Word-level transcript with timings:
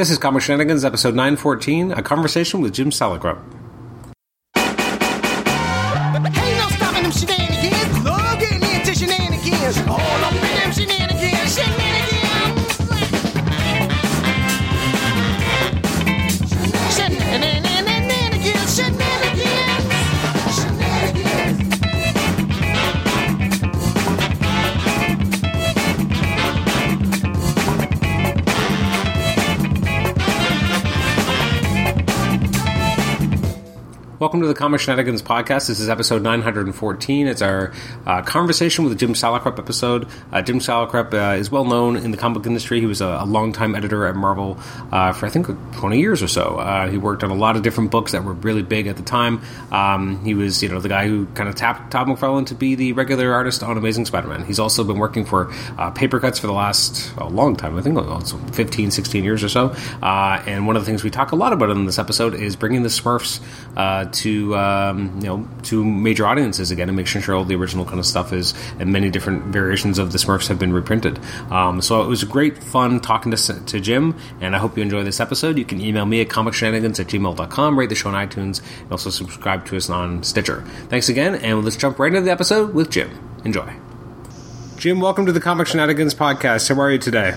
This 0.00 0.08
is 0.08 0.16
Comic 0.16 0.40
Shenanigans, 0.40 0.82
episode 0.82 1.14
914, 1.14 1.92
a 1.92 2.00
conversation 2.00 2.62
with 2.62 2.72
Jim 2.72 2.88
Salicrup. 2.88 3.59
Welcome 34.30 34.42
to 34.42 34.46
the 34.46 34.54
Comic 34.54 34.80
Shenanigans 34.80 35.22
podcast. 35.22 35.66
This 35.66 35.80
is 35.80 35.88
episode 35.88 36.22
914. 36.22 37.26
It's 37.26 37.42
our 37.42 37.72
uh, 38.06 38.22
conversation 38.22 38.84
with 38.84 38.96
Jim 38.96 39.12
Salicrup 39.12 39.58
episode. 39.58 40.06
Uh, 40.30 40.40
Jim 40.40 40.60
Salicrup 40.60 41.12
uh, 41.12 41.36
is 41.36 41.50
well 41.50 41.64
known 41.64 41.96
in 41.96 42.12
the 42.12 42.16
comic 42.16 42.46
industry. 42.46 42.78
He 42.78 42.86
was 42.86 43.00
a, 43.00 43.06
a 43.06 43.26
longtime 43.26 43.74
editor 43.74 44.06
at 44.06 44.14
Marvel 44.14 44.56
uh, 44.92 45.12
for, 45.12 45.26
I 45.26 45.30
think, 45.30 45.48
20 45.48 45.98
years 45.98 46.22
or 46.22 46.28
so. 46.28 46.58
Uh, 46.60 46.88
he 46.88 46.96
worked 46.96 47.24
on 47.24 47.32
a 47.32 47.34
lot 47.34 47.56
of 47.56 47.64
different 47.64 47.90
books 47.90 48.12
that 48.12 48.22
were 48.22 48.34
really 48.34 48.62
big 48.62 48.86
at 48.86 48.96
the 48.96 49.02
time. 49.02 49.42
Um, 49.72 50.24
he 50.24 50.34
was, 50.34 50.62
you 50.62 50.68
know, 50.68 50.78
the 50.78 50.88
guy 50.88 51.08
who 51.08 51.26
kind 51.34 51.48
of 51.48 51.56
tapped 51.56 51.90
Todd 51.90 52.06
McFarlane 52.06 52.46
to 52.46 52.54
be 52.54 52.76
the 52.76 52.92
regular 52.92 53.32
artist 53.32 53.64
on 53.64 53.76
Amazing 53.76 54.06
Spider-Man. 54.06 54.44
He's 54.44 54.60
also 54.60 54.84
been 54.84 55.00
working 55.00 55.24
for 55.24 55.48
uh, 55.76 55.90
Papercutz 55.90 56.38
for 56.38 56.46
the 56.46 56.52
last 56.52 57.12
a 57.16 57.26
long 57.26 57.56
time. 57.56 57.76
I 57.76 57.82
think 57.82 57.98
also 57.98 58.38
15, 58.52 58.92
16 58.92 59.24
years 59.24 59.42
or 59.42 59.48
so. 59.48 59.74
And 60.00 60.68
one 60.68 60.76
of 60.76 60.82
the 60.82 60.86
things 60.86 61.02
we 61.02 61.10
talk 61.10 61.32
a 61.32 61.36
lot 61.36 61.52
about 61.52 61.70
in 61.70 61.84
this 61.84 61.98
episode 61.98 62.34
is 62.34 62.54
bringing 62.54 62.84
the 62.84 62.90
Smurfs 62.90 63.40
uh, 63.76 64.06
to 64.12 64.56
um, 64.56 65.20
you 65.20 65.26
know 65.26 65.48
to 65.62 65.84
major 65.84 66.26
audiences 66.26 66.70
again 66.70 66.88
and 66.88 66.96
making 66.96 67.20
sure 67.20 67.34
all 67.34 67.44
the 67.44 67.54
original 67.54 67.84
kind 67.84 67.98
of 67.98 68.06
stuff 68.06 68.32
is 68.32 68.54
and 68.78 68.92
many 68.92 69.10
different 69.10 69.44
variations 69.44 69.98
of 69.98 70.12
the 70.12 70.18
Smurfs 70.18 70.48
have 70.48 70.58
been 70.58 70.72
reprinted. 70.72 71.18
Um, 71.50 71.80
so 71.80 72.02
it 72.02 72.08
was 72.08 72.24
great 72.24 72.62
fun 72.62 73.00
talking 73.00 73.32
to, 73.32 73.64
to 73.66 73.80
Jim, 73.80 74.16
and 74.40 74.54
I 74.54 74.58
hope 74.58 74.76
you 74.76 74.82
enjoy 74.82 75.04
this 75.04 75.20
episode. 75.20 75.58
You 75.58 75.64
can 75.64 75.80
email 75.80 76.06
me 76.06 76.20
at 76.20 76.28
comicshenanigans 76.28 77.00
at 77.00 77.06
gmail.com, 77.06 77.78
rate 77.78 77.88
the 77.88 77.94
show 77.94 78.10
on 78.10 78.28
iTunes, 78.28 78.60
and 78.82 78.92
also 78.92 79.10
subscribe 79.10 79.66
to 79.66 79.76
us 79.76 79.90
on 79.90 80.22
Stitcher. 80.22 80.62
Thanks 80.88 81.08
again, 81.08 81.36
and 81.36 81.64
let's 81.64 81.76
jump 81.76 81.98
right 81.98 82.08
into 82.08 82.22
the 82.22 82.30
episode 82.30 82.74
with 82.74 82.90
Jim. 82.90 83.10
Enjoy. 83.44 83.72
Jim, 84.76 85.00
welcome 85.00 85.26
to 85.26 85.32
the 85.32 85.40
Comic 85.40 85.66
Shenanigans 85.66 86.14
podcast. 86.14 86.74
How 86.74 86.80
are 86.80 86.90
you 86.90 86.98
today? 86.98 87.36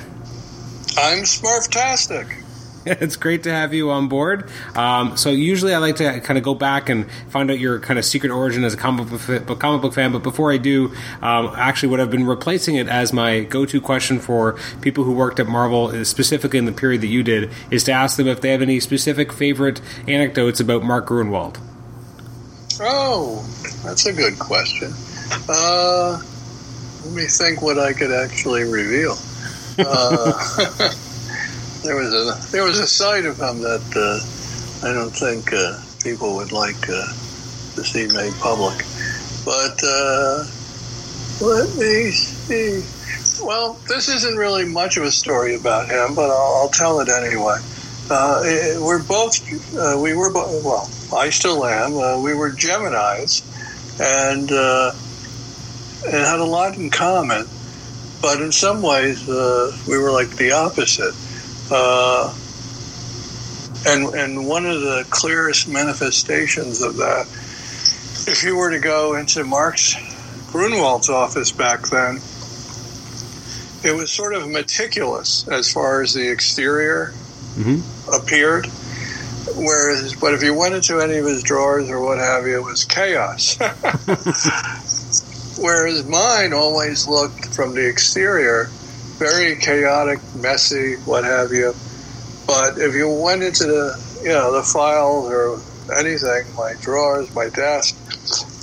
I'm 0.97 1.23
Smurftastic. 1.23 2.42
It's 3.03 3.15
great 3.15 3.43
to 3.43 3.51
have 3.51 3.73
you 3.73 3.91
on 3.91 4.09
board. 4.09 4.49
Um, 4.75 5.15
so 5.15 5.29
usually 5.29 5.73
I 5.73 5.77
like 5.77 5.97
to 5.97 6.19
kind 6.19 6.37
of 6.37 6.43
go 6.43 6.53
back 6.53 6.89
and 6.89 7.09
find 7.29 7.49
out 7.49 7.59
your 7.59 7.79
kind 7.79 7.97
of 7.97 8.03
secret 8.03 8.29
origin 8.29 8.63
as 8.65 8.73
a 8.73 8.77
comic 8.77 9.07
book, 9.09 9.59
comic 9.59 9.81
book 9.81 9.93
fan. 9.93 10.11
But 10.11 10.21
before 10.23 10.51
I 10.51 10.57
do, 10.57 10.93
um, 11.21 11.53
actually, 11.55 11.89
what 11.89 12.01
I've 12.01 12.11
been 12.11 12.25
replacing 12.25 12.75
it 12.75 12.87
as 12.89 13.13
my 13.13 13.41
go-to 13.41 13.79
question 13.79 14.19
for 14.19 14.59
people 14.81 15.05
who 15.05 15.13
worked 15.13 15.39
at 15.39 15.47
Marvel, 15.47 15.87
uh, 15.87 16.03
specifically 16.03 16.59
in 16.59 16.65
the 16.65 16.71
period 16.73 17.01
that 17.01 17.07
you 17.07 17.23
did, 17.23 17.51
is 17.71 17.85
to 17.85 17.93
ask 17.93 18.17
them 18.17 18.27
if 18.27 18.41
they 18.41 18.51
have 18.51 18.61
any 18.61 18.79
specific 18.79 19.31
favorite 19.31 19.81
anecdotes 20.07 20.59
about 20.59 20.83
Mark 20.83 21.07
Gruenwald. 21.07 21.59
Oh, 22.81 23.45
that's 23.85 24.05
a 24.05 24.13
good 24.13 24.37
question. 24.39 24.91
Uh, 25.47 26.21
let 27.05 27.13
me 27.13 27.23
think 27.27 27.61
what 27.61 27.79
I 27.79 27.93
could 27.93 28.11
actually 28.11 28.63
reveal. 28.63 29.17
Uh, 29.79 30.91
there 31.83 31.95
was 31.95 32.13
a 32.13 32.51
there 32.51 32.63
was 32.63 32.79
a 32.79 32.87
side 32.87 33.25
of 33.25 33.37
him 33.39 33.61
that 33.61 33.83
uh, 33.95 34.87
I 34.87 34.93
don't 34.93 35.11
think 35.11 35.51
uh, 35.53 35.79
people 36.01 36.35
would 36.35 36.51
like 36.51 36.89
uh, 36.89 37.05
to 37.75 37.83
see 37.83 38.07
made 38.07 38.33
public. 38.39 38.85
But 39.45 39.83
uh, 39.83 40.45
let 41.41 41.75
me 41.75 42.11
see. 42.11 42.83
Well, 43.45 43.79
this 43.89 44.07
isn't 44.07 44.37
really 44.37 44.65
much 44.65 44.95
of 44.97 45.03
a 45.03 45.11
story 45.11 45.55
about 45.55 45.89
him, 45.89 46.15
but 46.15 46.29
I'll, 46.29 46.61
I'll 46.61 46.69
tell 46.69 46.99
it 47.01 47.09
anyway. 47.09 47.57
Uh, 48.09 48.41
eh, 48.45 48.77
we're 48.79 49.03
both 49.03 49.39
we 50.01 50.13
were 50.13 50.31
bo- 50.31 50.61
well. 50.63 50.89
I 51.13 51.29
still 51.29 51.65
am. 51.65 52.21
We 52.23 52.33
were 52.33 52.51
Gemini's, 52.51 53.43
and 53.99 54.49
and 54.49 56.25
had 56.25 56.39
a 56.39 56.45
lot 56.45 56.77
in 56.77 56.89
common. 56.89 57.47
But 58.21 58.41
in 58.41 58.53
some 58.53 58.81
ways, 58.81 59.27
uh, 59.27 59.75
we 59.85 59.97
were 59.97 60.11
like 60.11 60.37
the 60.37 60.51
opposite. 60.51 61.13
Uh, 61.71 62.33
and 63.85 64.13
and 64.15 64.47
one 64.47 64.65
of 64.65 64.81
the 64.81 65.05
clearest 65.09 65.67
manifestations 65.67 66.81
of 66.81 66.97
that, 66.97 67.27
if 68.27 68.43
you 68.43 68.55
were 68.55 68.71
to 68.71 68.79
go 68.79 69.15
into 69.15 69.43
Mark's 69.43 69.95
Gruenwald's 70.51 71.09
office 71.09 71.51
back 71.51 71.87
then, 71.89 72.19
it 73.83 73.95
was 73.95 74.11
sort 74.11 74.33
of 74.33 74.47
meticulous 74.47 75.47
as 75.47 75.71
far 75.71 76.01
as 76.01 76.13
the 76.13 76.29
exterior 76.29 77.13
appeared. 78.13 78.67
Whereas, 79.55 80.15
but 80.15 80.33
if 80.33 80.41
you 80.41 80.53
went 80.53 80.73
into 80.73 80.99
any 80.99 81.17
of 81.17 81.25
his 81.25 81.43
drawers 81.43 81.89
or 81.89 81.99
what 81.99 82.17
have 82.17 82.47
you, 82.47 82.57
it 82.57 82.63
was 82.63 82.85
chaos. 82.85 83.57
Whereas 85.59 86.05
mine 86.05 86.53
always 86.53 87.07
looked 87.07 87.53
from 87.53 87.75
the 87.75 87.87
exterior 87.87 88.71
very 89.17 89.55
chaotic, 89.55 90.19
messy, 90.35 90.95
what 91.05 91.23
have 91.23 91.51
you. 91.51 91.73
But 92.47 92.77
if 92.77 92.93
you 92.93 93.09
went 93.09 93.43
into 93.43 93.65
the, 93.65 94.19
you 94.21 94.29
know, 94.29 94.51
the 94.51 94.63
files 94.63 95.31
or 95.31 95.59
anything, 95.97 96.53
my 96.55 96.73
drawers, 96.81 97.33
my 97.33 97.49
desk, 97.49 97.95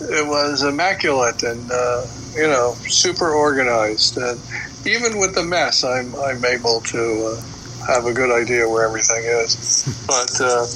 it 0.01 0.27
was 0.27 0.63
immaculate 0.63 1.43
and, 1.43 1.71
uh, 1.71 2.07
you 2.35 2.47
know, 2.47 2.75
super 2.89 3.33
organized. 3.33 4.17
And 4.17 4.41
even 4.87 5.19
with 5.19 5.35
the 5.35 5.43
mess, 5.43 5.85
I'm, 5.85 6.15
I'm 6.17 6.45
able 6.45 6.81
to 6.81 7.37
uh, 7.37 7.87
have 7.87 8.07
a 8.07 8.13
good 8.13 8.31
idea 8.31 8.69
where 8.69 8.87
everything 8.87 9.25
is. 9.25 9.87
But 10.07 10.41
uh, 10.41 10.67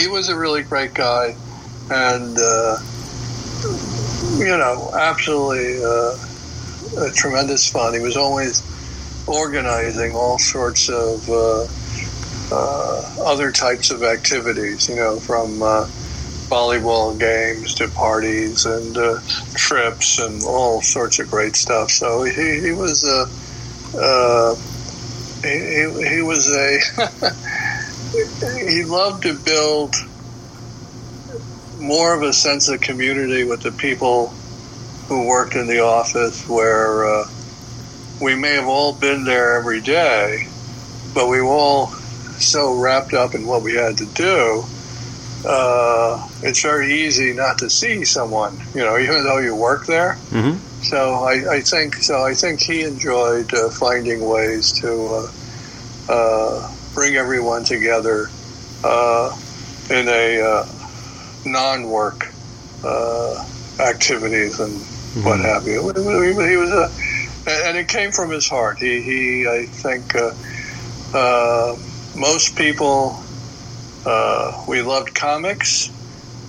he 0.00 0.08
was 0.08 0.28
a 0.28 0.36
really 0.36 0.62
great 0.62 0.94
guy 0.94 1.36
and, 1.90 2.36
uh, 2.38 2.78
you 4.38 4.56
know, 4.56 4.90
absolutely 4.94 5.82
uh, 5.82 6.16
a 6.96 7.10
tremendous 7.10 7.68
fun. 7.68 7.94
He 7.94 8.00
was 8.00 8.16
always 8.16 8.62
organizing 9.26 10.14
all 10.14 10.38
sorts 10.38 10.88
of 10.88 11.28
uh, 11.28 11.66
uh, 12.52 13.14
other 13.24 13.50
types 13.52 13.90
of 13.90 14.02
activities, 14.02 14.88
you 14.88 14.96
know, 14.96 15.18
from 15.18 15.62
uh, 15.62 15.86
volleyball 16.48 17.18
games 17.18 17.74
to 17.74 17.88
parties 17.88 18.64
and 18.66 18.96
uh, 18.96 19.18
trips 19.54 20.18
and 20.20 20.42
all 20.44 20.80
sorts 20.80 21.18
of 21.18 21.28
great 21.30 21.56
stuff. 21.56 21.90
So 21.90 22.22
he, 22.22 22.60
he 22.60 22.72
was 22.72 23.04
a 23.04 23.26
uh, 23.98 24.54
he, 25.42 25.48
he- 25.48 26.08
he 26.16 26.22
was 26.22 26.50
a 26.52 26.78
he 28.70 28.84
loved 28.84 29.24
to 29.24 29.34
build 29.34 29.94
more 31.80 32.14
of 32.14 32.22
a 32.22 32.32
sense 32.32 32.68
of 32.68 32.80
community 32.80 33.44
with 33.44 33.62
the 33.62 33.72
people 33.72 34.32
who 35.08 35.26
worked 35.26 35.54
in 35.54 35.66
the 35.66 35.80
office 35.80 36.48
where 36.48 37.06
uh, 37.06 37.28
we 38.20 38.34
may 38.34 38.54
have 38.54 38.66
all 38.66 38.92
been 38.92 39.24
there 39.24 39.56
every 39.56 39.80
day, 39.80 40.48
but 41.14 41.28
we 41.28 41.40
were 41.40 41.48
all 41.48 41.86
so 42.38 42.74
wrapped 42.74 43.14
up 43.14 43.34
in 43.34 43.46
what 43.46 43.62
we 43.62 43.74
had 43.74 43.98
to 43.98 44.06
do. 44.06 44.64
Uh, 45.44 46.28
it's 46.42 46.62
very 46.62 46.92
easy 46.92 47.32
not 47.32 47.58
to 47.58 47.70
see 47.70 48.04
someone, 48.04 48.58
you 48.74 48.80
know, 48.80 48.98
even 48.98 49.22
though 49.22 49.38
you 49.38 49.54
work 49.54 49.86
there. 49.86 50.14
Mm-hmm. 50.30 50.82
So 50.82 51.14
I, 51.14 51.56
I 51.56 51.60
think 51.60 51.96
so. 51.96 52.22
I 52.22 52.34
think 52.34 52.60
he 52.60 52.82
enjoyed 52.82 53.52
uh, 53.54 53.70
finding 53.70 54.26
ways 54.26 54.72
to 54.80 55.30
uh, 56.08 56.12
uh, 56.12 56.74
bring 56.94 57.16
everyone 57.16 57.64
together 57.64 58.28
uh, 58.82 59.36
in 59.90 60.08
a 60.08 60.40
uh, 60.40 60.66
non-work 61.44 62.32
uh, 62.84 63.46
activities 63.78 64.58
and 64.58 64.80
what 65.22 65.40
have 65.40 65.66
you. 65.66 65.80
He, 65.92 66.56
was 66.56 66.70
a, 66.70 66.90
and 67.68 67.78
it 67.78 67.88
came 67.88 68.12
from 68.12 68.30
his 68.30 68.48
heart. 68.48 68.78
He, 68.78 69.00
he 69.00 69.48
I 69.48 69.66
think, 69.66 70.14
uh, 70.14 70.32
uh, 71.14 71.76
most 72.16 72.56
people 72.56 73.22
uh, 74.06 74.64
we 74.68 74.82
loved 74.82 75.14
comics. 75.14 75.90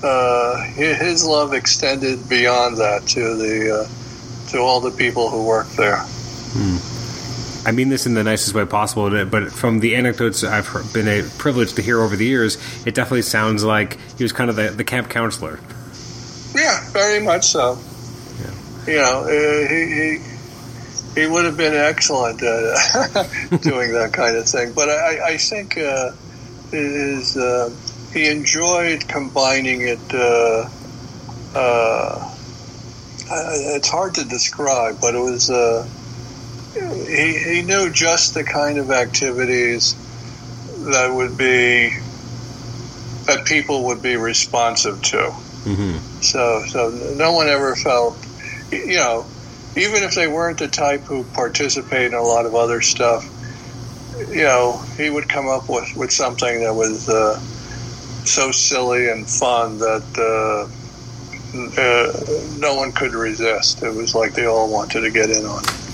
Uh, 0.04 0.62
his 0.64 1.26
love 1.26 1.54
extended 1.54 2.30
beyond 2.30 2.78
that 2.78 3.08
to 3.08 3.36
the 3.36 3.82
uh, 3.82 4.50
to 4.50 4.60
all 4.60 4.80
the 4.80 4.92
people 4.92 5.30
who 5.30 5.44
worked 5.44 5.76
there. 5.76 6.06
I 7.66 7.72
mean 7.72 7.90
this 7.90 8.06
in 8.06 8.14
the 8.14 8.24
nicest 8.24 8.54
way 8.54 8.64
possible, 8.66 9.26
but 9.26 9.52
from 9.52 9.80
the 9.80 9.96
anecdotes 9.96 10.44
I've 10.44 10.68
heard, 10.68 10.94
been 10.94 11.08
a 11.08 11.24
privilege 11.38 11.74
to 11.74 11.82
hear 11.82 12.00
over 12.00 12.16
the 12.16 12.26
years, 12.26 12.58
it 12.86 12.96
definitely 12.96 13.24
sounds 13.24 13.64
like 13.64 13.98
he 14.18 14.24
was 14.24 14.32
kind 14.32 14.50
of 14.50 14.56
the, 14.56 14.70
the 14.70 14.84
camp 14.84 15.10
counselor. 15.10 15.60
Yeah, 16.56 16.90
very 16.92 17.22
much 17.22 17.46
so. 17.46 17.78
You 18.88 18.98
know, 18.98 19.24
uh, 19.24 19.68
he, 19.68 19.86
he 19.86 21.22
he 21.22 21.28
would 21.28 21.46
have 21.46 21.58
been 21.58 21.74
excellent 21.74 22.42
at 22.42 23.62
doing 23.62 23.94
that 23.94 24.12
kind 24.14 24.38
of 24.38 24.48
thing. 24.48 24.74
But 24.74 24.90
I, 24.90 25.34
I 25.34 25.38
think 25.38 25.78
uh, 25.78 26.12
it 26.72 26.74
is 26.74 27.36
uh, 27.36 27.70
he 28.14 28.30
enjoyed 28.30 29.08
combining 29.08 29.82
it. 29.82 30.00
Uh, 30.14 30.70
uh, 31.56 32.34
it's 33.30 33.90
hard 33.90 34.16
to 34.16 34.24
describe, 34.24 35.02
but 35.02 35.16
it 35.16 35.20
was. 35.20 35.50
Uh, 35.50 35.88
he, 36.74 37.38
he 37.38 37.62
knew 37.64 37.90
just 37.90 38.34
the 38.36 38.44
kind 38.44 38.78
of 38.78 38.92
activities 38.92 39.96
that 40.92 41.12
would 41.14 41.38
be 41.38 41.98
that 43.26 43.46
people 43.46 43.86
would 43.86 44.02
be 44.02 44.16
responsive 44.16 45.02
to. 45.02 45.18
Mm-hmm. 45.18 46.22
So, 46.22 46.64
so 46.68 46.90
no 47.18 47.34
one 47.34 47.48
ever 47.48 47.76
felt, 47.76 48.18
you 48.72 48.98
know, 48.98 49.26
even 49.76 50.04
if 50.04 50.16
they 50.16 50.28
weren't 50.28 50.58
the 50.58 50.68
type 50.68 51.02
who 51.02 51.24
participate 51.24 52.08
in 52.08 52.14
a 52.14 52.22
lot 52.22 52.46
of 52.46 52.56
other 52.56 52.82
stuff, 52.82 53.30
you 54.30 54.44
know, 54.44 54.78
he 54.98 55.10
would 55.10 55.30
come 55.30 55.48
up 55.48 55.70
with, 55.70 55.96
with 55.96 56.12
something 56.12 56.62
that 56.62 56.74
was 56.74 57.08
uh, 57.08 57.40
so 58.26 58.52
silly 58.52 59.10
and 59.10 59.30
fun 59.30 59.78
that 59.78 60.04
uh, 60.18 60.68
uh, 61.80 62.58
no 62.60 62.76
one 62.76 62.92
could 62.92 63.14
resist. 63.14 63.84
It 63.84 63.94
was 63.94 64.16
like 64.16 64.34
they 64.34 64.46
all 64.46 64.72
wanted 64.72 65.02
to 65.02 65.12
get 65.12 65.30
in 65.30 65.46
on 65.46 65.64
it. 65.64 65.87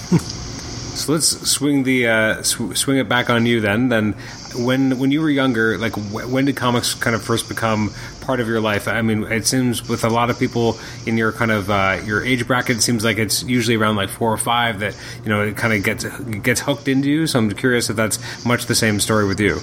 So 0.96 1.12
let's 1.12 1.50
swing 1.50 1.84
the 1.84 2.08
uh, 2.08 2.44
sw- 2.44 2.78
swing 2.78 2.98
it 2.98 3.10
back 3.10 3.30
on 3.30 3.46
you 3.46 3.60
then. 3.62 3.90
Then, 3.90 4.14
when 4.56 5.00
when 5.00 5.10
you 5.12 5.22
were 5.22 5.30
younger, 5.30 5.78
like 5.78 5.94
wh- 5.94 6.32
when 6.32 6.46
did 6.46 6.56
comics 6.56 6.94
kind 6.94 7.16
of 7.16 7.24
first 7.24 7.50
become 7.50 7.92
part 8.22 8.40
of 8.40 8.48
your 8.48 8.62
life? 8.62 8.88
I 8.88 9.02
mean, 9.02 9.24
it 9.24 9.48
seems 9.48 9.90
with 9.90 10.04
a 10.04 10.10
lot 10.10 10.30
of 10.30 10.38
people 10.38 10.78
in 11.08 11.18
your 11.18 11.32
kind 11.32 11.52
of 11.52 11.70
uh, 11.70 12.00
your 12.06 12.24
age 12.24 12.46
bracket, 12.46 12.78
it 12.78 12.82
seems 12.82 13.04
like 13.04 13.18
it's 13.18 13.44
usually 13.44 13.76
around 13.76 13.96
like 13.96 14.10
four 14.10 14.32
or 14.32 14.38
five 14.38 14.80
that 14.80 14.96
you 15.24 15.30
know 15.30 15.42
it 15.42 15.58
kind 15.58 15.74
of 15.74 15.84
gets 15.84 16.06
gets 16.42 16.62
hooked 16.62 16.88
into 16.88 17.10
you. 17.10 17.26
So 17.28 17.40
I'm 17.40 17.52
curious 17.52 17.90
if 17.90 17.96
that's 17.96 18.46
much 18.46 18.68
the 18.68 18.76
same 18.76 19.00
story 19.00 19.26
with 19.28 19.40
you. 19.40 19.60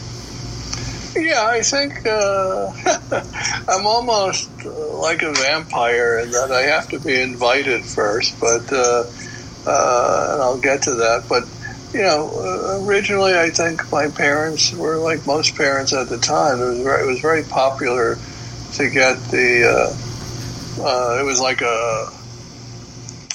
Yeah, 1.16 1.46
I 1.46 1.62
think 1.62 2.04
uh, 2.06 2.72
I'm 3.68 3.86
almost 3.86 4.50
like 4.64 5.22
a 5.22 5.32
vampire 5.32 6.18
in 6.18 6.32
that 6.32 6.50
I 6.50 6.62
have 6.62 6.88
to 6.88 6.98
be 6.98 7.20
invited 7.20 7.84
first, 7.84 8.38
but. 8.40 8.70
Uh, 9.66 10.30
and 10.32 10.42
I'll 10.42 10.60
get 10.60 10.82
to 10.82 10.94
that. 10.94 11.24
But 11.28 11.44
you 11.92 12.02
know, 12.02 12.80
originally 12.84 13.34
I 13.34 13.50
think 13.50 13.90
my 13.90 14.08
parents 14.08 14.72
were 14.72 14.96
like 14.96 15.26
most 15.26 15.56
parents 15.56 15.92
at 15.92 16.08
the 16.08 16.18
time. 16.18 16.60
It 16.60 16.64
was 16.64 16.80
very, 16.80 17.02
it 17.02 17.06
was 17.06 17.20
very 17.20 17.42
popular 17.42 18.16
to 18.74 18.90
get 18.90 19.16
the. 19.30 19.64
Uh, 19.66 20.06
uh, 20.82 21.20
it 21.20 21.24
was 21.24 21.40
like 21.40 21.60
a 21.60 22.10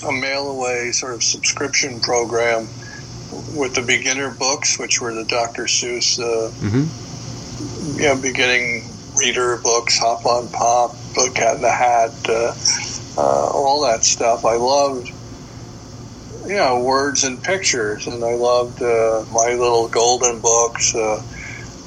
a 0.05 0.11
mail 0.11 0.49
away 0.49 0.91
sort 0.91 1.13
of 1.13 1.23
subscription 1.23 1.99
program 1.99 2.67
with 3.55 3.75
the 3.75 3.81
beginner 3.81 4.31
books, 4.31 4.77
which 4.77 5.01
were 5.01 5.13
the 5.13 5.25
Dr. 5.25 5.63
Seuss, 5.63 6.19
uh, 6.19 6.51
mm-hmm. 6.51 7.99
you 7.99 8.03
know, 8.03 8.21
beginning 8.21 8.89
reader 9.17 9.57
books, 9.57 9.97
Hop 9.99 10.25
on 10.25 10.47
Pop, 10.49 10.95
Book 11.13 11.35
Cat 11.35 11.55
in 11.55 11.61
the 11.61 11.71
Hat, 11.71 12.11
uh, 12.29 12.53
uh, 13.17 13.49
all 13.53 13.81
that 13.81 14.03
stuff. 14.03 14.45
I 14.45 14.55
loved 14.55 15.11
you 16.47 16.55
know, 16.55 16.79
words 16.79 17.23
and 17.23 17.41
pictures, 17.41 18.07
and 18.07 18.23
I 18.23 18.35
loved 18.35 18.81
uh, 18.81 19.25
my 19.31 19.55
little 19.57 19.87
golden 19.87 20.39
books. 20.41 20.93
Uh, 20.95 21.21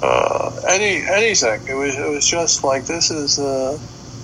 uh, 0.02 0.50
any 0.68 1.04
anything. 1.06 1.60
It 1.68 1.74
was 1.74 1.94
it 1.96 2.08
was 2.08 2.26
just 2.26 2.64
like 2.64 2.86
this 2.86 3.10
is 3.10 3.38
uh, 3.38 3.78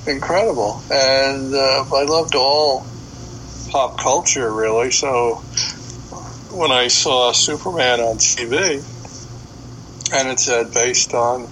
incredible, 0.06 0.82
and 0.90 1.54
uh, 1.54 1.84
I 1.92 2.04
loved 2.04 2.34
all 2.34 2.86
pop 3.70 3.98
culture 3.98 4.52
really. 4.52 4.90
So 4.90 5.36
when 6.50 6.70
I 6.70 6.88
saw 6.88 7.32
Superman 7.32 8.00
on 8.00 8.18
TV, 8.18 8.84
and 10.12 10.28
it 10.28 10.38
said 10.38 10.72
based 10.72 11.14
on 11.14 11.48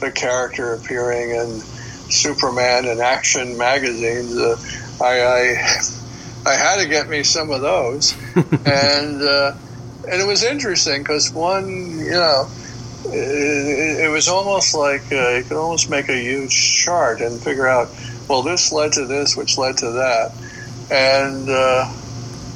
the 0.00 0.10
character 0.10 0.74
appearing 0.74 1.30
in 1.30 1.60
Superman 2.08 2.86
and 2.86 3.00
Action 3.00 3.56
magazines, 3.56 4.36
uh, 4.36 4.56
I, 5.00 5.22
I 5.22 5.54
I 6.46 6.54
had 6.54 6.82
to 6.82 6.88
get 6.88 7.08
me 7.08 7.22
some 7.22 7.50
of 7.50 7.60
those, 7.60 8.16
and 8.34 9.22
uh, 9.22 9.52
and 10.10 10.20
it 10.20 10.26
was 10.26 10.42
interesting 10.42 11.02
because 11.02 11.34
one, 11.34 11.68
you 11.68 12.10
know, 12.10 12.48
it, 13.06 14.04
it 14.04 14.10
was 14.10 14.28
almost 14.28 14.74
like 14.74 15.12
uh, 15.12 15.30
you 15.30 15.44
could 15.44 15.58
almost 15.58 15.90
make 15.90 16.08
a 16.08 16.16
huge 16.16 16.82
chart 16.82 17.20
and 17.20 17.40
figure 17.40 17.68
out, 17.68 17.90
well, 18.28 18.42
this 18.42 18.72
led 18.72 18.92
to 18.92 19.06
this, 19.06 19.36
which 19.36 19.58
led 19.58 19.76
to 19.78 19.90
that, 19.92 20.32
and 20.90 21.48
uh, 21.48 21.92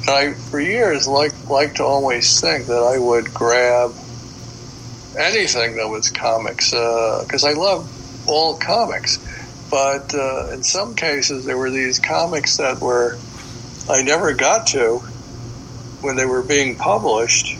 I 0.07 0.33
for 0.33 0.59
years 0.59 1.07
like 1.07 1.33
like 1.49 1.75
to 1.75 1.83
always 1.83 2.39
think 2.39 2.67
that 2.67 2.81
I 2.81 2.97
would 2.97 3.33
grab 3.33 3.93
anything 5.17 5.77
that 5.77 5.87
was 5.87 6.09
comics 6.09 6.71
because 6.71 7.43
I 7.43 7.53
love 7.53 7.89
all 8.27 8.55
comics, 8.55 9.19
but 9.69 10.13
uh, 10.15 10.49
in 10.51 10.63
some 10.63 10.95
cases 10.95 11.45
there 11.45 11.57
were 11.57 11.69
these 11.69 11.99
comics 11.99 12.57
that 12.57 12.81
were 12.81 13.17
I 13.89 14.01
never 14.01 14.33
got 14.33 14.67
to 14.67 14.99
when 16.01 16.15
they 16.15 16.25
were 16.25 16.41
being 16.41 16.75
published, 16.75 17.57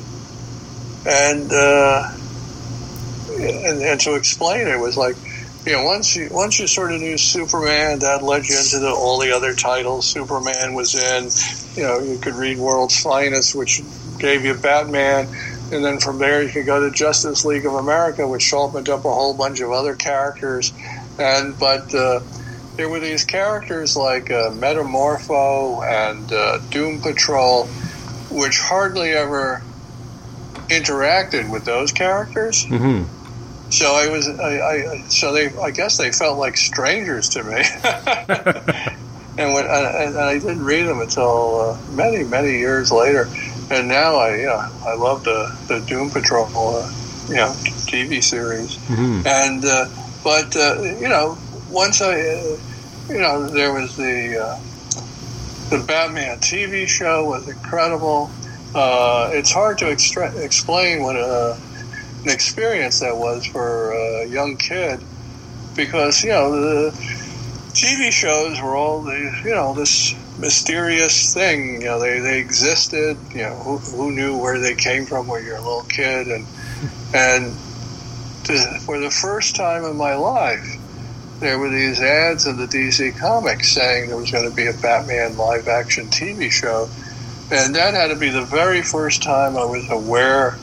and 1.06 1.52
uh, 1.52 2.12
and, 3.30 3.82
and 3.82 4.00
to 4.02 4.16
explain 4.16 4.68
it 4.68 4.80
was 4.80 4.98
like, 4.98 5.16
you 5.66 5.74
know, 5.74 5.84
once 5.84 6.16
you 6.16 6.30
once 6.32 6.60
you 6.60 6.68
sort 6.68 6.92
of 6.92 7.02
knew 7.02 7.18
Superman, 7.18 8.00
that 8.00 8.24
led 8.24 8.48
you 8.48 8.58
into 8.58 8.80
the, 8.80 8.90
all 8.90 9.20
the 9.20 9.32
other 9.36 9.54
titles 9.54 10.08
Superman 10.08 10.74
was 10.74 10.96
in. 10.96 11.30
You 11.76 11.88
know, 11.88 12.00
you 12.00 12.18
could 12.18 12.36
read 12.36 12.58
World's 12.58 13.00
Finest, 13.02 13.54
which 13.54 13.82
gave 14.18 14.46
you 14.46 14.54
Batman, 14.56 15.28
and 15.72 15.84
then 15.84 16.00
from 16.00 16.18
there 16.18 16.42
you 16.42 16.50
could 16.50 16.66
go 16.66 16.88
to 16.88 16.96
Justice 16.96 17.46
League 17.46 17.66
of 17.66 17.74
America, 17.74 18.28
which 18.28 18.52
opened 18.54 18.90
up 18.90 19.06
a 19.06 19.14
whole 19.14 19.34
bunch 19.34 19.60
of 19.60 19.72
other 19.72 19.96
characters. 19.96 20.74
And 21.20 21.58
but 21.60 21.94
uh, 21.94 22.22
there 22.76 22.90
were 22.90 23.00
these 23.00 23.24
characters 23.24 23.96
like 23.96 24.32
uh, 24.32 24.52
Metamorpho 24.52 25.84
and 25.86 26.32
uh, 26.32 26.60
Doom 26.70 27.00
Patrol, 27.00 27.66
which 28.30 28.60
hardly 28.60 29.12
ever 29.12 29.62
interacted 30.70 31.50
with 31.50 31.66
those 31.66 31.92
characters. 31.92 32.66
Mm-hmm. 32.66 33.12
So 33.72 33.94
I 33.94 34.10
was, 34.10 34.28
I, 34.28 34.60
I, 34.60 35.02
so 35.08 35.34
they, 35.34 35.56
I 35.58 35.72
guess 35.72 35.98
they 35.98 36.12
felt 36.12 36.38
like 36.38 36.58
strangers 36.58 37.30
to 37.30 37.44
me. 37.44 37.64
and 39.38 39.54
when, 39.54 39.66
and 39.66 40.18
I 40.18 40.40
didn't 40.40 40.64
read 40.64 40.84
them 40.84 41.02
until 41.02 41.60
uh, 41.62 41.78
many, 41.92 42.24
many 42.24 42.58
years 42.58 42.92
later. 42.92 43.28
And 43.70 43.88
now 43.88 44.18
I, 44.18 44.38
you 44.38 44.46
know, 44.46 44.58
I 44.86 44.96
love 44.96 45.24
the 45.24 45.56
the 45.68 45.80
Doom 45.80 46.12
Patrol, 46.12 46.46
uh, 46.76 46.92
you 47.28 47.36
know, 47.36 47.52
TV 47.90 48.24
series. 48.24 48.78
Mm-hmm. 48.78 49.26
And 49.26 49.66
uh, 49.66 49.90
but 50.24 50.56
uh, 50.56 50.82
you 50.82 51.10
know, 51.10 51.38
once 51.76 52.02
I, 52.02 52.22
uh, 52.22 52.58
you 53.10 53.20
know, 53.20 53.48
there 53.48 53.74
was 53.74 53.98
the 53.98 54.38
uh, 54.42 54.60
the 55.70 55.86
Batman 55.86 56.40
TV 56.40 56.88
show 56.88 57.26
was 57.26 57.48
incredible. 57.50 58.32
Uh, 58.74 59.30
it's 59.34 59.52
hard 59.52 59.78
to 59.80 59.90
extra- 59.90 60.36
explain 60.38 61.04
what 61.04 61.18
a, 61.18 61.58
an 62.24 62.30
experience 62.30 63.02
that 63.02 63.16
was 63.16 63.46
for 63.46 63.92
a 63.92 64.26
young 64.26 64.56
kid 64.56 65.02
because 65.76 66.24
you 66.24 66.30
know 66.30 66.52
the 66.52 66.92
TV 67.74 68.10
shows 68.10 68.60
were 68.62 68.76
all 68.76 69.02
the 69.04 69.42
you 69.44 69.54
know 69.54 69.74
this 69.74 70.16
mysterious 70.40 71.34
thing. 71.34 71.82
You 71.82 71.88
know 71.88 72.00
they, 72.00 72.20
they 72.22 72.40
existed. 72.40 73.18
You 73.32 73.44
know 73.44 73.56
who, 73.56 73.78
who 73.80 74.12
knew 74.14 74.38
where 74.38 74.60
they 74.60 74.76
came 74.76 75.06
from 75.06 75.28
when 75.28 75.44
you're 75.44 75.58
a 75.58 75.62
little 75.62 75.86
kid 75.90 76.28
and 76.28 76.48
and 77.14 77.54
to, 78.46 78.80
for 78.86 78.98
the 78.98 79.12
first 79.12 79.58
time 79.58 79.84
in 79.84 79.98
my 79.98 80.16
life 80.16 80.80
there 81.40 81.60
were 81.60 81.70
these 81.70 82.00
ads 82.02 82.48
in 82.48 82.58
the 82.58 82.66
DC 82.66 83.18
Comics 83.18 83.70
saying 83.70 84.08
there 84.08 84.18
was 84.18 84.32
going 84.32 84.50
to 84.50 84.56
be 84.56 84.68
a 84.68 84.74
Batman 84.74 85.38
live 85.38 85.68
action 85.68 86.08
TV 86.08 86.52
show. 86.52 86.90
And 87.52 87.76
that 87.76 87.94
had 87.94 88.08
to 88.08 88.16
be 88.16 88.30
the 88.30 88.46
very 88.46 88.82
first 88.82 89.22
time 89.22 89.58
I 89.58 89.66
was 89.66 89.90
aware 89.90 90.58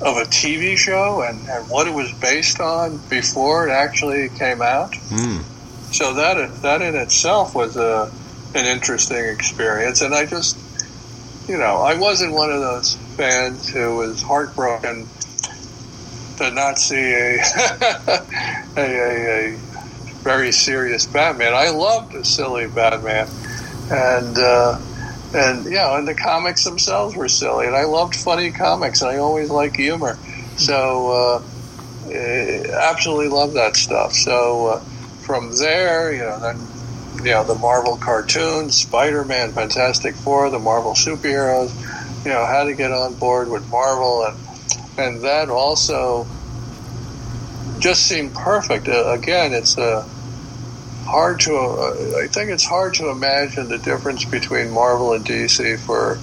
of 0.00 0.16
a 0.16 0.24
TV 0.24 0.76
show 0.76 1.22
and, 1.22 1.48
and 1.48 1.68
what 1.68 1.86
it 1.86 1.94
was 1.94 2.12
based 2.12 2.60
on 2.60 2.98
before 3.08 3.68
it 3.68 3.72
actually 3.72 4.28
came 4.30 4.60
out. 4.62 4.92
Mm. 4.92 5.42
So 5.92 6.14
that 6.14 6.62
that 6.62 6.82
in 6.82 6.94
itself 6.94 7.54
was 7.54 7.76
a 7.76 8.10
an 8.54 8.66
interesting 8.66 9.24
experience. 9.24 10.02
And 10.02 10.14
I 10.14 10.26
just, 10.26 10.56
you 11.48 11.56
know, 11.56 11.78
I 11.78 11.94
wasn't 11.94 12.32
one 12.32 12.50
of 12.50 12.60
those 12.60 12.96
fans 13.16 13.68
who 13.68 13.96
was 13.96 14.22
heartbroken 14.22 15.06
to 16.42 16.50
not 16.50 16.78
see 16.78 16.96
a 16.96 17.36
a, 18.76 18.82
a, 18.82 19.54
a, 19.54 19.58
very 20.22 20.52
serious 20.52 21.06
Batman. 21.06 21.52
I 21.52 21.70
loved 21.70 22.12
the 22.12 22.24
silly 22.24 22.68
Batman, 22.68 23.28
and 23.90 24.38
uh, 24.38 24.80
and 25.34 25.70
yeah, 25.70 25.96
and 25.96 26.06
the 26.06 26.14
comics 26.14 26.64
themselves 26.64 27.16
were 27.16 27.28
silly, 27.28 27.66
and 27.66 27.74
I 27.74 27.84
loved 27.84 28.14
funny 28.14 28.50
comics, 28.50 29.02
and 29.02 29.10
I 29.10 29.18
always 29.18 29.50
like 29.50 29.76
humor. 29.76 30.18
So 30.56 31.10
uh, 31.10 32.12
absolutely 32.12 33.28
love 33.28 33.54
that 33.54 33.76
stuff. 33.76 34.12
So 34.12 34.66
uh, 34.66 34.80
from 35.20 35.56
there, 35.56 36.12
you 36.12 36.20
know, 36.20 36.38
then 36.38 36.58
you 37.24 37.32
know 37.32 37.44
the 37.44 37.54
Marvel 37.54 37.96
cartoons, 37.96 38.76
Spider 38.76 39.24
Man, 39.24 39.52
Fantastic 39.52 40.14
Four, 40.16 40.50
the 40.50 40.58
Marvel 40.58 40.92
superheroes. 40.92 41.74
you 42.24 42.30
know 42.30 42.44
how 42.44 42.64
to 42.64 42.74
get 42.74 42.92
on 42.92 43.14
board 43.14 43.48
with 43.48 43.68
Marvel, 43.70 44.24
and 44.24 44.36
and 44.98 45.22
that 45.22 45.48
also 45.48 46.26
just 47.78 48.06
seemed 48.06 48.34
perfect. 48.34 48.88
Uh, 48.88 49.10
again, 49.10 49.52
it's 49.52 49.76
uh, 49.76 50.06
hard 51.04 51.40
to 51.40 51.56
uh, 51.56 52.22
I 52.22 52.28
think 52.28 52.50
it's 52.50 52.64
hard 52.64 52.94
to 52.94 53.10
imagine 53.10 53.68
the 53.68 53.78
difference 53.78 54.24
between 54.24 54.70
Marvel 54.70 55.12
and 55.12 55.24
DC 55.24 55.78
for 55.80 56.18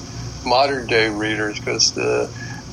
modern 0.45 0.87
day 0.87 1.09
readers 1.09 1.59
because 1.59 1.91
the 1.91 2.29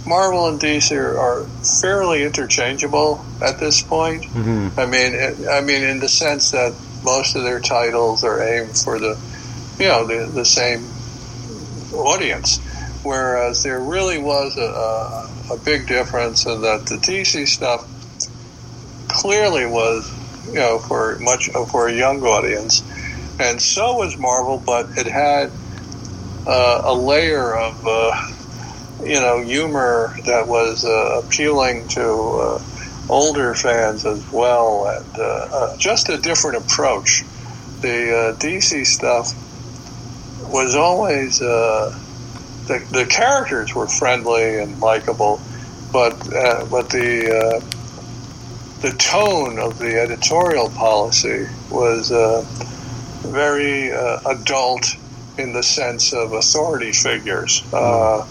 Marvel 0.07 0.47
and 0.47 0.61
DC 0.61 0.97
are, 0.97 1.19
are, 1.19 1.45
fairly 1.81 2.23
interchangeable 2.23 3.25
at 3.43 3.59
this 3.59 3.83
point. 3.83 4.23
Mm-hmm. 4.23 4.79
I 4.79 4.87
mean, 4.87 5.15
it, 5.15 5.49
I 5.49 5.61
mean, 5.61 5.83
in 5.83 5.99
the 5.99 6.09
sense 6.09 6.53
that 6.53 6.75
most 7.03 7.35
of 7.35 7.43
their 7.43 7.59
titles 7.59 8.23
are 8.23 8.41
aimed 8.41 8.79
for 8.79 9.01
the, 9.01 9.19
you 9.81 9.89
know, 9.89 10.07
the, 10.07 10.31
the 10.31 10.45
same 10.45 10.87
audience. 11.93 12.59
Whereas 13.03 13.65
there 13.65 13.81
really 13.81 14.19
was 14.19 14.57
a, 14.57 14.61
a, 14.61 15.31
a 15.51 15.57
big 15.57 15.87
difference 15.87 16.47
in 16.47 16.63
that 16.63 16.87
the 16.87 16.97
DC 16.97 17.47
stuff 17.47 17.87
clearly 19.09 19.67
was, 19.67 20.11
you 20.47 20.55
know, 20.55 20.79
for 20.79 21.19
much 21.21 21.49
for 21.71 21.89
a 21.89 21.93
young 21.93 22.23
audience, 22.23 22.83
and 23.39 23.61
so 23.61 23.97
was 23.97 24.19
Marvel, 24.19 24.63
but 24.65 24.89
it 24.97 25.07
had 25.07 25.51
uh, 26.47 26.83
a 26.85 26.95
layer 26.95 27.55
of, 27.57 27.87
uh, 27.87 28.13
you 29.05 29.21
know, 29.21 29.43
humor 29.43 30.15
that 30.25 30.47
was 30.49 30.85
uh, 30.85 31.21
appealing 31.25 31.87
to 31.89 32.03
uh, 32.03 32.63
older 33.09 33.55
fans 33.55 34.05
as 34.05 34.25
well, 34.33 34.87
and 34.87 35.19
uh, 35.19 35.23
uh, 35.23 35.77
just 35.77 36.09
a 36.09 36.17
different 36.17 36.57
approach. 36.57 37.25
The 37.83 38.37
DC 38.41 38.87
stuff 38.87 39.35
was 40.51 40.75
always 40.75 41.41
the 42.67 42.85
the 42.91 43.07
characters 43.07 43.75
were 43.75 43.89
friendly 43.89 44.59
and 44.59 44.81
likable, 44.81 45.41
but 45.93 46.19
but 46.71 46.91
the 46.91 47.63
the 48.81 48.93
tone 48.93 49.59
of 49.59 49.79
the 49.79 49.99
editorial 49.99 50.69
policy 50.71 51.47
was 51.71 52.13
uh, 52.13 52.45
very 53.23 53.91
uh, 53.91 54.21
adult 54.27 54.97
in 55.39 55.53
the 55.53 55.63
sense 55.63 56.13
of 56.13 56.33
authority 56.33 56.93
figures 56.93 57.63
uh, 57.73 58.27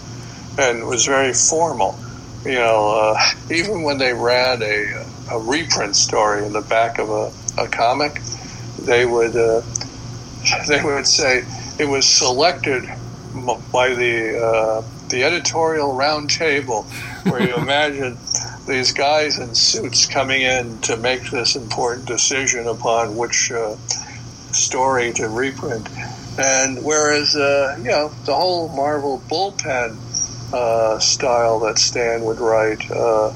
and 0.58 0.86
was 0.86 1.06
very 1.06 1.32
formal. 1.32 1.98
You 2.44 2.54
know, 2.54 2.88
uh, 2.90 3.20
even 3.50 3.82
when 3.82 3.98
they 3.98 4.14
ran 4.14 4.62
a, 4.62 5.04
a 5.32 5.38
reprint 5.38 5.96
story 5.96 6.46
in 6.46 6.52
the 6.52 6.62
back 6.62 6.98
of 6.98 7.10
a, 7.10 7.32
a 7.58 7.68
comic, 7.68 8.22
they 8.80 9.04
would 9.04 9.36
uh, 9.36 9.62
they 10.68 10.82
would 10.82 11.06
say 11.06 11.44
it 11.78 11.86
was 11.86 12.06
selected 12.06 12.88
by 13.44 13.94
the 13.94 14.38
uh, 14.38 14.82
the 15.08 15.24
editorial 15.24 15.94
round 15.94 16.30
table, 16.30 16.82
where 17.24 17.42
you 17.42 17.54
imagine 17.56 18.16
these 18.66 18.92
guys 18.92 19.38
in 19.38 19.54
suits 19.54 20.06
coming 20.06 20.42
in 20.42 20.78
to 20.80 20.96
make 20.96 21.30
this 21.30 21.56
important 21.56 22.06
decision 22.06 22.66
upon 22.66 23.16
which 23.16 23.52
uh, 23.52 23.76
story 24.52 25.12
to 25.12 25.28
reprint. 25.28 25.88
And 26.38 26.84
whereas, 26.84 27.34
uh, 27.34 27.76
you 27.78 27.90
know, 27.90 28.08
the 28.24 28.34
whole 28.34 28.68
Marvel 28.68 29.22
bullpen 29.28 29.96
uh, 30.52 30.98
style 30.98 31.60
that 31.60 31.78
Stan 31.78 32.24
would 32.24 32.40
write 32.40 32.90
uh, 32.90 33.32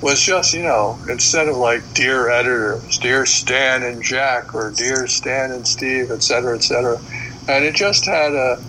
was 0.00 0.20
just, 0.20 0.52
you 0.52 0.62
know, 0.62 0.98
instead 1.08 1.48
of 1.48 1.56
like 1.56 1.94
Dear 1.94 2.28
Editor, 2.30 2.72
it 2.72 2.86
was 2.86 2.98
Dear 2.98 3.26
Stan 3.26 3.84
and 3.84 4.02
Jack 4.02 4.54
or 4.54 4.72
Dear 4.72 5.06
Stan 5.06 5.52
and 5.52 5.66
Steve, 5.66 6.10
et 6.10 6.22
cetera, 6.22 6.56
et 6.56 6.62
cetera. 6.62 7.00
And 7.48 7.64
it 7.64 7.74
just 7.74 8.06
had 8.06 8.32
a, 8.32 8.62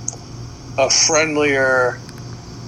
a 0.78 0.90
friendlier, 0.90 2.00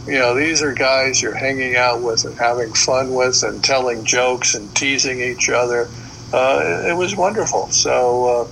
you 0.05 0.19
know, 0.19 0.35
these 0.35 0.62
are 0.62 0.74
guys 0.74 1.21
you're 1.21 1.35
hanging 1.35 1.75
out 1.75 2.01
with 2.01 2.25
and 2.25 2.38
having 2.38 2.74
fun 2.74 3.13
with 3.13 3.43
and 3.43 3.63
telling 3.63 4.05
jokes 4.05 4.55
and 4.55 4.74
teasing 4.75 5.19
each 5.19 5.50
other. 5.50 5.89
Uh, 6.31 6.83
it, 6.88 6.95
was 6.95 7.15
wonderful. 7.15 7.69
So, 7.71 8.50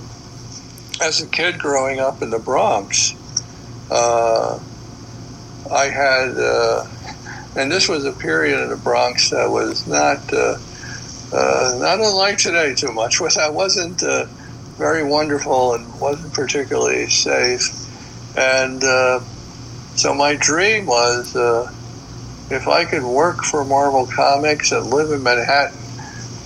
uh, 1.00 1.04
as 1.04 1.20
a 1.20 1.26
kid 1.26 1.58
growing 1.58 2.00
up 2.00 2.22
in 2.22 2.30
the 2.30 2.38
Bronx, 2.38 3.14
uh, 3.90 4.58
I 5.70 5.84
had, 5.86 6.36
uh, 6.36 6.86
and 7.56 7.70
this 7.70 7.88
was 7.88 8.04
a 8.04 8.12
period 8.12 8.60
in 8.60 8.70
the 8.70 8.76
Bronx 8.76 9.30
that 9.30 9.50
was 9.50 9.86
not 9.86 10.32
uh, 10.32 10.56
uh, 11.32 11.78
not 11.78 11.98
unlike 12.00 12.38
today 12.38 12.74
too 12.74 12.92
much. 12.92 13.20
Was 13.20 13.34
that 13.34 13.52
wasn't 13.52 14.02
very 14.78 15.04
wonderful 15.04 15.74
and 15.74 16.00
wasn't 16.00 16.32
particularly 16.32 17.08
safe, 17.08 17.68
and 18.36 18.82
so 19.96 20.14
my 20.14 20.36
dream 20.36 20.86
was 20.86 21.34
uh, 21.36 21.72
if 22.50 22.68
I 22.68 22.84
could 22.84 23.02
work 23.02 23.42
for 23.44 23.64
Marvel 23.64 24.06
Comics 24.06 24.72
and 24.72 24.86
live 24.86 25.10
in 25.10 25.22
Manhattan, 25.22 25.78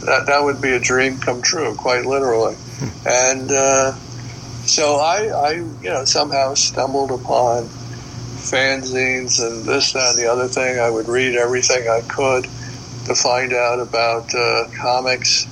that 0.04 0.26
that 0.26 0.42
would 0.42 0.60
be 0.60 0.72
a 0.72 0.80
dream 0.80 1.18
come 1.18 1.42
true, 1.42 1.74
quite 1.74 2.06
literally. 2.06 2.56
and 3.06 3.50
uh, 3.50 3.92
so 4.64 4.96
I, 4.96 5.26
I, 5.28 5.52
you 5.52 5.90
know, 5.90 6.04
somehow 6.04 6.54
stumbled 6.54 7.10
upon 7.10 7.64
fanzines 8.38 9.44
and 9.44 9.64
this, 9.64 9.92
that, 9.92 10.10
and 10.10 10.18
the 10.18 10.30
other 10.30 10.46
thing. 10.46 10.78
I 10.78 10.90
would 10.90 11.08
read 11.08 11.34
everything 11.34 11.88
I 11.88 12.02
could 12.02 12.44
to 13.06 13.14
find 13.14 13.52
out 13.52 13.80
about 13.80 14.34
uh, 14.34 14.68
comics. 14.76 15.46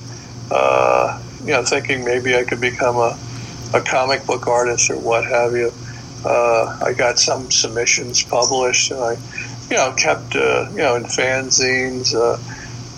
Uh, 0.49 1.21
you 1.41 1.51
know, 1.51 1.63
thinking 1.63 2.05
maybe 2.05 2.35
I 2.35 2.43
could 2.43 2.61
become 2.61 2.97
a, 2.97 3.17
a 3.73 3.81
comic 3.81 4.25
book 4.25 4.47
artist 4.47 4.89
or 4.89 4.97
what 4.97 5.25
have 5.25 5.53
you. 5.53 5.71
Uh, 6.25 6.79
I 6.83 6.93
got 6.93 7.19
some 7.19 7.51
submissions 7.51 8.23
published, 8.23 8.91
and 8.91 8.99
I, 8.99 9.17
you 9.69 9.77
know, 9.77 9.93
kept 9.93 10.35
uh, 10.35 10.67
you 10.71 10.77
know 10.77 10.95
in 10.95 11.03
fanzines. 11.03 12.13
Uh, 12.13 12.37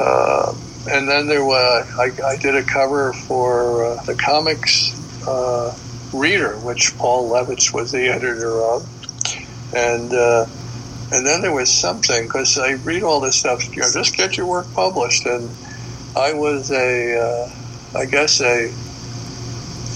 uh 0.03 0.55
and 0.89 1.07
then 1.07 1.27
there 1.27 1.43
was 1.43 1.87
I, 1.99 2.11
I 2.25 2.37
did 2.37 2.55
a 2.55 2.63
cover 2.63 3.13
for 3.13 3.85
uh, 3.85 4.03
the 4.03 4.15
comics 4.15 4.95
uh, 5.27 5.77
reader, 6.13 6.57
which 6.57 6.97
Paul 6.97 7.29
Levitz 7.29 7.73
was 7.73 7.91
the 7.91 8.07
editor 8.07 8.61
of, 8.63 8.87
and 9.75 10.13
and 11.11 11.25
then 11.25 11.41
there 11.41 11.53
was 11.53 11.71
something 11.71 12.23
because 12.23 12.57
I 12.57 12.73
read 12.73 13.03
all 13.03 13.19
this 13.19 13.35
stuff. 13.35 13.67
You 13.75 13.81
know, 13.81 13.91
just 13.93 14.15
get 14.15 14.37
your 14.37 14.45
work 14.45 14.71
published, 14.73 15.25
and 15.25 15.49
I 16.15 16.33
was 16.33 16.71
a 16.71 17.51
I 17.93 18.05
guess 18.05 18.39
a 18.39 18.69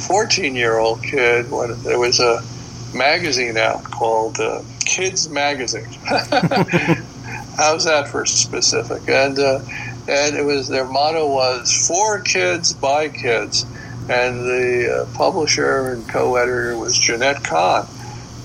14 0.08 0.56
year 0.56 0.78
old 0.78 1.02
kid 1.02 1.50
when 1.50 1.82
there 1.84 1.98
was 1.98 2.20
a 2.20 2.44
magazine 2.94 3.58
out 3.58 3.84
called 3.84 4.40
uh, 4.40 4.62
Kids 4.86 5.30
Magazine. 5.30 5.86
How's 7.56 7.86
that 7.86 8.08
for 8.08 8.26
specific? 8.26 9.08
And 9.08 9.38
uh, 9.40 9.60
and 10.08 10.36
it 10.36 10.44
was 10.44 10.68
their 10.68 10.86
motto 10.86 11.28
was 11.28 11.88
for 11.88 12.20
kids 12.20 12.74
by 12.74 13.10
kids, 13.10 13.64
and 14.10 14.42
the 14.42 15.06
uh, 15.08 15.18
publisher 15.18 15.94
and 15.94 16.08
co-editor 16.08 16.78
was 16.78 17.00
Jenette 17.00 17.44
Kahn, 17.44 17.88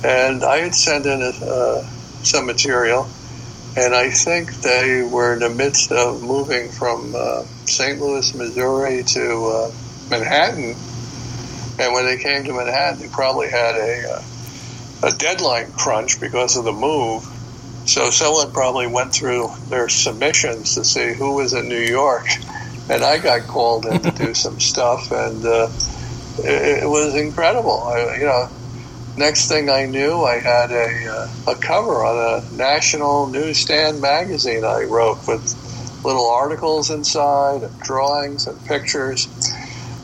and 0.04 0.44
I 0.44 0.58
had 0.58 0.74
sent 0.74 1.06
in 1.06 1.22
a, 1.22 1.30
uh, 1.44 1.82
some 2.22 2.46
material, 2.46 3.08
and 3.76 3.94
I 3.94 4.10
think 4.10 4.54
they 4.56 5.02
were 5.02 5.34
in 5.34 5.40
the 5.40 5.50
midst 5.50 5.90
of 5.90 6.22
moving 6.22 6.70
from 6.70 7.14
uh, 7.16 7.42
St. 7.64 8.00
Louis, 8.00 8.34
Missouri 8.34 9.02
to 9.02 9.46
uh, 9.46 9.70
Manhattan. 10.10 10.76
And 11.80 11.92
when 11.92 12.06
they 12.06 12.18
came 12.18 12.42
to 12.44 12.52
Manhattan, 12.52 12.98
they 13.00 13.08
probably 13.08 13.48
had 13.48 13.76
a 13.76 14.20
a 15.02 15.12
deadline 15.12 15.70
crunch 15.72 16.20
because 16.20 16.56
of 16.56 16.64
the 16.64 16.72
move. 16.72 17.24
So 17.86 18.10
someone 18.10 18.52
probably 18.52 18.86
went 18.86 19.12
through 19.12 19.50
their 19.68 19.88
submissions 19.88 20.74
to 20.74 20.84
see 20.84 21.14
who 21.14 21.34
was 21.34 21.54
in 21.54 21.68
New 21.68 21.80
York, 21.80 22.26
and 22.90 23.02
I 23.02 23.18
got 23.18 23.46
called 23.46 23.86
in 23.86 24.00
to 24.00 24.10
do 24.10 24.34
some 24.44 24.60
stuff, 24.60 25.10
and 25.10 25.44
uh, 25.44 25.70
it, 26.38 26.82
it, 26.82 26.88
was 26.88 27.14
incredible. 27.14 27.82
I, 27.84 28.16
you 28.16 28.26
know, 28.26 28.48
next 29.16 29.48
thing 29.48 29.70
I 29.70 29.86
knew, 29.86 30.22
I 30.22 30.38
had 30.38 30.70
a 30.70 31.08
uh, 31.08 31.52
a 31.52 31.54
cover 31.54 32.04
on 32.04 32.42
a 32.42 32.56
national 32.56 33.28
newsstand 33.28 34.02
magazine 34.02 34.64
I 34.64 34.82
wrote 34.82 35.26
with 35.26 35.54
little 36.04 36.28
articles 36.28 36.90
inside, 36.90 37.62
and 37.62 37.80
drawings 37.80 38.46
and 38.46 38.62
pictures. 38.66 39.28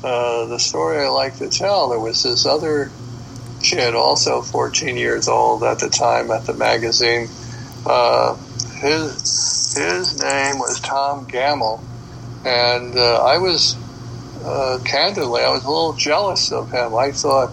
Uh, 0.03 0.47
the 0.47 0.59
story 0.59 0.99
I 0.99 1.09
like 1.09 1.37
to 1.39 1.49
tell, 1.49 1.91
there 1.91 1.99
was 1.99 2.23
this 2.23 2.47
other 2.47 2.91
kid, 3.65 3.95
also 3.95 4.43
14 4.43 4.97
years 4.97 5.27
old 5.27 5.65
at 5.65 5.79
the 5.79 5.89
time 5.89 6.31
at 6.31 6.45
the 6.45 6.55
magazine. 6.55 7.29
Uh, 7.87 8.37
his 8.81 9.75
his 9.75 10.23
name 10.23 10.59
was 10.59 10.79
Tom 10.81 11.27
Gammill, 11.27 11.81
and 12.45 12.97
uh, 12.97 13.25
I 13.25 13.39
was 13.39 13.77
uh, 14.45 14.79
candidly 14.85 15.43
I 15.43 15.51
was 15.51 15.65
a 15.65 15.71
little 15.71 15.95
jealous 15.95 16.53
of 16.53 16.71
him. 16.71 16.95
I 16.95 17.11
thought, 17.13 17.53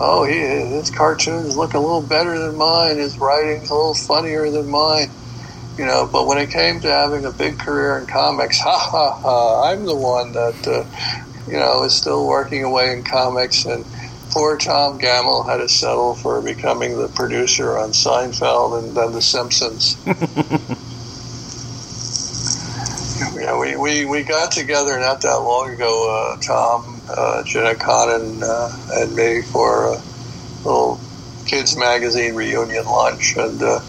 oh, 0.00 0.24
he, 0.24 0.38
his 0.38 0.90
cartoons 0.90 1.56
look 1.56 1.74
a 1.74 1.78
little 1.78 2.02
better 2.02 2.38
than 2.38 2.56
mine. 2.56 2.96
His 2.96 3.18
writing's 3.18 3.70
a 3.70 3.74
little 3.74 3.94
funnier 3.94 4.50
than 4.50 4.68
mine. 4.68 5.10
You 5.76 5.86
know, 5.86 6.08
but 6.10 6.26
when 6.26 6.38
it 6.38 6.50
came 6.50 6.80
to 6.80 6.88
having 6.88 7.24
a 7.24 7.32
big 7.32 7.58
career 7.58 7.98
in 7.98 8.06
comics, 8.06 8.58
ha 8.60 8.78
ha 8.78 9.12
ha, 9.12 9.70
I'm 9.70 9.84
the 9.84 9.94
one 9.94 10.32
that, 10.32 10.66
uh, 10.66 11.50
you 11.50 11.58
know, 11.58 11.82
is 11.82 11.94
still 11.94 12.26
working 12.26 12.64
away 12.64 12.92
in 12.92 13.02
comics 13.02 13.64
and 13.64 13.84
poor 14.30 14.56
Tom 14.56 14.98
Gammill 14.98 15.48
had 15.48 15.58
to 15.58 15.68
settle 15.68 16.14
for 16.14 16.40
becoming 16.42 16.98
the 16.98 17.08
producer 17.08 17.78
on 17.78 17.90
Seinfeld 17.90 18.78
and 18.78 18.96
then 18.96 19.12
The 19.12 19.22
Simpsons. 19.22 19.96
yeah, 23.36 23.58
we, 23.58 23.76
we, 23.76 24.04
we 24.04 24.22
got 24.22 24.52
together 24.52 24.98
not 24.98 25.20
that 25.22 25.36
long 25.36 25.70
ago, 25.72 26.34
uh, 26.34 26.40
Tom, 26.40 27.00
uh, 27.08 27.42
Jenette 27.44 27.78
Kahn, 27.78 28.42
uh, 28.42 29.00
and 29.00 29.14
me 29.14 29.42
for 29.42 29.94
a 29.94 30.02
little 30.64 31.00
kids 31.46 31.76
magazine 31.76 32.34
reunion 32.34 32.84
lunch, 32.86 33.36
and 33.36 33.62
uh, 33.62 33.80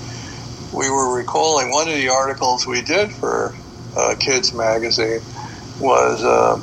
we 0.73 0.89
were 0.89 1.15
recalling 1.15 1.71
one 1.71 1.87
of 1.87 1.95
the 1.95 2.09
articles 2.09 2.67
we 2.67 2.81
did 2.81 3.11
for 3.11 3.55
uh, 3.95 4.15
Kids 4.19 4.53
magazine 4.53 5.21
was 5.79 6.23
uh, 6.23 6.61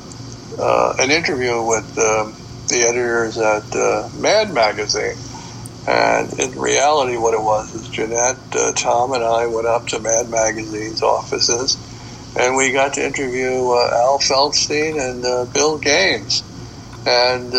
uh, 0.58 0.94
an 0.98 1.10
interview 1.10 1.62
with 1.62 1.98
um, 1.98 2.34
the 2.72 2.82
editors 2.88 3.38
at 3.38 3.76
uh, 3.76 4.08
Mad 4.18 4.52
magazine. 4.52 5.16
And 5.86 6.32
in 6.38 6.58
reality, 6.58 7.16
what 7.16 7.34
it 7.34 7.42
was 7.42 7.74
is 7.74 7.88
Jenette, 7.88 8.56
uh, 8.56 8.72
Tom, 8.72 9.12
and 9.12 9.22
I 9.22 9.46
went 9.46 9.66
up 9.66 9.88
to 9.88 9.98
Mad 10.00 10.28
magazine's 10.28 11.02
offices, 11.02 11.76
and 12.38 12.56
we 12.56 12.72
got 12.72 12.94
to 12.94 13.04
interview 13.04 13.70
uh, 13.70 13.90
Al 13.92 14.18
Feldstein 14.18 14.98
and 15.00 15.52
Bill 15.52 15.78
Gaines. 15.78 16.42
And 17.04 17.52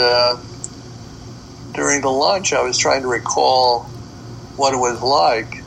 during 1.74 2.01
the 2.01 2.10
lunch, 2.10 2.53
I 2.53 2.62
was 2.62 2.77
trying 2.77 3.01
to 3.01 3.08
recall 3.08 3.84
what 4.55 4.74
it 4.74 4.77
was 4.77 5.01
like, 5.01 5.63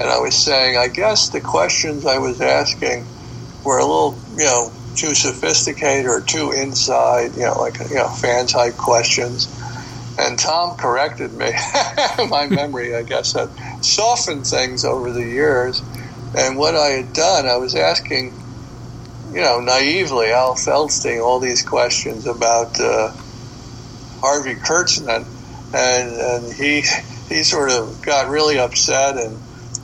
and 0.00 0.10
I 0.10 0.18
was 0.18 0.34
saying, 0.34 0.76
I 0.76 0.88
guess 0.88 1.30
the 1.30 1.40
questions 1.40 2.04
I 2.04 2.18
was 2.18 2.40
asking 2.40 3.06
were 3.64 3.78
a 3.78 3.84
little, 3.84 4.18
you 4.36 4.44
know, 4.44 4.72
too 4.94 5.14
sophisticated 5.14 6.06
or 6.06 6.20
too 6.20 6.52
inside, 6.52 7.34
you 7.34 7.42
know, 7.42 7.58
like 7.58 7.78
you 7.88 7.96
know, 7.96 8.08
fan 8.08 8.46
type 8.46 8.76
questions. 8.76 9.48
And 10.18 10.38
Tom 10.38 10.76
corrected 10.76 11.32
me. 11.32 11.50
My 12.28 12.46
memory, 12.46 12.94
I 12.94 13.02
guess, 13.02 13.32
had 13.32 13.50
softened 13.84 14.46
things 14.46 14.84
over 14.84 15.10
the 15.10 15.24
years. 15.24 15.82
And 16.36 16.56
what 16.56 16.76
I 16.76 16.88
had 16.90 17.12
done, 17.12 17.46
I 17.46 17.56
was 17.56 17.74
asking, 17.74 18.32
you 19.32 19.40
know, 19.40 19.60
naively 19.60 20.30
Al 20.30 20.54
Feldstein 20.54 21.22
all 21.22 21.40
these 21.40 21.62
questions 21.62 22.26
about 22.26 22.80
uh, 22.80 23.12
Harvey 24.20 24.54
Kurtzman, 24.54 25.26
and 25.74 26.12
and 26.12 26.52
he 26.52 26.82
he 27.28 27.42
sort 27.42 27.70
of 27.70 28.00
got 28.02 28.28
really 28.28 28.58
upset 28.58 29.16
and 29.16 29.36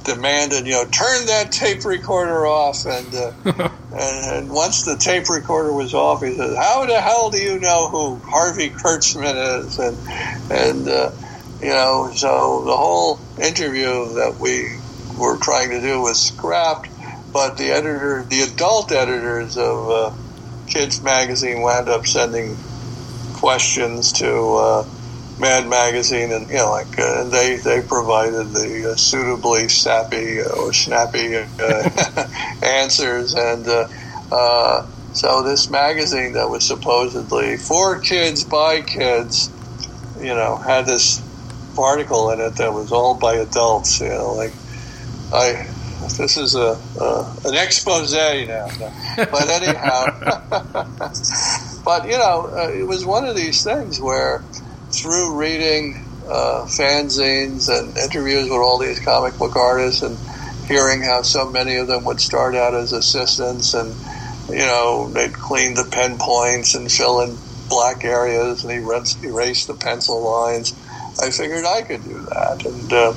demanded, 0.05 0.67
you 0.67 0.73
know, 0.73 0.85
turn 0.85 1.27
that 1.27 1.53
tape 1.53 1.85
recorder 1.85 2.47
off. 2.47 2.87
And, 2.87 3.15
uh, 3.15 3.33
and, 3.93 4.35
and 4.35 4.51
once 4.51 4.85
the 4.85 4.97
tape 4.97 5.29
recorder 5.29 5.73
was 5.73 5.95
off, 5.95 6.23
he 6.23 6.35
says, 6.35 6.57
"How 6.57 6.87
the 6.87 7.01
hell 7.01 7.31
do 7.31 7.39
you 7.39 7.59
know 7.59 7.89
who 7.89 8.17
Harvey 8.25 8.71
Kurtzman 8.71 9.61
is?" 9.61 9.79
And 9.79 9.99
and 10.51 10.89
uh, 10.89 11.11
you 11.61 11.71
know, 11.71 12.11
so 12.15 12.65
the 12.65 12.77
whole 12.77 13.21
interview 13.41 14.15
that 14.15 14.37
we 14.41 14.79
were 15.19 15.37
trying 15.37 15.71
to 15.71 15.81
do 15.81 16.01
was 16.01 16.21
scrapped. 16.21 16.89
But 17.33 17.59
the 17.59 17.71
editor, 17.71 18.25
the 18.29 18.41
adult 18.41 18.91
editors 18.91 19.57
of 19.57 19.91
uh, 19.91 20.13
Kids 20.67 21.03
Magazine, 21.03 21.61
wound 21.61 21.89
up 21.89 22.07
sending 22.07 22.57
questions 23.35 24.13
to 24.13 24.55
uh, 24.55 24.85
Mad 25.41 25.67
Magazine, 25.69 26.33
and 26.33 26.49
you 26.49 26.57
know, 26.57 26.71
like 26.71 26.99
uh, 26.99 27.25
they 27.25 27.57
they 27.57 27.81
provided 27.81 28.53
the 28.53 28.91
uh, 28.93 28.97
suitably 28.97 29.69
sappy 29.69 30.41
or 30.41 30.73
snappy 30.73 31.35
uh, 31.37 32.27
answers, 32.63 33.35
and 33.35 33.67
uh, 33.67 33.89
uh, 34.31 34.87
so 35.15 35.43
this 35.43 35.71
magazine 35.71 36.35
that 36.35 36.51
was 36.51 36.67
supposedly 36.67 37.57
for 37.57 37.99
kids 38.01 38.45
by 38.45 38.83
kids, 38.83 39.51
you 40.19 40.35
know, 40.35 40.57
had 40.57 40.85
this 40.85 41.23
article 41.79 42.31
in 42.31 42.41
it 42.41 42.57
that 42.57 42.75
was 42.75 42.93
all 42.93 43.15
by 43.15 43.37
adults. 43.37 44.01
You 44.01 44.11
know, 44.11 44.35
like 44.35 44.53
I 45.33 45.67
this 46.19 46.37
is 46.37 46.55
a, 46.55 46.79
an 47.45 47.55
expose 47.55 48.13
now. 48.13 48.69
But 49.17 49.49
anyhow, 49.49 50.07
but 51.85 52.07
you 52.07 52.19
know, 52.19 52.51
uh, 52.55 52.71
it 52.73 52.87
was 52.87 53.05
one 53.05 53.25
of 53.25 53.37
these 53.37 53.65
things 53.65 54.01
where 54.01 54.43
through 55.01 55.37
reading 55.37 56.05
uh, 56.29 56.65
fanzines 56.67 57.69
and 57.69 57.97
interviews 57.97 58.45
with 58.45 58.59
all 58.59 58.79
these 58.79 59.01
comic 59.01 59.37
book 59.39 59.57
artists 59.57 60.03
and 60.03 60.19
hearing 60.67 61.03
how 61.03 61.23
so 61.23 61.51
many 61.51 61.77
of 61.77 61.87
them 61.87 62.05
would 62.05 62.21
start 62.21 62.55
out 62.55 62.75
as 62.75 62.93
assistants 62.93 63.75
and 63.75 63.95
you 64.49 64.59
know 64.59 65.09
they'd 65.11 65.33
clean 65.33 65.75
the 65.75 65.85
pen 65.85 66.19
points 66.19 66.75
and 66.75 66.91
fill 66.91 67.21
in 67.21 67.37
black 67.69 68.05
areas 68.05 68.65
and 68.65 68.73
erase, 68.73 69.17
erase 69.23 69.65
the 69.67 69.75
pencil 69.75 70.23
lines. 70.23 70.75
I 71.21 71.31
figured 71.31 71.65
I 71.65 71.83
could 71.83 72.05
do 72.05 72.21
that, 72.21 72.65
and 72.67 72.93
uh, 72.93 73.15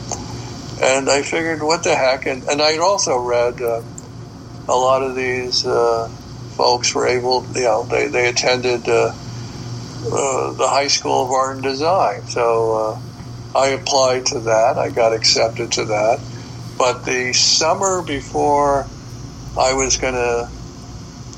and 0.81 1.09
I 1.09 1.21
figured 1.23 1.61
what 1.61 1.83
the 1.83 1.95
heck, 1.95 2.25
and, 2.25 2.43
and 2.43 2.61
I'd 2.61 2.79
also 2.79 3.19
read 3.19 3.61
uh, 3.61 3.81
a 4.67 4.75
lot 4.75 5.03
of 5.03 5.15
these 5.15 5.65
uh, 5.65 6.07
folks 6.55 6.93
were 6.95 7.07
able, 7.07 7.45
you 7.53 7.63
know, 7.63 7.83
they 7.83 8.07
they 8.07 8.29
attended 8.29 8.87
uh, 10.11 10.53
the 10.55 10.67
High 10.69 10.87
School 10.87 11.25
of 11.25 11.31
Art 11.31 11.57
and 11.57 11.63
Design. 11.63 12.27
So 12.27 13.01
uh, 13.55 13.59
I 13.59 13.69
applied 13.69 14.25
to 14.27 14.41
that. 14.41 14.77
I 14.77 14.91
got 14.91 15.13
accepted 15.13 15.71
to 15.73 15.85
that. 15.85 16.21
But 16.77 17.05
the 17.05 17.33
summer 17.33 18.03
before 18.05 18.91
I 19.57 19.73
was 19.73 19.97
going 19.97 20.15
to, 20.15 20.49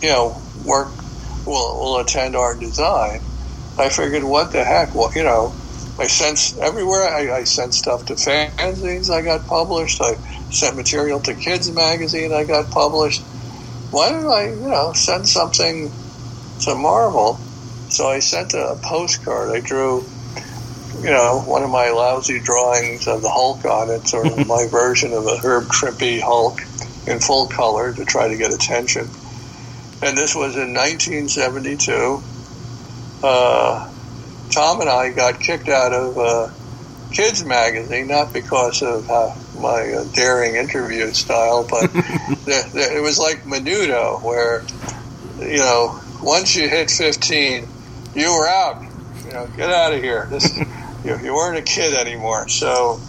you 0.02 0.10
know, 0.10 0.44
work, 0.56 1.00
well, 1.46 2.00
attend 2.00 2.36
art 2.36 2.62
and 2.62 2.70
design, 2.70 3.22
I 3.78 3.90
figured, 3.90 4.24
what 4.24 4.52
the 4.52 4.64
heck? 4.66 4.96
Well, 4.96 5.12
you 5.16 5.24
know, 5.24 5.58
I 6.00 6.08
sent 6.08 6.40
everywhere. 6.62 7.04
I, 7.06 7.40
I 7.40 7.44
sent 7.46 7.74
stuff 7.76 8.06
to 8.06 8.16
fanzines. 8.16 9.12
I 9.12 9.22
got 9.24 9.48
published. 9.48 10.00
I 10.02 10.18
sent 10.52 10.78
material 10.78 11.22
to 11.24 11.36
Kids 11.36 11.72
Magazine. 11.72 12.34
I 12.34 12.46
got 12.46 12.72
published. 12.72 13.28
Why 13.92 14.12
don't 14.12 14.32
I, 14.32 14.44
you 14.50 14.70
know, 14.70 14.94
send 14.94 15.28
something 15.28 15.96
to 16.62 16.76
Marvel? 16.76 17.45
So 17.96 18.10
I 18.10 18.20
sent 18.20 18.54
a 18.54 18.78
postcard. 18.82 19.52
I 19.52 19.62
drew, 19.62 20.04
you 21.00 21.12
know, 21.12 21.42
one 21.46 21.64
of 21.64 21.70
my 21.70 21.92
lousy 21.92 22.42
drawings 22.42 23.08
of 23.08 23.22
the 23.22 23.30
Hulk 23.30 23.64
on 23.64 23.90
it, 23.90 24.06
sort 24.06 24.28
of 24.28 24.46
my 24.50 24.68
version 24.70 25.14
of 25.14 25.26
a 25.28 25.38
Herb 25.38 25.70
Trimpe 25.70 26.20
Hulk 26.20 26.60
in 27.08 27.22
full 27.22 27.48
color 27.48 27.94
to 27.94 28.04
try 28.04 28.28
to 28.28 28.36
get 28.36 28.54
attention. 28.54 29.08
And 30.02 30.18
this 30.18 30.36
was 30.36 30.58
in 30.58 30.74
1972. 30.74 32.22
Uh, 33.24 33.90
Tom 34.52 34.82
and 34.82 34.90
I 34.90 35.12
got 35.12 35.40
kicked 35.40 35.70
out 35.70 35.94
of 35.94 36.18
uh, 36.18 36.50
Kids 37.14 37.46
Magazine, 37.46 38.08
not 38.08 38.34
because 38.34 38.82
of 38.82 39.10
uh, 39.10 39.34
my 39.58 39.94
uh, 39.94 40.04
daring 40.14 40.56
interview 40.56 41.14
style, 41.14 41.66
but 41.66 41.94
the, 41.94 42.70
the, 42.74 42.98
it 42.98 43.02
was 43.02 43.18
like 43.18 43.46
Menudo, 43.46 44.22
where, 44.22 44.66
you 45.40 45.60
know, 45.60 46.02
once 46.22 46.58
you 46.58 46.68
hit 46.68 46.92
15, 46.92 47.70
you 48.16 48.34
were 48.34 48.48
out. 48.48 48.84
You 49.26 49.32
know, 49.32 49.48
get 49.58 49.70
out 49.70 49.94
of 49.94 50.02
here. 50.02 50.28
This, 50.30 50.58
you, 51.06 51.18
you 51.20 51.34
weren't 51.34 51.58
a 51.58 51.62
kid 51.62 51.94
anymore. 51.94 52.48
So 52.48 53.00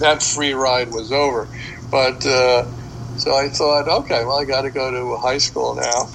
that 0.00 0.22
free 0.22 0.52
ride 0.52 0.92
was 0.92 1.12
over. 1.12 1.48
But 1.90 2.24
uh, 2.26 2.66
so 3.16 3.34
I 3.34 3.48
thought, 3.48 3.88
okay, 3.88 4.24
well, 4.24 4.38
I 4.38 4.44
got 4.44 4.62
to 4.62 4.70
go 4.70 4.90
to 4.90 5.16
high 5.16 5.38
school 5.38 5.74
now, 5.74 6.08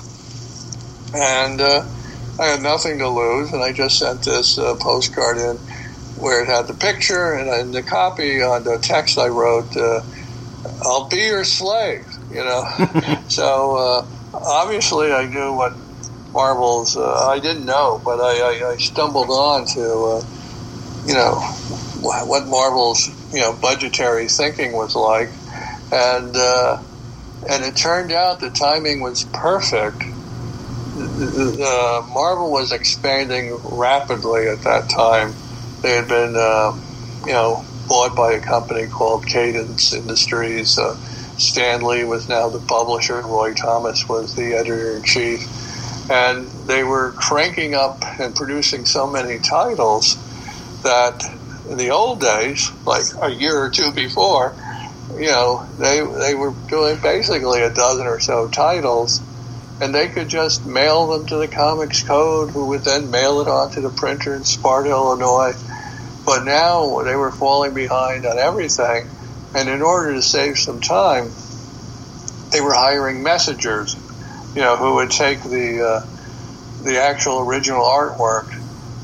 and 1.14 1.62
uh, 1.62 1.86
I 2.40 2.46
had 2.48 2.62
nothing 2.62 3.00
to 3.00 3.08
lose, 3.08 3.54
and 3.54 3.64
I 3.64 3.72
just 3.72 4.00
sent 4.00 4.24
this 4.24 4.58
uh, 4.58 4.76
postcard 4.76 5.38
in 5.38 5.58
where 6.18 6.44
it 6.44 6.48
had 6.48 6.68
the 6.68 6.74
picture 6.74 7.34
and, 7.34 7.50
and 7.50 7.74
the 7.74 7.82
copy 7.82 8.42
on 8.42 8.66
the 8.66 8.78
text 8.78 9.18
I 9.18 9.30
wrote. 9.30 9.76
Uh, 9.76 10.02
I'll 10.82 11.08
be 11.08 11.18
your 11.18 11.46
slave, 11.46 12.06
you 12.30 12.44
know. 12.44 12.66
so 13.30 13.78
uh, 13.78 14.06
obviously, 14.34 15.14
I 15.14 15.26
knew 15.26 15.54
what 15.54 15.74
Marvel's. 16.34 16.96
Uh, 16.96 17.28
I 17.30 17.40
didn't 17.40 17.66
know, 17.66 18.02
but 18.04 18.20
I, 18.20 18.40
I, 18.40 18.72
I 18.74 18.78
stumbled 18.78 19.30
on 19.30 19.66
to, 19.68 19.82
uh, 19.82 20.22
you 21.06 21.14
know, 21.14 21.36
what 22.02 22.48
Marvel's 22.48 23.10
you 23.34 23.42
know 23.42 23.54
budgetary 23.54 24.28
thinking 24.28 24.74
was 24.74 24.96
like, 24.96 25.32
and 25.92 26.36
uh, 26.36 26.82
and 27.50 27.64
it 27.64 27.76
turned 27.76 28.12
out 28.12 28.40
the 28.40 28.50
timing 28.50 29.02
was 29.02 29.24
perfect. 29.26 30.04
Uh, 30.98 32.02
Marvel 32.14 32.52
was 32.52 32.72
expanding 32.72 33.58
rapidly 33.64 34.48
at 34.48 34.64
that 34.64 34.90
time. 34.90 35.34
They 35.82 35.96
had 35.96 36.08
been, 36.10 36.36
uh, 36.36 36.76
you 37.26 37.32
know, 37.32 37.64
bought 37.88 38.16
by 38.16 38.34
a 38.34 38.42
company 38.42 38.88
called 38.88 39.26
Cadence 39.26 39.94
Industries. 39.94 40.78
Uh, 40.78 40.96
Stan 41.38 41.84
Lee 41.84 42.04
was 42.04 42.28
now 42.28 42.50
the 42.50 42.60
publisher. 42.60 43.22
Roy 43.22 43.54
Thomas 43.54 44.10
was 44.10 44.36
the 44.36 44.56
editor 44.56 44.98
in 44.98 45.04
chief 45.04 45.48
and 46.10 46.48
they 46.68 46.84
were 46.84 47.12
cranking 47.12 47.76
up 47.76 48.04
and 48.20 48.36
producing 48.36 48.86
so 48.86 49.06
many 49.08 49.40
titles 49.40 50.18
that 50.82 51.24
in 51.70 51.78
the 51.78 51.92
old 51.92 52.20
days, 52.20 52.72
like 52.86 53.04
a 53.22 53.30
year 53.30 53.62
or 53.62 53.70
two 53.70 53.92
before, 53.92 54.56
you 55.16 55.28
know, 55.28 55.68
they 55.78 56.02
they 56.02 56.34
were 56.34 56.54
doing 56.68 56.98
basically 57.02 57.62
a 57.62 57.70
dozen 57.70 58.08
or 58.08 58.20
so 58.20 58.48
titles, 58.48 59.22
and 59.82 59.94
they 59.94 60.08
could 60.08 60.30
just 60.30 60.66
mail 60.66 61.08
them 61.08 61.28
to 61.28 61.38
the 61.38 61.48
Comics 61.48 62.04
Code, 62.04 62.52
who 62.52 62.68
would 62.68 62.84
then 62.84 63.12
mail 63.12 63.42
it 63.42 63.48
on 63.48 63.72
to 63.72 63.82
the 63.82 63.90
printer 63.90 64.34
in 64.34 64.44
Sparta, 64.44 64.90
Illinois. 64.90 65.54
But 66.26 66.44
now 66.44 67.02
they 67.04 67.16
were 67.16 67.32
falling 67.32 67.74
behind 67.74 68.26
on 68.26 68.38
everything, 68.38 69.08
and 69.54 69.70
in 69.70 69.82
order 69.82 70.14
to 70.14 70.22
save 70.22 70.58
some 70.58 70.82
time, 70.82 71.32
they 72.52 72.62
were 72.62 72.74
hiring 72.74 73.22
messengers, 73.22 73.96
you 74.60 74.66
know, 74.66 74.76
who 74.76 74.96
would 74.96 75.10
take 75.10 75.42
the 75.42 75.82
uh, 75.82 76.84
the 76.84 77.02
actual 77.02 77.40
original 77.40 77.82
artwork, 77.82 78.52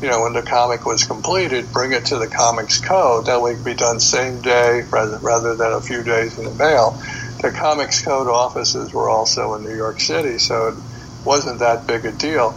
you 0.01 0.09
know, 0.09 0.23
when 0.23 0.33
the 0.33 0.41
comic 0.41 0.85
was 0.85 1.05
completed, 1.05 1.71
bring 1.71 1.93
it 1.93 2.07
to 2.07 2.17
the 2.17 2.27
Comics 2.27 2.81
Code. 2.81 3.27
That 3.27 3.41
would 3.41 3.63
be 3.63 3.73
done 3.73 4.01
same 4.01 4.41
day 4.41 4.83
rather 4.91 5.17
rather 5.19 5.55
than 5.55 5.71
a 5.71 5.79
few 5.79 6.03
days 6.03 6.37
in 6.37 6.43
the 6.43 6.53
mail. 6.55 7.01
The 7.41 7.51
Comics 7.51 8.03
Code 8.03 8.27
offices 8.27 8.91
were 8.91 9.09
also 9.09 9.53
in 9.53 9.63
New 9.63 9.73
York 9.77 10.01
City, 10.01 10.39
so 10.39 10.67
it 10.67 10.75
wasn't 11.23 11.59
that 11.59 11.87
big 11.87 12.03
a 12.03 12.11
deal. 12.11 12.51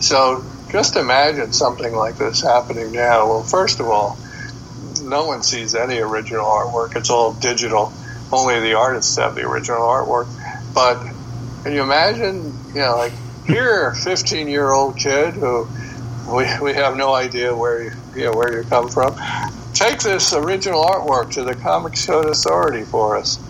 So 0.00 0.42
just 0.70 0.96
imagine 0.96 1.52
something 1.52 1.94
like 1.94 2.16
this 2.16 2.40
happening 2.40 2.92
now. 2.92 3.28
Well, 3.28 3.42
first 3.42 3.78
of 3.78 3.88
all, 3.88 4.16
no 5.02 5.26
one 5.26 5.42
sees 5.42 5.74
any 5.74 5.98
original 5.98 6.46
artwork. 6.46 6.96
It's 6.96 7.10
all 7.10 7.34
digital. 7.34 7.92
Only 8.32 8.60
the 8.60 8.72
artists 8.72 9.16
have 9.16 9.34
the 9.34 9.42
original 9.42 9.82
artwork. 9.82 10.28
But 10.74 11.17
can 11.62 11.72
you 11.72 11.82
imagine, 11.82 12.52
you 12.68 12.80
know, 12.80 12.96
like 12.96 13.12
here, 13.46 13.94
15 13.94 14.48
year 14.48 14.70
old 14.70 14.96
kid 14.96 15.34
who 15.34 15.68
we, 16.28 16.46
we 16.60 16.74
have 16.74 16.96
no 16.96 17.14
idea 17.14 17.54
where 17.54 17.84
you, 17.84 17.92
you 18.14 18.24
know, 18.24 18.32
where 18.32 18.56
you 18.56 18.68
come 18.68 18.88
from. 18.88 19.16
Take 19.72 20.00
this 20.00 20.32
original 20.32 20.84
artwork 20.84 21.32
to 21.32 21.44
the 21.44 21.54
Comics 21.54 22.04
Code 22.06 22.26
Authority 22.26 22.84
for 22.84 23.16
us. 23.16 23.38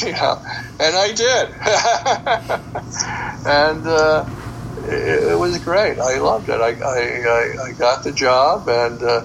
You 0.00 0.12
know, 0.12 0.40
and 0.78 0.94
I 0.94 1.12
did. 1.12 1.48
and 3.48 3.84
uh, 3.84 4.24
it, 4.86 5.32
it, 5.32 5.38
was 5.38 5.58
great. 5.58 5.98
I 5.98 6.18
loved 6.18 6.48
it. 6.48 6.60
I, 6.60 6.70
I, 6.70 7.64
I 7.64 7.72
got 7.72 8.04
the 8.04 8.12
job, 8.12 8.68
and 8.68 9.02
uh, 9.02 9.24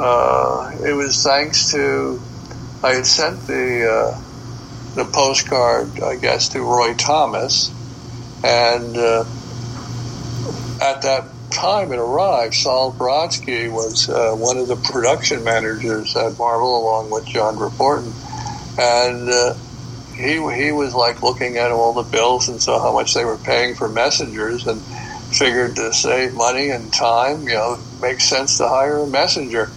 uh, 0.00 0.76
it 0.84 0.92
was 0.92 1.22
thanks 1.22 1.70
to 1.70 2.20
I 2.82 2.94
had 2.94 3.06
sent 3.06 3.46
the 3.46 3.88
uh, 3.88 4.20
the 4.94 5.04
postcard, 5.04 6.00
I 6.00 6.16
guess, 6.16 6.48
to 6.50 6.60
Roy 6.60 6.94
Thomas, 6.94 7.70
and 8.44 8.96
uh, 8.96 9.24
at 10.80 11.02
that 11.02 11.28
time 11.50 11.92
it 11.92 11.98
arrived, 11.98 12.54
Sol 12.54 12.92
Brodsky 12.92 13.70
was 13.70 14.08
uh, 14.08 14.32
one 14.32 14.56
of 14.56 14.68
the 14.68 14.76
production 14.76 15.44
managers 15.44 16.16
at 16.16 16.38
Marvel, 16.38 16.78
along 16.78 17.10
with 17.10 17.26
John 17.26 17.56
Verpoorten, 17.56 18.12
and 18.78 19.28
uh, 19.28 19.54
he 20.14 20.32
he 20.54 20.72
was 20.72 20.94
like 20.94 21.22
looking 21.22 21.56
at 21.56 21.70
all 21.70 21.92
the 21.94 22.02
bills 22.02 22.48
and 22.48 22.60
saw 22.60 22.80
how 22.82 22.92
much 22.92 23.14
they 23.14 23.24
were 23.24 23.38
paying 23.38 23.74
for 23.74 23.88
messengers, 23.88 24.66
and 24.66 24.80
figured 25.32 25.76
to 25.76 25.92
save 25.92 26.34
money 26.34 26.68
and 26.68 26.92
time, 26.92 27.48
you 27.48 27.54
know, 27.54 27.78
makes 28.00 28.24
sense 28.24 28.58
to 28.58 28.68
hire 28.68 28.98
a 28.98 29.06
messenger. 29.06 29.70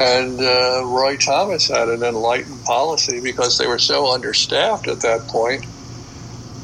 And 0.00 0.40
uh, 0.40 0.82
Roy 0.86 1.16
Thomas 1.16 1.68
had 1.68 1.88
an 1.88 2.02
enlightened 2.02 2.64
policy 2.64 3.20
because 3.20 3.58
they 3.58 3.66
were 3.66 3.78
so 3.78 4.12
understaffed 4.12 4.88
at 4.88 5.00
that 5.00 5.28
point 5.28 5.66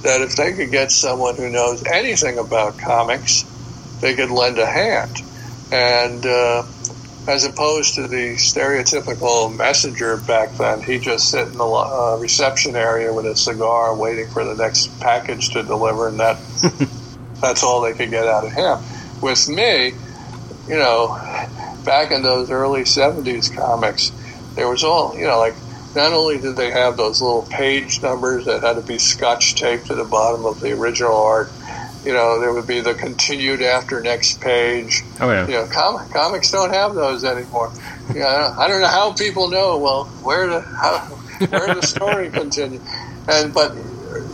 that 0.03 0.22
if 0.22 0.37
they 0.37 0.55
could 0.55 0.70
get 0.70 0.90
someone 0.90 1.37
who 1.37 1.51
knows 1.51 1.85
anything 1.85 2.38
about 2.38 2.79
comics 2.79 3.44
they 4.01 4.14
could 4.14 4.31
lend 4.31 4.59
a 4.59 4.66
hand. 4.66 5.22
And 5.72 6.25
uh, 6.25 6.64
as 7.27 7.44
opposed 7.44 7.94
to 7.94 8.07
the 8.07 8.35
stereotypical 8.37 9.55
messenger 9.55 10.16
back 10.16 10.53
then, 10.53 10.83
he 10.83 10.99
just 10.99 11.31
sit 11.31 11.49
in 11.49 11.59
the 11.59 11.64
uh, 11.64 12.16
reception 12.20 12.77
area 12.77 13.12
with 13.12 13.27
a 13.27 13.37
cigar, 13.37 13.96
waiting 13.96 14.29
for 14.29 14.44
the 14.44 14.55
next 14.55 14.88
package 15.01 15.51
to 15.51 15.62
deliver, 15.62 16.09
and 16.09 16.20
that 16.20 16.38
that's 17.40 17.62
all 17.62 17.81
they 17.81 17.94
could 17.94 18.11
get 18.11 18.27
out 18.27 18.44
of 18.44 18.53
him. 18.53 18.79
With 19.20 19.49
me, 19.49 19.94
you 20.68 20.77
know, 20.77 21.18
back 21.87 22.11
in 22.11 22.22
those 22.22 22.51
early 22.51 22.83
'70s 22.83 23.55
comics, 23.55 24.12
there 24.55 24.68
was 24.68 24.85
all 24.85 25.16
you 25.16 25.27
know, 25.27 25.38
like 25.38 25.55
not 25.94 26.12
only 26.12 26.37
did 26.37 26.57
they 26.57 26.70
have 26.70 26.99
those 26.99 27.22
little 27.22 27.42
page 27.42 28.03
numbers 28.03 28.44
that 28.44 28.62
had 28.62 28.75
to 28.75 28.83
be 28.83 28.99
scotch 28.99 29.55
taped 29.55 29.87
to 29.87 29.94
the 29.94 30.05
bottom 30.05 30.44
of 30.44 30.61
the 30.61 30.72
original 30.72 31.16
art 31.16 31.51
you 32.07 32.12
know, 32.12 32.38
there 32.38 32.53
would 32.53 32.68
be 32.68 32.81
the 32.81 32.94
continued 32.94 33.61
after 33.61 34.01
next 34.01 34.40
page. 34.40 35.03
Oh 35.20 35.29
yeah. 35.29 35.46
You 35.49 35.55
know, 35.55 35.66
com- 35.66 36.09
comics 36.11 36.53
don't 36.53 36.72
have 36.72 36.94
those 36.94 37.25
anymore. 37.25 37.72
Yeah, 38.09 38.14
you 38.14 38.20
know, 38.20 38.55
I 38.57 38.68
don't 38.68 38.81
know 38.81 38.87
how 38.87 39.12
people 39.12 39.49
know. 39.51 39.77
Well, 39.79 40.05
where 40.22 40.46
the 40.46 40.61
how, 40.61 40.99
where 41.49 41.75
the 41.75 41.83
story 41.83 42.31
continue, 42.31 42.81
and 43.29 43.53
but 43.53 43.75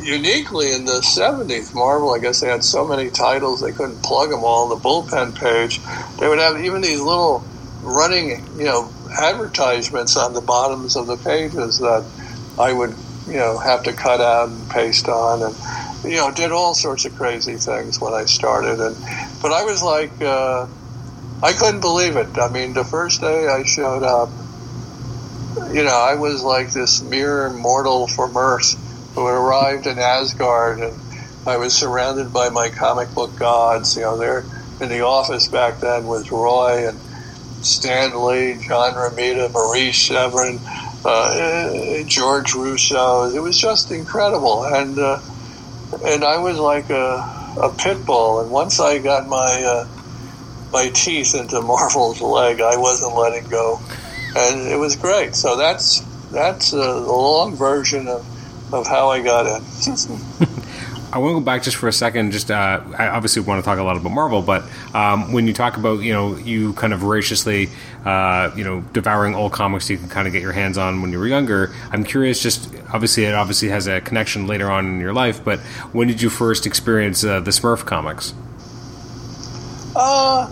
uniquely 0.02 0.72
in 0.72 0.84
the 0.84 1.00
'70s, 1.00 1.74
Marvel, 1.74 2.12
I 2.12 2.18
guess 2.18 2.40
they 2.40 2.48
had 2.48 2.64
so 2.64 2.86
many 2.86 3.10
titles 3.10 3.60
they 3.60 3.72
couldn't 3.72 4.02
plug 4.02 4.30
them 4.30 4.44
all 4.44 4.64
on 4.64 4.68
the 4.70 4.76
bullpen 4.76 5.34
page. 5.34 5.80
They 6.18 6.28
would 6.28 6.38
have 6.38 6.64
even 6.64 6.82
these 6.82 7.00
little 7.00 7.44
running, 7.82 8.44
you 8.58 8.64
know, 8.64 8.92
advertisements 9.18 10.16
on 10.16 10.34
the 10.34 10.40
bottoms 10.40 10.96
of 10.96 11.06
the 11.06 11.16
pages 11.16 11.78
that 11.78 12.04
I 12.58 12.72
would, 12.72 12.94
you 13.26 13.34
know, 13.34 13.58
have 13.58 13.84
to 13.84 13.92
cut 13.92 14.20
out 14.20 14.48
and 14.48 14.70
paste 14.70 15.08
on 15.08 15.42
and 15.42 15.56
you 16.04 16.16
know, 16.16 16.32
did 16.32 16.50
all 16.50 16.74
sorts 16.74 17.04
of 17.04 17.14
crazy 17.14 17.56
things 17.56 18.00
when 18.00 18.12
I 18.12 18.24
started. 18.24 18.80
And 18.80 18.96
but 19.40 19.52
I 19.52 19.64
was 19.64 19.82
like, 19.82 20.20
uh, 20.20 20.66
I 21.42 21.52
couldn't 21.52 21.80
believe 21.80 22.16
it. 22.16 22.38
I 22.38 22.48
mean, 22.48 22.72
the 22.74 22.84
first 22.84 23.20
day 23.20 23.46
I 23.46 23.62
showed 23.64 24.02
up, 24.02 24.28
you 25.72 25.84
know, 25.84 25.94
I 25.94 26.16
was 26.16 26.42
like 26.42 26.72
this 26.72 27.02
mere 27.02 27.50
mortal 27.50 28.08
from 28.08 28.36
Earth 28.36 28.76
who 29.14 29.26
had 29.26 29.34
arrived 29.34 29.86
in 29.86 29.98
Asgard, 29.98 30.80
and 30.80 30.98
I 31.46 31.56
was 31.56 31.74
surrounded 31.74 32.32
by 32.32 32.48
my 32.48 32.68
comic 32.68 33.12
book 33.14 33.36
gods. 33.36 33.96
You 33.96 34.02
know, 34.02 34.16
there 34.16 34.44
in 34.80 34.88
the 34.88 35.04
office 35.04 35.48
back 35.48 35.80
then 35.80 36.06
was 36.06 36.30
Roy 36.30 36.88
and 36.88 36.98
Stan 37.64 38.24
Lee, 38.24 38.58
John 38.66 38.94
Romita, 38.94 39.52
Marie 39.52 39.92
Severin. 39.92 40.58
Uh, 41.04 42.04
George 42.04 42.52
Roussos. 42.52 43.34
It 43.34 43.40
was 43.40 43.58
just 43.58 43.90
incredible, 43.90 44.64
and 44.64 44.96
uh, 44.96 45.18
and 46.04 46.24
I 46.24 46.38
was 46.38 46.58
like 46.58 46.90
a, 46.90 47.56
a 47.60 47.74
pit 47.76 48.04
bull. 48.06 48.40
And 48.40 48.50
once 48.50 48.80
I 48.80 48.98
got 48.98 49.26
my 49.26 49.64
uh, 49.64 49.88
my 50.72 50.90
teeth 50.90 51.34
into 51.34 51.60
Marvel's 51.62 52.20
leg, 52.20 52.60
I 52.60 52.76
wasn't 52.76 53.16
letting 53.16 53.48
go, 53.48 53.80
and 54.36 54.68
it 54.70 54.76
was 54.76 54.96
great. 54.96 55.34
So 55.34 55.56
that's 55.56 56.00
that's 56.30 56.72
uh, 56.72 57.00
the 57.00 57.12
long 57.12 57.56
version 57.56 58.08
of, 58.08 58.26
of 58.72 58.86
how 58.86 59.08
I 59.08 59.22
got 59.22 59.46
in. 59.46 59.62
I 61.12 61.18
want 61.18 61.32
to 61.32 61.40
go 61.40 61.44
back 61.44 61.62
just 61.62 61.76
for 61.76 61.88
a 61.88 61.92
second. 61.92 62.32
Just 62.32 62.50
uh, 62.50 62.80
I 62.96 63.08
obviously 63.08 63.42
want 63.42 63.62
to 63.62 63.64
talk 63.64 63.78
a 63.78 63.82
lot 63.82 63.98
about 63.98 64.12
Marvel, 64.12 64.40
but 64.40 64.64
um, 64.94 65.32
when 65.32 65.46
you 65.46 65.52
talk 65.52 65.76
about 65.76 66.00
you 66.00 66.12
know 66.14 66.36
you 66.36 66.72
kind 66.72 66.94
of 66.94 67.00
voraciously 67.00 67.68
uh, 68.06 68.50
you 68.56 68.64
know 68.64 68.80
devouring 68.94 69.34
old 69.34 69.52
comics 69.52 69.90
you 69.90 69.98
can 69.98 70.08
kind 70.08 70.26
of 70.26 70.32
get 70.32 70.40
your 70.40 70.52
hands 70.52 70.78
on 70.78 71.02
when 71.02 71.12
you 71.12 71.18
were 71.18 71.26
younger, 71.26 71.70
I'm 71.90 72.02
curious. 72.02 72.40
Just 72.42 72.74
obviously 72.94 73.26
it 73.26 73.34
obviously 73.34 73.68
has 73.68 73.86
a 73.88 74.00
connection 74.00 74.46
later 74.46 74.70
on 74.70 74.86
in 74.86 75.00
your 75.00 75.12
life, 75.12 75.44
but 75.44 75.60
when 75.92 76.08
did 76.08 76.22
you 76.22 76.30
first 76.30 76.66
experience 76.66 77.22
uh, 77.22 77.40
the 77.40 77.50
Smurf 77.50 77.84
comics? 77.84 78.32
Uh, 79.94 80.50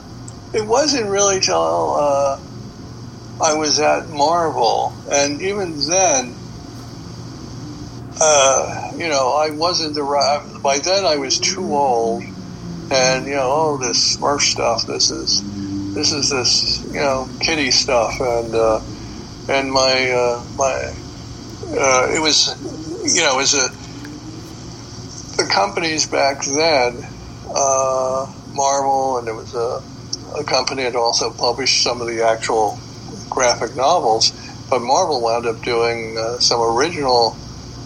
it 0.53 0.67
wasn't 0.67 1.09
really 1.09 1.41
till 1.41 1.95
uh, 1.95 2.39
I 3.43 3.55
was 3.55 3.81
at 3.81 4.11
Marvel, 4.11 4.93
and 5.11 5.41
even 5.41 5.79
then 5.89 6.35
uh, 8.21 8.93
you 8.97 9.09
know, 9.09 9.33
I 9.33 9.51
wasn't 9.51 9.95
the 9.95 10.03
right. 10.03 10.45
By 10.63 10.79
then, 10.79 11.07
I 11.07 11.17
was 11.17 11.39
too 11.39 11.75
old, 11.75 12.23
and 12.91 13.27
you 13.27 13.35
know, 13.35 13.51
oh, 13.51 13.79
this 13.79 14.17
Smurf 14.17 14.41
stuff. 14.41 14.87
This 14.87 15.11
is, 15.11 15.95
this 15.95 16.13
is 16.13 16.29
this, 16.29 16.85
you 16.85 17.01
know, 17.01 17.29
kitty 17.41 17.71
stuff, 17.71 18.21
and 18.21 18.55
uh, 18.55 18.81
and 19.49 19.73
my 19.73 20.11
uh, 20.11 20.45
my, 20.57 20.93
uh, 21.79 22.13
it 22.15 22.21
was, 22.21 22.55
you 23.15 23.23
know, 23.23 23.37
was 23.37 23.55
a 23.55 23.69
the 25.43 25.49
companies 25.51 26.07
back 26.07 26.45
then, 26.45 27.03
uh, 27.55 28.31
Marvel, 28.53 29.17
and 29.17 29.29
it 29.29 29.33
was 29.33 29.55
a, 29.55 30.39
a 30.39 30.45
company 30.45 30.83
that 30.83 30.95
also 30.95 31.31
published 31.31 31.83
some 31.83 32.03
of 32.03 32.07
the 32.07 32.23
actual 32.23 32.79
graphic 33.31 33.75
novels. 33.77 34.33
But 34.69 34.81
Marvel 34.81 35.23
wound 35.23 35.47
up 35.47 35.63
doing 35.63 36.17
some 36.39 36.61
original 36.61 37.37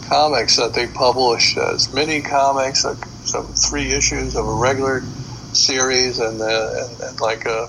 comics 0.09 0.57
that 0.57 0.75
they 0.75 0.87
published 0.87 1.57
as 1.57 1.93
mini 1.93 2.21
comics, 2.21 2.85
like 2.85 3.05
some 3.25 3.47
three 3.47 3.93
issues 3.93 4.37
of 4.37 4.47
a 4.47 4.55
regular 4.55 5.03
series, 5.53 6.19
and, 6.19 6.41
uh, 6.41 6.71
and, 6.77 7.01
and 7.01 7.21
like 7.21 7.47
a, 7.47 7.69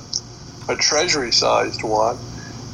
a 0.67 0.75
treasury-sized 0.75 1.83
one. 1.83 2.17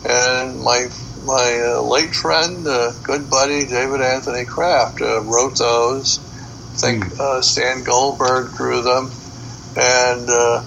And 0.03 0.61
my 0.61 0.87
my 1.25 1.75
uh, 1.75 1.81
late 1.81 2.15
friend, 2.15 2.65
uh, 2.65 2.91
good 3.03 3.29
buddy 3.29 3.65
David 3.65 4.01
Anthony 4.01 4.45
Kraft, 4.45 5.01
uh, 5.01 5.21
wrote 5.21 5.57
those. 5.57 6.19
I 6.19 6.77
think 6.77 7.05
hmm. 7.05 7.21
uh, 7.21 7.41
Stan 7.41 7.83
Goldberg 7.83 8.55
drew 8.55 8.81
them, 8.81 9.11
and 9.77 10.29
uh, 10.29 10.63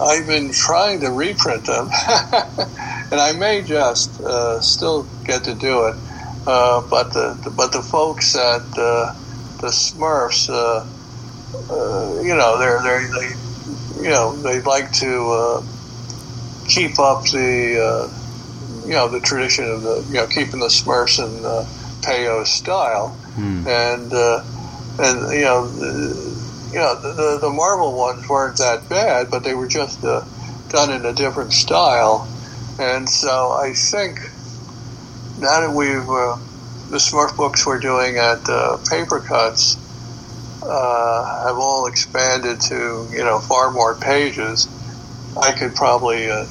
I've 0.00 0.26
been 0.26 0.52
trying 0.52 1.00
to 1.00 1.10
reprint 1.10 1.66
them, 1.66 1.88
and 2.08 3.20
I 3.20 3.32
may 3.38 3.62
just 3.62 4.20
uh, 4.20 4.60
still 4.60 5.06
get 5.24 5.44
to 5.44 5.54
do 5.54 5.86
it. 5.86 5.96
Uh, 6.46 6.80
but 6.88 7.12
the, 7.12 7.52
but 7.56 7.72
the 7.72 7.82
folks 7.82 8.36
at 8.36 8.62
uh, 8.78 9.12
the 9.60 9.68
Smurfs, 9.68 10.48
uh, 10.48 10.86
uh, 11.72 12.22
you 12.22 12.36
know, 12.36 12.58
they're 12.58 12.82
they're 12.82 13.08
they 13.08 14.02
you 14.02 14.10
know 14.10 14.36
they 14.36 14.60
like 14.60 14.92
to 14.92 15.30
uh, 15.30 15.62
keep 16.68 16.98
up 17.00 17.24
the 17.24 17.80
uh, 17.82 18.86
you 18.86 18.92
know 18.94 19.08
the 19.08 19.20
tradition 19.20 19.64
of 19.64 19.82
the 19.82 20.04
you 20.08 20.14
know 20.14 20.26
keeping 20.26 20.60
the 20.60 20.68
Smurfs 20.68 21.18
in 21.18 21.44
uh, 21.44 21.66
Peyo 22.02 22.46
style, 22.46 23.08
Hmm. 23.34 23.66
and 23.66 24.12
uh, 24.12 24.44
and 24.98 25.32
you 25.32 25.44
know. 25.44 25.68
The, 25.68 26.36
you 26.72 26.82
know, 26.82 27.00
the, 27.00 27.12
the, 27.12 27.38
the 27.42 27.48
Marvel 27.50 27.96
ones 27.96 28.28
weren't 28.28 28.58
that 28.58 28.86
bad, 28.90 29.30
but 29.30 29.44
they 29.44 29.54
were 29.54 29.68
just 29.68 30.04
uh, 30.04 30.22
done 30.68 30.92
in 30.92 31.06
a 31.06 31.12
different 31.14 31.52
style. 31.54 32.28
And 32.78 33.08
so 33.08 33.52
I 33.52 33.72
think 33.72 34.18
now 35.38 35.60
that 35.60 35.72
we've, 35.74 36.08
uh, 36.08 36.36
the 36.90 36.98
Smurf 36.98 37.36
books 37.36 37.66
we're 37.66 37.78
doing 37.78 38.16
at 38.16 38.48
uh, 38.48 38.78
Papercutz 38.90 39.76
uh, 40.62 41.46
have 41.46 41.56
all 41.56 41.86
expanded 41.86 42.60
to, 42.60 43.08
you 43.12 43.24
know, 43.24 43.38
far 43.38 43.70
more 43.70 43.94
pages, 43.96 44.66
I 45.40 45.52
could 45.52 45.74
probably 45.74 46.30
uh, 46.30 46.46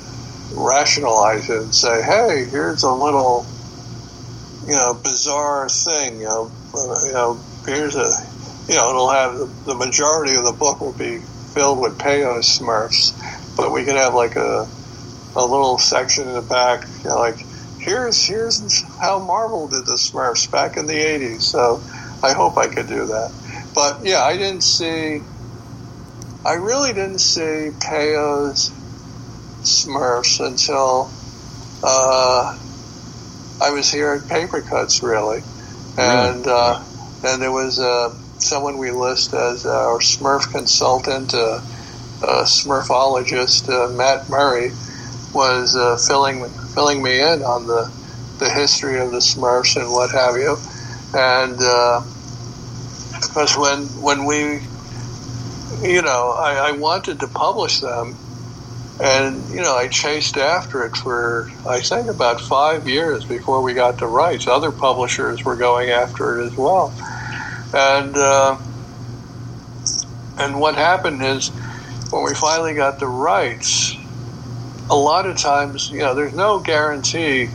rationalize 0.56 1.50
it 1.50 1.62
and 1.62 1.74
say, 1.74 2.02
hey, 2.04 2.46
here's 2.50 2.84
a 2.84 2.92
little, 2.92 3.46
you 4.68 4.76
know, 4.76 4.94
bizarre 4.94 5.68
thing, 5.68 6.20
you 6.20 6.26
know, 6.26 6.52
uh, 6.74 7.06
you 7.08 7.14
know, 7.14 7.40
here's 7.66 7.96
a, 7.96 8.10
you 8.70 8.76
know, 8.76 8.90
it'll 8.90 9.10
have 9.10 9.34
the, 9.34 9.46
the 9.66 9.76
majority 9.76 10.36
of 10.36 10.46
the 10.46 10.52
book 10.54 10.82
will 10.82 10.94
be 10.94 11.18
filled 11.54 11.80
with 11.80 11.98
Peyo 11.98 12.38
Smurfs, 12.40 13.14
but 13.58 13.72
we 13.72 13.84
could 13.84 13.96
have 13.96 14.14
like 14.14 14.36
a 14.36 14.68
a 15.38 15.46
little 15.46 15.78
section 15.78 16.28
in 16.28 16.34
the 16.34 16.42
back, 16.42 16.88
you 17.04 17.10
know, 17.10 17.18
like 17.18 17.46
here's 17.86 18.26
here's 18.26 18.82
how 19.00 19.20
Marvel 19.20 19.68
did 19.68 19.86
the 19.86 19.94
Smurfs 19.94 20.52
back 20.52 20.76
in 20.76 20.88
the 20.88 20.94
'80s. 20.94 21.42
So 21.42 21.82
I 22.24 22.34
hope 22.34 22.58
I 22.58 22.68
could 22.68 22.88
do 22.88 23.06
that. 23.06 23.32
But 23.74 24.04
yeah, 24.04 24.24
I 24.24 24.38
didn't 24.38 24.64
see. 24.64 25.22
I 26.44 26.54
really 26.54 26.94
didn't 26.94 27.20
see 27.20 27.72
Peyo's 27.80 28.72
Smurfs 29.62 30.46
until 30.46 31.10
uh, 31.84 32.58
I 33.62 33.70
was 33.72 33.92
here 33.92 34.14
at 34.14 34.22
Papercutz, 34.22 35.02
really, 35.02 35.42
and 35.98 36.46
uh, 36.48 36.84
and 37.24 37.42
there 37.42 37.52
was 37.52 37.80
uh, 37.80 38.14
someone 38.40 38.78
we 38.78 38.92
list 38.92 39.34
as 39.34 39.66
our 39.66 40.00
Smurf 40.00 40.52
consultant, 40.52 41.34
uh, 41.34 41.62
uh, 42.24 42.46
Smurfologist 42.46 43.70
uh, 43.70 43.92
Matt 43.96 44.30
Murray, 44.30 44.72
was 45.36 45.76
uh, 45.76 45.98
filling 45.98 46.50
filling 46.74 47.04
me 47.04 47.22
in 47.22 47.44
on 47.44 47.68
the 47.68 47.90
the 48.40 48.50
history 48.50 49.00
of 49.00 49.12
the 49.12 49.20
Smurfs 49.20 49.76
and 49.76 49.92
what 49.92 50.12
have 50.12 50.36
you, 50.36 50.58
and 51.14 51.60
because 53.22 53.58
when 53.58 53.88
when 54.02 54.26
we, 54.26 54.62
you 55.82 56.02
know, 56.02 56.36
I, 56.40 56.70
I 56.70 56.72
wanted 56.72 57.20
to 57.22 57.28
publish 57.28 57.80
them, 57.80 58.18
and 59.00 59.50
you 59.50 59.62
know, 59.62 59.76
I 59.76 59.88
chased 59.88 60.38
after 60.38 60.86
it 60.86 60.96
for 60.96 61.48
I 61.70 61.82
think 61.82 62.10
about 62.10 62.42
five 62.42 62.88
years 62.88 63.26
before 63.26 63.62
we 63.62 63.74
got 63.74 64.00
the 64.00 64.08
rights. 64.08 64.48
Other 64.48 64.72
publishers 64.72 65.44
were 65.46 65.58
going 65.58 65.90
after 65.90 66.40
it 66.40 66.46
as 66.48 66.54
well, 66.58 66.96
and 67.74 68.16
uh, 68.18 68.60
and 70.38 70.60
what 70.60 70.76
happened 70.76 71.24
is 71.24 71.52
when 72.12 72.24
we 72.24 72.34
finally 72.34 72.74
got 72.74 73.00
the 73.00 73.08
rights, 73.08 73.98
a 74.90 74.96
lot 74.96 75.26
of 75.26 75.38
times, 75.38 75.90
you 75.90 76.00
know, 76.00 76.14
there's 76.14 76.34
no 76.34 76.60
guarantee 76.60 77.50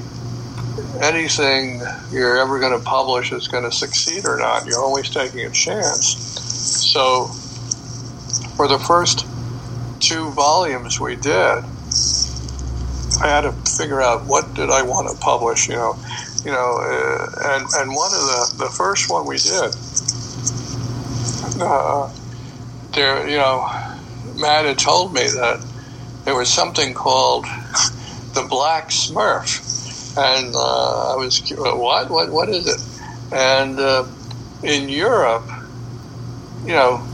anything 1.00 1.80
you're 2.10 2.38
ever 2.38 2.58
going 2.58 2.78
to 2.78 2.84
publish 2.84 3.32
is 3.32 3.48
going 3.48 3.64
to 3.64 3.72
succeed 3.72 4.26
or 4.26 4.36
not. 4.38 4.66
You're 4.66 4.80
always 4.80 5.08
taking 5.08 5.46
a 5.46 5.50
chance. 5.50 6.16
So, 6.36 7.26
for 8.56 8.68
the 8.68 8.78
first 8.78 9.26
two 10.00 10.30
volumes 10.30 10.98
we 11.00 11.16
did, 11.16 11.64
I 13.22 13.28
had 13.28 13.42
to 13.42 13.52
figure 13.76 14.00
out 14.00 14.26
what 14.26 14.54
did 14.54 14.70
I 14.70 14.82
want 14.82 15.10
to 15.10 15.16
publish. 15.22 15.68
You 15.68 15.76
know, 15.76 15.98
you 16.44 16.50
know, 16.50 16.78
uh, 16.80 17.54
and 17.54 17.66
and 17.76 17.94
one 17.94 18.12
of 18.12 18.20
the 18.20 18.64
the 18.64 18.70
first 18.70 19.10
one 19.10 19.26
we 19.26 19.36
did, 19.38 19.74
uh, 21.62 22.10
there, 22.92 23.28
you 23.28 23.36
know, 23.36 23.68
Matt 24.36 24.64
had 24.64 24.78
told 24.78 25.14
me 25.14 25.22
that 25.22 25.64
there 26.30 26.38
was 26.38 26.48
something 26.48 26.94
called 26.94 27.44
the 28.34 28.46
Black 28.48 28.90
Smurf, 28.90 30.16
and 30.16 30.54
uh, 30.54 31.12
I 31.12 31.16
was 31.16 31.40
cu- 31.40 31.56
what 31.56 32.08
what 32.08 32.30
what 32.30 32.48
is 32.48 32.68
it? 32.68 32.80
And 33.32 33.80
uh, 33.80 34.06
in 34.62 34.88
Europe, 34.88 35.50
you 36.64 36.72
know, 36.72 37.04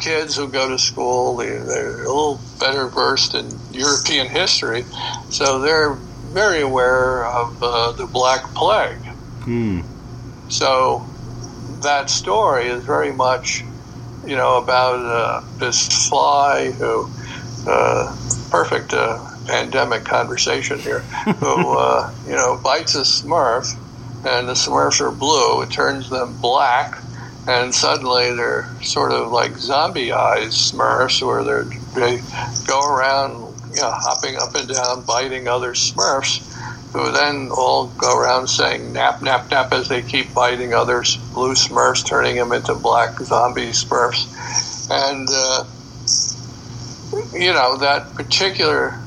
kids 0.00 0.34
who 0.34 0.48
go 0.48 0.68
to 0.68 0.76
school 0.76 1.36
they, 1.36 1.46
they're 1.46 2.02
a 2.02 2.08
little 2.08 2.40
better 2.58 2.88
versed 2.88 3.36
in 3.36 3.48
European 3.70 4.26
history, 4.26 4.82
so 5.30 5.60
they're 5.60 5.94
very 6.32 6.60
aware 6.60 7.26
of 7.26 7.62
uh, 7.62 7.92
the 7.92 8.06
Black 8.06 8.42
Plague. 8.56 9.04
Hmm. 9.42 9.82
So 10.48 11.06
that 11.82 12.10
story 12.10 12.66
is 12.66 12.84
very 12.84 13.12
much, 13.12 13.62
you 14.26 14.34
know, 14.34 14.60
about 14.60 14.98
uh, 14.98 15.42
this 15.60 16.08
fly 16.08 16.72
who, 16.72 17.08
uh, 17.66 18.16
perfect 18.50 18.92
uh, 18.94 19.18
pandemic 19.46 20.04
conversation 20.04 20.78
here, 20.78 21.00
who, 21.40 21.72
uh, 21.78 22.12
you 22.26 22.34
know, 22.34 22.60
bites 22.62 22.94
a 22.94 23.00
smurf, 23.00 23.74
and 24.24 24.48
the 24.48 24.54
smurfs 24.54 25.00
are 25.00 25.10
blue. 25.10 25.62
It 25.62 25.70
turns 25.70 26.10
them 26.10 26.36
black, 26.40 27.02
and 27.46 27.74
suddenly 27.74 28.34
they're 28.34 28.68
sort 28.82 29.12
of 29.12 29.30
like 29.30 29.56
zombie 29.58 30.12
eyes 30.12 30.54
smurfs, 30.54 31.24
where 31.26 31.44
they're, 31.44 31.64
they 31.94 32.22
go 32.66 32.80
around, 32.84 33.54
you 33.74 33.80
know, 33.80 33.90
hopping 33.92 34.36
up 34.36 34.54
and 34.54 34.68
down, 34.68 35.02
biting 35.02 35.48
other 35.48 35.72
smurfs 35.72 36.44
who 36.92 37.12
then 37.12 37.50
all 37.52 37.88
go 37.98 38.16
around 38.16 38.48
saying 38.48 38.92
nap, 38.92 39.20
nap, 39.22 39.50
nap 39.50 39.72
as 39.72 39.88
they 39.88 40.02
keep 40.02 40.32
biting 40.34 40.72
others, 40.72 41.18
blue 41.34 41.52
smurfs, 41.52 42.04
turning 42.04 42.36
them 42.36 42.52
into 42.52 42.74
black 42.74 43.18
zombie 43.20 43.70
smurfs. 43.70 44.88
And, 44.90 45.28
uh, 45.30 45.64
you 47.32 47.52
know, 47.52 47.76
that 47.78 48.14
particular 48.14 48.98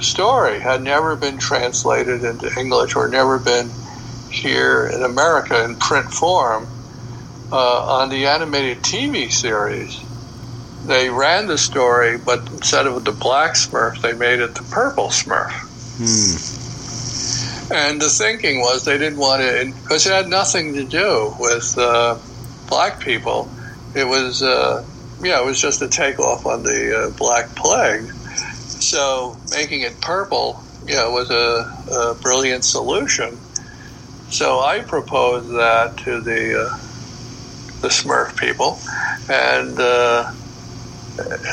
story 0.00 0.60
had 0.60 0.82
never 0.82 1.16
been 1.16 1.38
translated 1.38 2.24
into 2.24 2.52
English 2.58 2.96
or 2.96 3.08
never 3.08 3.38
been 3.38 3.70
here 4.30 4.86
in 4.86 5.02
America 5.02 5.64
in 5.64 5.76
print 5.76 6.12
form. 6.12 6.66
Uh, 7.52 8.00
on 8.00 8.08
the 8.08 8.26
animated 8.26 8.78
TV 8.78 9.30
series, 9.30 10.00
they 10.86 11.10
ran 11.10 11.46
the 11.46 11.58
story, 11.58 12.16
but 12.16 12.40
instead 12.50 12.86
of 12.86 13.04
the 13.04 13.12
black 13.12 13.52
smurf, 13.52 14.00
they 14.00 14.14
made 14.14 14.40
it 14.40 14.54
the 14.54 14.62
purple 14.64 15.08
smurf. 15.08 15.52
Hmm. 15.98 16.62
And 17.74 18.00
the 18.00 18.08
thinking 18.08 18.60
was 18.60 18.84
they 18.84 18.98
didn't 18.98 19.18
want 19.18 19.42
to, 19.42 19.72
because 19.82 20.06
it 20.06 20.12
had 20.12 20.28
nothing 20.28 20.74
to 20.74 20.84
do 20.84 21.34
with 21.38 21.76
uh, 21.76 22.18
black 22.68 23.00
people. 23.00 23.50
It 23.94 24.04
was, 24.04 24.42
uh, 24.42 24.82
yeah, 25.22 25.40
it 25.40 25.44
was 25.46 25.60
just 25.60 25.82
a 25.82 25.88
takeoff 25.88 26.46
on 26.46 26.64
the 26.64 27.06
uh, 27.08 27.10
Black 27.18 27.56
Plague. 27.56 28.12
So 28.66 29.40
making 29.50 29.82
it 29.82 30.00
purple, 30.00 30.64
yeah, 30.86 31.08
was 31.08 31.30
a, 31.30 31.72
a 31.92 32.14
brilliant 32.16 32.64
solution. 32.64 33.40
So 34.28 34.60
I 34.60 34.80
proposed 34.82 35.50
that 35.50 35.96
to 36.04 36.20
the 36.22 36.66
uh, 36.70 36.76
the 37.82 37.88
Smurf 37.88 38.36
people, 38.38 38.80
and 39.28 39.78
uh, 39.80 40.30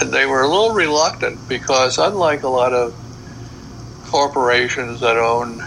and 0.02 0.14
they 0.14 0.26
were 0.26 0.42
a 0.42 0.50
little 0.50 0.74
reluctant 0.74 1.48
because 1.48 1.98
unlike 1.98 2.44
a 2.44 2.50
lot 2.50 2.74
of 2.74 2.96
corporations 4.04 5.02
that 5.02 5.18
own, 5.18 5.62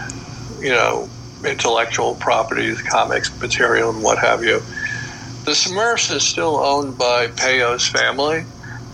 you 0.59 0.71
know, 0.71 1.11
intellectual 1.45 2.15
properties, 2.15 2.81
comics 2.81 3.33
material, 3.41 3.91
and 3.91 4.03
what 4.03 4.19
have 4.19 4.43
you. 4.43 4.63
The 5.45 5.51
Smurfs 5.51 6.09
is 6.15 6.23
still 6.23 6.55
owned 6.57 6.97
by 6.97 7.27
Peyo's 7.27 7.85
family. 7.85 8.45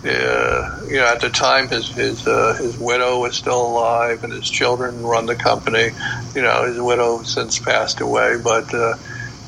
Uh, 0.02 0.80
you 0.88 0.96
know, 0.96 1.06
at 1.06 1.20
the 1.20 1.30
time, 1.30 1.68
his 1.68 1.88
his 1.90 2.26
uh, 2.26 2.56
his 2.58 2.76
widow 2.76 3.20
was 3.20 3.36
still 3.36 3.66
alive, 3.66 4.24
and 4.24 4.32
his 4.32 4.50
children 4.50 5.00
run 5.02 5.26
the 5.26 5.36
company. 5.36 5.90
You 6.34 6.42
know, 6.42 6.64
his 6.66 6.80
widow 6.80 7.22
since 7.22 7.60
passed 7.60 8.00
away, 8.00 8.36
but 8.42 8.72
uh, 8.74 8.94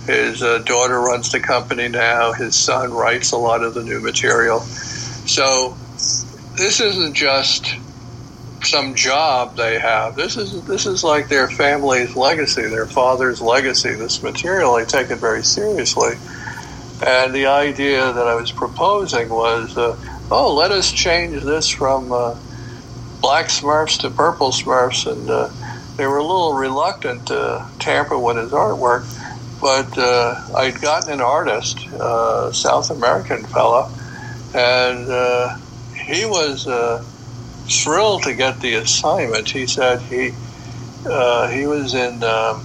his 0.06 0.42
uh, 0.42 0.58
daughter 0.58 1.00
runs 1.00 1.32
the 1.32 1.40
company 1.40 1.88
now. 1.88 2.34
His 2.34 2.54
son 2.54 2.92
writes 2.92 3.32
a 3.32 3.36
lot 3.36 3.64
of 3.64 3.74
the 3.74 3.82
new 3.82 4.00
material. 4.00 4.60
So 4.60 5.76
this 6.56 6.80
isn't 6.80 7.14
just 7.14 7.74
some 8.62 8.94
job 8.94 9.56
they 9.56 9.78
have. 9.78 10.14
This 10.14 10.36
is 10.36 10.64
this 10.66 10.86
is 10.86 11.02
like 11.02 11.28
their 11.28 11.48
family's 11.48 12.14
legacy, 12.14 12.62
their 12.62 12.86
father's 12.86 13.40
legacy. 13.40 13.94
This 13.94 14.22
material 14.22 14.74
they 14.76 14.84
take 14.84 15.10
it 15.10 15.18
very 15.18 15.42
seriously. 15.42 16.14
And 17.04 17.34
the 17.34 17.46
idea 17.46 18.12
that 18.12 18.28
I 18.28 18.34
was 18.34 18.52
proposing 18.52 19.28
was, 19.28 19.76
uh, 19.76 19.96
oh, 20.30 20.54
let 20.54 20.70
us 20.70 20.92
change 20.92 21.42
this 21.42 21.68
from 21.68 22.12
uh, 22.12 22.36
black 23.20 23.46
Smurfs 23.46 24.00
to 24.00 24.10
purple 24.10 24.52
Smurfs, 24.52 25.10
and 25.10 25.28
uh, 25.28 25.50
they 25.96 26.06
were 26.06 26.18
a 26.18 26.22
little 26.22 26.54
reluctant 26.54 27.26
to 27.26 27.66
tamper 27.80 28.18
with 28.18 28.36
his 28.36 28.52
artwork. 28.52 29.04
but 29.62 29.96
uh, 29.96 30.44
I'd 30.56 30.80
gotten 30.80 31.12
an 31.12 31.20
artist, 31.20 31.86
uh, 31.92 32.50
South 32.50 32.90
American 32.90 33.44
fella, 33.44 33.88
and 34.54 35.08
uh, 35.08 35.56
he 35.94 36.24
was 36.24 36.66
thrilled 37.68 38.24
to 38.24 38.34
get 38.34 38.60
the 38.60 38.74
assignment. 38.74 39.48
He 39.48 39.66
said 39.68 40.00
he 40.02 40.32
he 41.04 41.66
was 41.66 41.94
in, 41.94 42.22
um, 42.24 42.62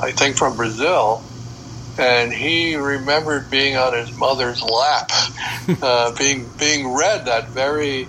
I 0.00 0.12
think, 0.12 0.36
from 0.36 0.56
Brazil, 0.56 1.22
and 1.98 2.32
he 2.32 2.76
remembered 2.76 3.50
being 3.50 3.76
on 3.76 3.94
his 3.94 4.16
mother's 4.16 4.62
lap, 4.62 5.10
uh, 5.82 6.14
being 6.16 6.48
being 6.58 6.92
read 6.94 7.26
that 7.26 7.48
very 7.48 8.08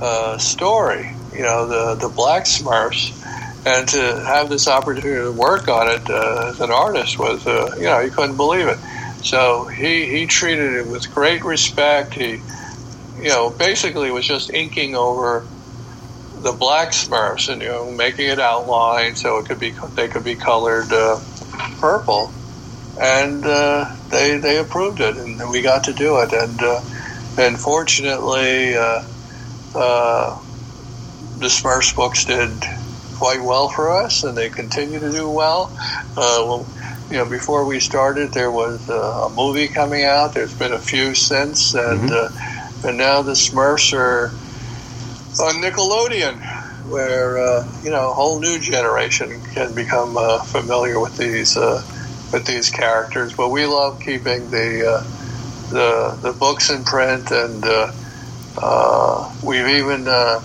uh, 0.00 0.38
story. 0.38 1.14
You 1.32 1.42
know, 1.42 1.66
the 1.66 2.06
the 2.06 2.12
Black 2.12 2.44
Smurfs. 2.44 3.18
And 3.64 3.88
to 3.90 4.24
have 4.24 4.48
this 4.48 4.66
opportunity 4.66 5.22
to 5.22 5.30
work 5.30 5.68
on 5.68 5.86
it 5.86 6.10
uh, 6.10 6.48
as 6.48 6.60
an 6.60 6.72
artist 6.72 7.16
was, 7.16 7.46
uh, 7.46 7.72
you 7.76 7.84
know, 7.84 8.00
he 8.00 8.10
couldn't 8.10 8.36
believe 8.36 8.66
it. 8.66 8.76
So 9.22 9.66
he, 9.66 10.06
he 10.06 10.26
treated 10.26 10.72
it 10.74 10.86
with 10.88 11.14
great 11.14 11.44
respect. 11.44 12.12
He, 12.14 12.42
you 13.20 13.28
know, 13.28 13.50
basically 13.50 14.10
was 14.10 14.26
just 14.26 14.52
inking 14.52 14.96
over 14.96 15.46
the 16.42 16.52
black 16.52 16.88
Smurfs 16.90 17.48
and 17.48 17.62
you 17.62 17.68
know 17.68 17.90
making 17.90 18.28
it 18.28 18.40
outline 18.40 19.14
so 19.14 19.38
it 19.38 19.46
could 19.46 19.60
be 19.60 19.70
they 19.94 20.08
could 20.08 20.24
be 20.24 20.34
colored 20.34 20.92
uh, 20.92 21.20
purple, 21.78 22.32
and 23.00 23.44
uh, 23.44 23.94
they 24.10 24.38
they 24.38 24.58
approved 24.58 25.00
it 25.00 25.16
and 25.16 25.50
we 25.50 25.62
got 25.62 25.84
to 25.84 25.92
do 25.92 26.18
it 26.20 26.32
and 26.32 26.60
uh, 26.62 26.80
and 27.38 27.58
fortunately 27.58 28.76
uh, 28.76 29.02
uh, 29.74 30.38
the 31.38 31.46
Smurfs 31.46 31.94
books 31.94 32.24
did 32.24 32.50
quite 33.14 33.42
well 33.42 33.68
for 33.68 33.90
us 34.02 34.24
and 34.24 34.36
they 34.36 34.48
continue 34.48 34.98
to 34.98 35.10
do 35.10 35.30
well. 35.30 35.72
Uh, 36.16 36.44
well 36.44 36.66
you 37.12 37.18
know, 37.18 37.26
before 37.26 37.66
we 37.66 37.78
started, 37.78 38.32
there 38.32 38.50
was 38.50 38.88
uh, 38.88 39.28
a 39.28 39.30
movie 39.30 39.68
coming 39.68 40.02
out. 40.02 40.32
There's 40.32 40.54
been 40.54 40.72
a 40.72 40.78
few 40.78 41.14
since, 41.14 41.74
and 41.74 42.10
uh, 42.10 42.30
and 42.84 42.96
now 42.96 43.20
the 43.20 43.32
Smurfs 43.32 43.92
are 43.92 44.28
on 45.44 45.62
Nickelodeon, 45.62 46.40
where 46.90 47.36
uh, 47.36 47.68
you 47.82 47.90
know 47.90 48.10
a 48.10 48.14
whole 48.14 48.40
new 48.40 48.58
generation 48.58 49.42
can 49.52 49.74
become 49.74 50.16
uh, 50.16 50.42
familiar 50.42 50.98
with 50.98 51.18
these 51.18 51.54
uh, 51.54 51.82
with 52.32 52.46
these 52.46 52.70
characters. 52.70 53.32
But 53.34 53.50
we 53.50 53.66
love 53.66 54.00
keeping 54.00 54.50
the 54.50 54.88
uh, 54.88 55.02
the 55.70 56.18
the 56.20 56.32
books 56.32 56.70
in 56.70 56.84
print, 56.84 57.30
and 57.30 57.64
uh, 57.64 57.92
uh, 58.56 59.34
we've 59.44 59.68
even 59.68 60.08
uh, 60.08 60.40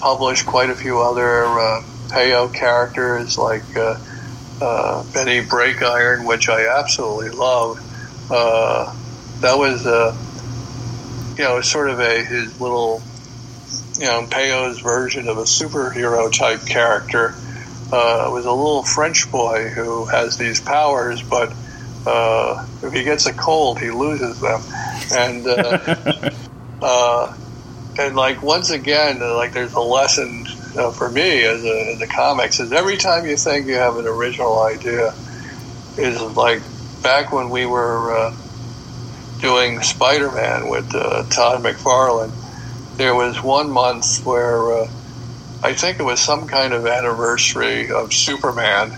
published 0.00 0.46
quite 0.46 0.70
a 0.70 0.74
few 0.74 1.00
other 1.00 1.44
uh, 1.44 1.82
Peyo 2.08 2.52
characters 2.52 3.38
like. 3.38 3.64
Uh, 3.76 3.98
Benny 5.12 5.42
Breakiron, 5.42 6.24
which 6.26 6.48
I 6.48 6.78
absolutely 6.78 7.28
love. 7.30 7.78
That 8.28 9.58
was, 9.58 9.84
you 11.36 11.44
know, 11.44 11.60
sort 11.60 11.90
of 11.90 12.00
a 12.00 12.24
his 12.24 12.58
little, 12.58 13.02
you 13.98 14.06
know, 14.06 14.22
Peyo's 14.22 14.78
version 14.78 15.28
of 15.28 15.36
a 15.36 15.42
superhero 15.42 16.32
type 16.32 16.64
character. 16.64 17.34
Uh, 17.92 18.26
was 18.30 18.44
a 18.44 18.50
little 18.50 18.82
French 18.82 19.30
boy 19.30 19.68
who 19.68 20.06
has 20.06 20.36
these 20.36 20.60
powers, 20.60 21.22
but 21.22 21.54
uh, 22.06 22.56
if 22.82 22.92
he 22.92 23.04
gets 23.04 23.26
a 23.26 23.32
cold, 23.32 23.78
he 23.78 23.90
loses 23.90 24.40
them, 24.40 24.60
and 25.12 25.46
uh, 25.46 25.78
uh, 26.82 27.32
and 27.98 28.16
like 28.16 28.42
once 28.42 28.70
again, 28.70 29.20
like 29.20 29.52
there's 29.52 29.74
a 29.74 29.80
lesson 29.80 30.44
uh, 30.76 30.90
for 30.90 31.10
me 31.10 31.44
as 31.44 31.64
a, 31.64 31.94
as 31.94 32.00
a 32.02 32.06
comics 32.06 32.58
is 32.60 32.72
every 32.72 32.96
time 32.96 33.26
you 33.26 33.36
think 33.36 33.66
you 33.66 33.74
have 33.74 33.96
an 33.96 34.06
original 34.06 34.62
idea 34.62 35.14
is 35.96 36.20
like 36.20 36.62
back 37.02 37.32
when 37.32 37.50
we 37.50 37.66
were 37.66 38.16
uh, 38.16 38.34
doing 39.40 39.80
Spider-Man 39.82 40.68
with 40.68 40.94
uh, 40.94 41.24
Todd 41.24 41.62
McFarlane. 41.62 42.32
There 42.96 43.14
was 43.14 43.42
one 43.42 43.70
month 43.70 44.20
where 44.24 44.84
uh, 44.84 44.86
I 45.64 45.72
think 45.72 45.98
it 45.98 46.02
was 46.02 46.20
some 46.20 46.46
kind 46.46 46.74
of 46.74 46.86
anniversary 46.86 47.90
of 47.90 48.12
Superman, 48.12 48.92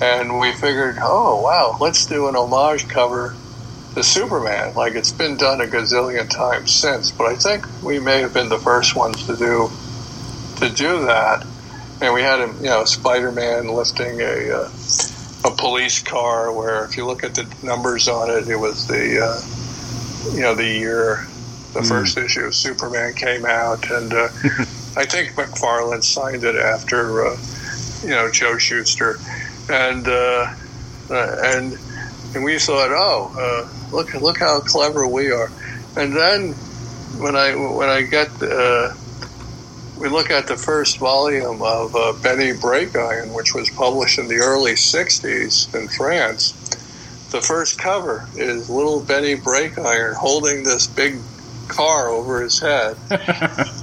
and 0.00 0.40
we 0.40 0.52
figured, 0.52 0.96
oh 1.02 1.42
wow, 1.42 1.76
let's 1.80 2.06
do 2.06 2.28
an 2.28 2.34
homage 2.34 2.88
cover 2.88 3.34
to 3.94 4.02
Superman. 4.02 4.72
Like 4.74 4.94
it's 4.94 5.12
been 5.12 5.36
done 5.36 5.60
a 5.60 5.66
gazillion 5.66 6.30
times 6.30 6.72
since, 6.72 7.10
but 7.12 7.26
I 7.26 7.36
think 7.36 7.66
we 7.82 7.98
may 7.98 8.20
have 8.22 8.32
been 8.32 8.48
the 8.48 8.58
first 8.58 8.96
ones 8.96 9.26
to 9.26 9.36
do 9.36 9.70
to 10.60 10.70
do 10.70 11.04
that. 11.04 11.44
And 12.00 12.14
we 12.14 12.22
had 12.22 12.40
him, 12.40 12.56
you 12.60 12.70
know, 12.70 12.84
Spider-Man 12.84 13.68
lifting 13.68 14.22
a 14.22 14.50
uh, 14.50 14.70
a 15.44 15.50
police 15.54 16.00
car. 16.02 16.50
Where 16.52 16.86
if 16.86 16.96
you 16.96 17.04
look 17.04 17.22
at 17.22 17.34
the 17.34 17.46
numbers 17.62 18.08
on 18.08 18.30
it, 18.30 18.48
it 18.48 18.56
was 18.56 18.86
the 18.86 19.20
uh, 19.22 20.34
you 20.34 20.40
know 20.40 20.54
the 20.54 20.66
year 20.66 21.26
the 21.74 21.80
Mm. 21.80 21.88
first 21.88 22.16
issue 22.18 22.44
of 22.44 22.54
Superman 22.54 23.12
came 23.14 23.44
out, 23.46 23.90
and 23.90 24.12
uh, 24.12 24.28
I 24.94 25.06
think 25.06 25.32
McFarlane 25.32 26.04
signed 26.04 26.44
it 26.44 26.56
after 26.56 27.26
uh, 27.26 27.36
you 28.02 28.10
know 28.10 28.30
Joe 28.30 28.58
Shuster, 28.58 29.18
and 29.70 30.06
uh, 30.06 30.54
uh, 31.10 31.36
and 31.44 31.78
and 32.34 32.44
we 32.44 32.58
thought, 32.58 32.90
oh, 32.90 33.32
uh, 33.38 33.94
look 33.94 34.12
look 34.14 34.38
how 34.38 34.60
clever 34.60 35.06
we 35.06 35.30
are. 35.30 35.50
And 35.96 36.14
then 36.14 36.52
when 37.18 37.36
I 37.36 37.54
when 37.54 37.88
I 37.88 38.02
get 38.02 38.28
uh, 38.42 38.92
we 39.98 40.08
look 40.08 40.30
at 40.30 40.46
the 40.46 40.56
first 40.56 40.98
volume 40.98 41.62
of 41.62 41.96
uh, 41.96 42.12
Benny 42.22 42.52
Breakiron, 42.52 43.34
which 43.34 43.54
was 43.54 43.70
published 43.70 44.18
in 44.18 44.28
the 44.28 44.38
early 44.38 44.72
'60s 44.72 45.74
in 45.74 45.88
France. 45.88 46.52
The 47.30 47.40
first 47.40 47.78
cover 47.78 48.28
is 48.36 48.68
little 48.68 49.00
Benny 49.00 49.36
Breakiron 49.36 50.16
holding 50.16 50.64
this 50.64 50.86
big 50.86 51.18
car 51.68 52.10
over 52.10 52.42
his 52.42 52.60
head. 52.60 52.98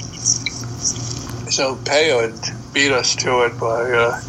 so 1.49 1.75
Peyo 1.75 2.21
had 2.21 2.73
beat 2.73 2.91
us 2.91 3.15
to 3.17 3.45
it 3.45 3.59
by 3.59 3.91
uh, 3.91 4.21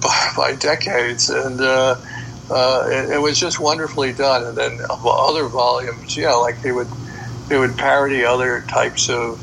by, 0.00 0.30
by 0.36 0.54
decades, 0.54 1.30
and 1.30 1.60
uh, 1.60 1.96
uh, 2.50 2.88
it, 2.90 3.10
it 3.14 3.18
was 3.18 3.38
just 3.38 3.60
wonderfully 3.60 4.12
done. 4.12 4.44
And 4.44 4.56
then 4.56 4.80
other 4.88 5.48
volumes, 5.48 6.16
yeah, 6.16 6.32
like 6.32 6.62
they 6.62 6.72
would 6.72 6.88
they 7.48 7.58
would 7.58 7.76
parody 7.76 8.24
other 8.24 8.62
types 8.62 9.08
of 9.08 9.40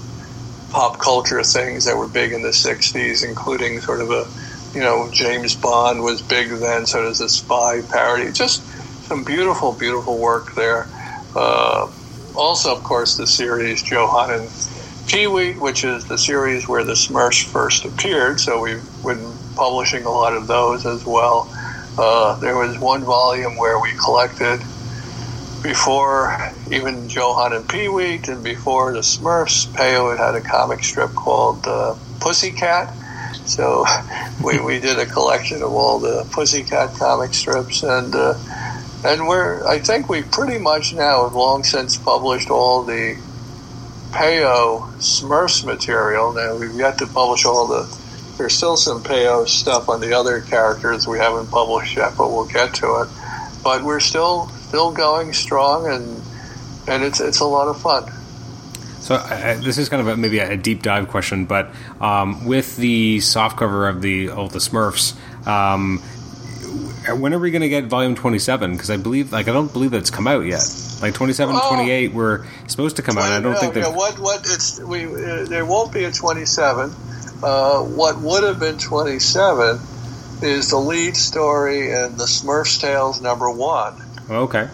pop 0.72 1.00
culture 1.00 1.44
things 1.44 1.86
that 1.86 1.96
were 1.96 2.08
big 2.08 2.34
in 2.34 2.42
the 2.42 2.50
'60s, 2.50 3.26
including 3.26 3.80
sort 3.82 4.02
of 4.02 4.10
a 4.12 4.28
you 4.74 4.82
know 4.82 5.10
James 5.12 5.56
Bond 5.56 6.04
was 6.04 6.22
big 6.22 6.50
then, 6.50 6.86
so 6.86 7.04
does 7.04 7.20
the 7.20 7.30
spy 7.30 7.82
parody. 7.82 8.32
Just 8.32 8.64
some 9.08 9.24
beautiful, 9.24 9.74
beautiful 9.74 10.18
work 10.18 10.56
there. 10.56 10.88
Uh, 11.36 11.90
also, 12.36 12.76
of 12.76 12.84
course, 12.84 13.16
the 13.18 13.28
series 13.28 13.90
Johan 13.90 14.32
and 15.04 15.12
Pee 15.12 15.28
Wee, 15.28 15.54
which 15.54 15.84
is 15.84 16.06
the 16.06 16.18
series 16.18 16.68
where 16.68 16.84
the 16.84 16.94
Smurfs 16.94 17.44
first 17.44 17.86
appeared. 17.86 18.40
So 18.40 18.62
we've 18.62 18.84
been 19.04 19.34
publishing 19.56 20.04
a 20.06 20.12
lot 20.12 20.34
of 20.34 20.48
those 20.48 20.86
as 20.86 21.06
well. 21.06 21.50
Uh, 21.98 22.40
there 22.40 22.56
was 22.56 22.78
one 22.80 23.04
volume 23.04 23.58
where 23.58 23.80
we 23.80 23.92
collected 23.94 24.60
before 25.62 26.36
even 26.72 27.08
Johan 27.08 27.54
and 27.54 27.68
Pee 27.68 27.88
Wee 27.88 28.20
and 28.28 28.44
before 28.44 28.94
the 28.94 29.00
Smurfs. 29.00 29.68
Peyo 29.68 30.12
had 30.12 30.20
had 30.20 30.36
a 30.36 30.42
comic 30.42 30.84
strip 30.84 31.12
called 31.12 31.66
uh, 31.68 31.96
Pussycat. 32.20 32.94
So 33.46 33.86
we, 34.44 34.60
we 34.60 34.80
did 34.80 35.00
a 35.00 35.06
collection 35.06 35.62
of 35.62 35.72
all 35.72 36.00
the 36.00 36.28
Pussycat 36.32 36.96
comic 36.96 37.34
strips 37.34 37.84
and 37.84 38.14
uh, 38.16 38.34
and 39.06 39.28
we're 39.28 39.66
I 39.68 39.80
think 39.80 40.10
we 40.10 40.24
pretty 40.24 40.58
much 40.58 40.94
now 40.94 41.24
have 41.24 41.36
long 41.36 41.64
since 41.64 41.98
published 41.98 42.50
all 42.50 42.84
the 42.84 43.18
Peyo 44.14 44.94
Smurfs 44.98 45.66
material. 45.66 46.34
Now 46.34 46.56
we've 46.56 46.76
yet 46.76 47.00
to 47.00 47.08
publish 47.08 47.46
all 47.46 47.68
the. 47.68 48.00
There's 48.38 48.54
still 48.56 48.78
some 48.78 49.04
Peyo 49.04 49.48
stuff 49.48 49.90
on 49.90 50.02
the 50.02 50.14
other 50.14 50.42
characters 50.42 51.08
we 51.08 51.18
haven't 51.20 51.48
published 51.48 51.98
yet, 51.98 52.14
but 52.18 52.30
we'll 52.32 52.46
get 52.46 52.76
to 52.76 53.02
it. 53.02 53.10
But 53.64 53.84
we're 53.84 54.00
still 54.00 54.50
still 54.68 54.92
going 54.92 55.34
strong, 55.34 55.88
and 55.88 56.22
and 56.88 57.04
it's 57.04 57.20
it's 57.20 57.40
a 57.40 57.46
lot 57.46 57.68
of 57.68 57.82
fun. 57.82 58.12
So 59.00 59.16
uh, 59.16 59.60
this 59.60 59.78
is 59.78 59.90
kind 59.90 60.02
of 60.02 60.08
a, 60.08 60.16
maybe 60.16 60.40
a 60.40 60.56
deep 60.56 60.82
dive 60.82 61.10
question, 61.10 61.46
but 61.46 61.72
um, 62.00 62.46
with 62.46 62.78
the 62.78 63.20
soft 63.20 63.58
cover 63.58 63.90
of 63.90 64.02
the 64.02 64.30
of 64.30 64.54
the 64.54 64.60
Smurfs, 64.60 65.16
um, 65.46 66.00
when 67.20 67.34
are 67.34 67.40
we 67.40 67.52
going 67.52 67.64
to 67.64 67.70
get 67.70 67.86
Volume 67.86 68.16
Twenty 68.16 68.40
Seven? 68.40 68.72
Because 68.72 68.90
I 68.90 68.98
believe, 68.98 69.34
like, 69.34 69.48
I 69.50 69.54
don't 69.54 69.74
believe 69.74 69.92
that's 69.92 70.10
come 70.10 70.26
out 70.26 70.46
yet. 70.46 70.64
Like 71.04 71.14
27, 71.16 71.54
Oh. 71.62 71.68
28 71.76 72.14
were 72.14 72.46
supposed 72.68 72.96
to 72.96 73.02
come 73.02 73.18
out. 73.18 73.26
I 73.26 73.42
don't 73.42 73.52
Well, 73.52 73.60
think 73.60 73.74
they've. 73.74 73.84
yeah, 73.84 73.90
what 73.90 74.18
what 74.20 74.40
it's 74.46 74.80
we 74.80 75.04
uh, 75.06 75.44
there 75.46 75.66
won't 75.66 75.92
be 75.92 76.06
a 76.06 76.12
27. 76.14 76.96
Uh, 77.44 77.80
what 77.82 78.20
would 78.22 78.44
have 78.46 78.58
been 78.58 78.78
27 78.78 79.80
is 80.42 80.70
the 80.70 80.78
lead 80.78 81.18
story 81.18 81.92
in 81.92 82.16
the 82.16 82.24
Smurfs 82.24 82.80
Tales 82.80 83.22
number 83.22 83.50
one. 83.52 84.02
Okay. 84.30 84.70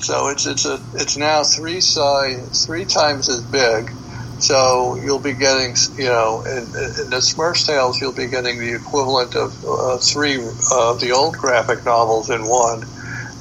So 0.00 0.28
it's 0.28 0.46
it's 0.46 0.64
a 0.66 0.80
it's 0.94 1.16
now 1.16 1.44
three 1.44 1.80
size 1.80 2.66
three 2.66 2.84
times 2.84 3.28
as 3.28 3.40
big. 3.42 3.92
So 4.40 4.96
you'll 4.96 5.20
be 5.20 5.34
getting, 5.34 5.76
you 5.96 6.06
know, 6.08 6.42
in, 6.44 6.58
in 6.58 7.10
the 7.10 7.22
Smurfs 7.22 7.64
tales, 7.64 8.00
you'll 8.00 8.10
be 8.12 8.26
getting 8.26 8.58
the 8.58 8.74
equivalent 8.74 9.36
of 9.36 9.64
uh, 9.64 9.98
three 9.98 10.34
of 10.42 10.98
the 10.98 11.12
old 11.14 11.36
graphic 11.38 11.84
novels 11.84 12.28
in 12.30 12.42
one. 12.48 12.82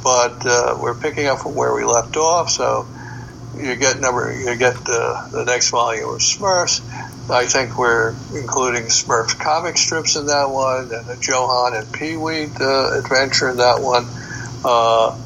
But 0.04 0.46
uh, 0.46 0.78
we're 0.82 0.96
picking 0.96 1.28
up 1.28 1.40
from 1.40 1.56
where 1.56 1.74
we 1.74 1.84
left 1.84 2.18
off, 2.18 2.50
so 2.50 2.88
you 3.56 3.76
get 3.76 4.00
number, 4.00 4.34
you 4.34 4.56
get 4.56 4.76
the, 4.76 5.30
the 5.32 5.46
next 5.46 5.70
volume 5.70 6.10
of 6.10 6.20
Smurfs. 6.20 6.82
I 7.30 7.46
think 7.46 7.78
we're 7.78 8.16
including 8.34 8.84
Smurfs 8.84 9.40
comic 9.40 9.78
strips 9.78 10.16
in 10.16 10.26
that 10.28 10.50
one, 10.50 10.92
and 10.92 11.10
a 11.10 11.18
Johan 11.22 11.76
and 11.76 11.94
Pee 11.94 12.18
Wee 12.18 12.48
uh, 12.60 12.98
adventure 12.98 13.50
in 13.50 13.58
that 13.58 13.80
one. 13.80 14.06
Uh, 14.66 15.18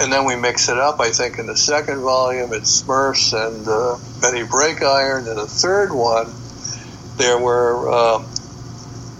and 0.00 0.12
then 0.12 0.24
we 0.24 0.36
mix 0.36 0.68
it 0.68 0.78
up. 0.78 1.00
I 1.00 1.10
think 1.10 1.38
in 1.38 1.46
the 1.46 1.56
second 1.56 2.00
volume 2.00 2.52
it's 2.52 2.82
Smurfs 2.82 3.32
and 3.32 3.68
uh, 3.68 3.98
Benny 4.20 4.46
Breakiron. 4.46 5.28
In 5.28 5.36
the 5.36 5.46
third 5.46 5.92
one, 5.92 6.32
there 7.18 7.38
were 7.38 7.90
uh, 7.90 8.24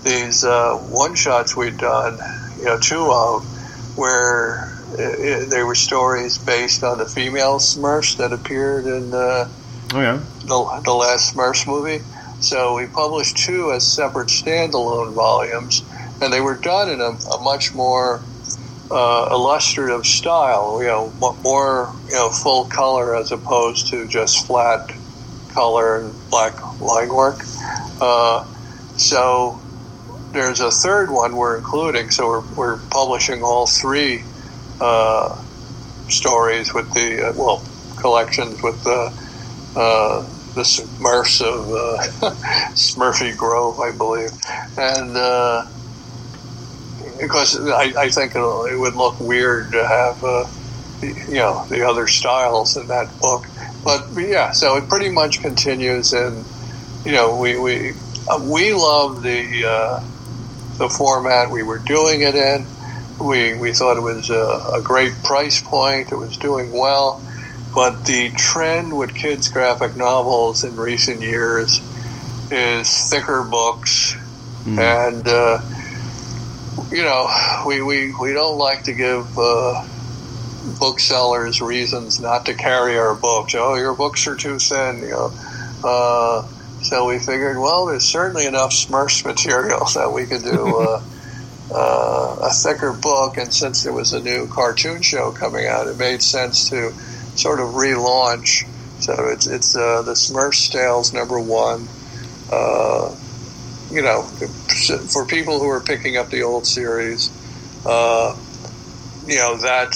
these 0.02 0.44
uh, 0.44 0.76
one 0.76 1.14
shots 1.14 1.56
we'd 1.56 1.78
done, 1.78 2.18
you 2.58 2.64
know, 2.64 2.78
two 2.78 3.10
of, 3.10 3.44
where 3.96 4.71
it, 4.98 5.50
they 5.50 5.62
were 5.62 5.74
stories 5.74 6.38
based 6.38 6.82
on 6.82 6.98
the 6.98 7.06
female 7.06 7.58
Smurfs 7.58 8.16
that 8.18 8.32
appeared 8.32 8.86
in 8.86 9.12
uh, 9.14 9.48
Oh 9.94 10.00
yeah. 10.00 10.20
the, 10.40 10.82
the 10.84 10.92
last 10.94 11.34
Smurfs 11.34 11.66
movie. 11.66 12.02
So 12.40 12.76
we 12.76 12.86
published 12.86 13.36
two 13.36 13.72
as 13.72 13.86
separate 13.86 14.28
standalone 14.28 15.12
volumes, 15.12 15.82
and 16.20 16.32
they 16.32 16.40
were 16.40 16.56
done 16.56 16.90
in 16.90 17.00
a, 17.00 17.10
a 17.10 17.40
much 17.42 17.74
more 17.74 18.20
uh, 18.90 19.28
illustrative 19.30 20.04
style. 20.06 20.80
You 20.82 20.88
know, 20.88 21.12
more 21.42 21.92
you 22.08 22.14
know 22.14 22.30
full 22.30 22.64
color 22.64 23.14
as 23.14 23.30
opposed 23.32 23.88
to 23.88 24.08
just 24.08 24.46
flat 24.46 24.90
color 25.50 26.00
and 26.00 26.30
black 26.30 26.80
line 26.80 27.08
work. 27.14 27.44
Uh, 28.00 28.44
so 28.96 29.60
there's 30.32 30.60
a 30.60 30.70
third 30.70 31.10
one 31.10 31.36
we're 31.36 31.58
including. 31.58 32.10
So 32.10 32.26
we're, 32.26 32.54
we're 32.54 32.78
publishing 32.90 33.42
all 33.42 33.66
three 33.66 34.24
uh, 34.80 35.40
stories 36.08 36.74
with 36.74 36.92
the 36.92 37.28
uh, 37.28 37.32
well 37.36 37.62
collections 37.96 38.62
with 38.62 38.82
the 38.84 39.12
uh, 39.76 40.22
the 40.54 40.62
Smurfs 40.62 41.40
of 41.40 41.68
uh, 42.22 42.34
Smurfy 42.74 43.36
Grove, 43.36 43.80
I 43.80 43.90
believe, 43.92 44.30
and 44.76 45.16
uh, 45.16 45.66
because 47.20 47.58
I, 47.58 47.94
I 47.96 48.08
think 48.10 48.34
it 48.34 48.78
would 48.78 48.94
look 48.94 49.18
weird 49.20 49.72
to 49.72 49.86
have 49.86 50.22
uh, 50.22 50.46
you 51.02 51.34
know 51.34 51.64
the 51.68 51.86
other 51.88 52.06
styles 52.06 52.76
in 52.76 52.88
that 52.88 53.18
book, 53.20 53.46
but 53.84 54.08
yeah, 54.16 54.52
so 54.52 54.76
it 54.76 54.88
pretty 54.88 55.08
much 55.08 55.40
continues, 55.40 56.12
and 56.12 56.44
you 57.04 57.12
know 57.12 57.36
we 57.36 57.58
we 57.58 57.94
uh, 58.28 58.40
we 58.42 58.74
love 58.74 59.22
the 59.22 59.64
uh, 59.66 60.00
the 60.78 60.88
format 60.88 61.50
we 61.50 61.62
were 61.62 61.78
doing 61.78 62.22
it 62.22 62.34
in. 62.34 62.66
We 63.22 63.54
we 63.54 63.72
thought 63.72 63.96
it 63.96 64.02
was 64.02 64.30
a, 64.30 64.78
a 64.78 64.80
great 64.82 65.12
price 65.22 65.62
point. 65.62 66.12
It 66.12 66.16
was 66.16 66.36
doing 66.36 66.72
well. 66.72 67.22
But 67.74 68.04
the 68.04 68.30
trend 68.30 68.94
with 68.96 69.14
kids' 69.14 69.48
graphic 69.48 69.96
novels 69.96 70.62
in 70.62 70.76
recent 70.76 71.22
years 71.22 71.80
is 72.50 73.10
thicker 73.10 73.42
books, 73.44 74.14
and 74.78 75.26
uh, 75.26 75.60
you 76.90 77.02
know 77.02 77.28
we, 77.66 77.80
we, 77.80 78.14
we 78.20 78.34
don't 78.34 78.58
like 78.58 78.84
to 78.84 78.92
give 78.92 79.38
uh, 79.38 79.86
booksellers 80.78 81.62
reasons 81.62 82.20
not 82.20 82.46
to 82.46 82.54
carry 82.54 82.98
our 82.98 83.14
books. 83.14 83.54
Oh, 83.54 83.74
your 83.74 83.94
books 83.94 84.26
are 84.26 84.36
too 84.36 84.58
thin, 84.58 84.98
you 84.98 85.10
know. 85.10 85.32
Uh, 85.82 86.46
so 86.82 87.06
we 87.06 87.18
figured, 87.18 87.58
well, 87.58 87.86
there's 87.86 88.04
certainly 88.04 88.46
enough 88.46 88.70
Smurfs 88.72 89.24
material 89.24 89.86
that 89.94 90.12
we 90.12 90.26
could 90.26 90.42
do 90.42 91.00
uh, 91.70 92.36
a 92.42 92.50
thicker 92.50 92.92
book. 92.92 93.36
And 93.36 93.52
since 93.52 93.82
there 93.82 93.92
was 93.92 94.12
a 94.12 94.20
new 94.20 94.46
cartoon 94.48 95.02
show 95.02 95.32
coming 95.32 95.66
out, 95.66 95.86
it 95.86 95.98
made 95.98 96.22
sense 96.22 96.68
to 96.70 96.92
sort 97.36 97.60
of 97.60 97.74
relaunch. 97.74 98.66
So 99.00 99.28
it's 99.28 99.46
it's 99.46 99.74
uh, 99.74 100.02
the 100.02 100.12
Smurfs 100.12 100.70
Tales 100.70 101.12
number 101.12 101.40
one. 101.40 101.88
Uh, 102.50 103.14
you 103.90 104.02
know, 104.02 104.22
for 104.22 105.26
people 105.26 105.58
who 105.58 105.68
are 105.68 105.80
picking 105.80 106.16
up 106.16 106.30
the 106.30 106.42
old 106.42 106.66
series, 106.66 107.30
uh, 107.84 108.36
you 109.26 109.36
know 109.36 109.56
that 109.58 109.94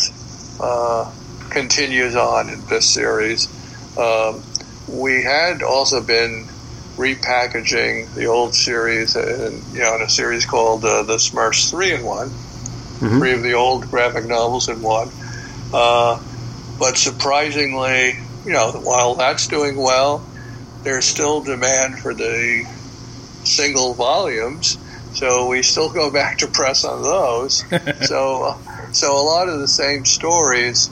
uh, 0.61 1.11
continues 1.51 2.17
on 2.17 2.51
in 2.51 2.67
this 2.67 2.89
series. 2.93 3.49
Um, 3.97 4.43
we 4.89 5.23
had 5.23 5.63
also 5.63 6.03
been 6.03 6.49
repackaging 6.97 8.13
the 8.15 8.27
old 8.27 8.55
series, 8.55 9.17
in, 9.17 9.63
you 9.73 9.81
know, 9.81 9.97
in 9.97 10.03
a 10.03 10.09
series 10.09 10.45
called 10.47 10.85
uh, 10.85 11.03
the 11.03 11.17
Smurfs 11.17 11.71
Three 11.71 11.93
in 11.93 12.05
One, 12.05 12.31
Mhm. 12.31 13.19
three 13.19 13.33
of 13.33 13.43
the 13.43 13.53
old 13.53 13.91
graphic 13.91 14.25
novels 14.25 14.69
in 14.69 14.81
one. 14.81 15.11
Uh, 15.73 16.19
but 16.79 16.97
surprisingly, 16.97 18.19
you 18.47 18.53
know, 18.53 18.73
while 18.73 19.15
that's 19.15 19.47
doing 19.47 19.77
well, 19.77 20.25
there's 20.83 21.05
still 21.05 21.43
demand 21.43 21.99
for 21.99 22.15
the 22.15 22.65
single 23.45 23.95
volumes. 23.95 24.79
So 25.13 25.49
we 25.49 25.63
still 25.63 25.91
go 25.91 26.11
back 26.11 26.39
to 26.39 26.47
press 26.47 26.85
on 26.85 27.03
those. 27.03 27.65
so, 28.03 28.57
so 28.93 29.21
a 29.21 29.25
lot 29.25 29.49
of 29.49 29.59
the 29.61 29.69
same 29.69 30.05
stories 30.05 30.89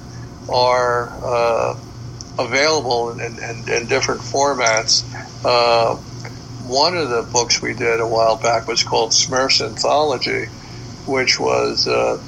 are 0.49 1.09
uh, 1.23 1.77
available 2.39 3.11
in, 3.11 3.21
in, 3.21 3.65
in 3.69 3.87
different 3.87 4.23
formats. 4.23 5.05
Uh, 5.45 5.97
one 6.59 6.97
of 6.97 7.11
the 7.11 7.23
books 7.23 7.61
we 7.61 7.75
did 7.75 8.01
a 8.01 8.07
while 8.07 8.37
back 8.37 8.67
was 8.69 8.83
called 8.83 9.13
Smurfs 9.13 9.65
Anthology, 9.65 10.47
which 11.05 11.39
was 11.39 11.87
uh, 11.87 12.19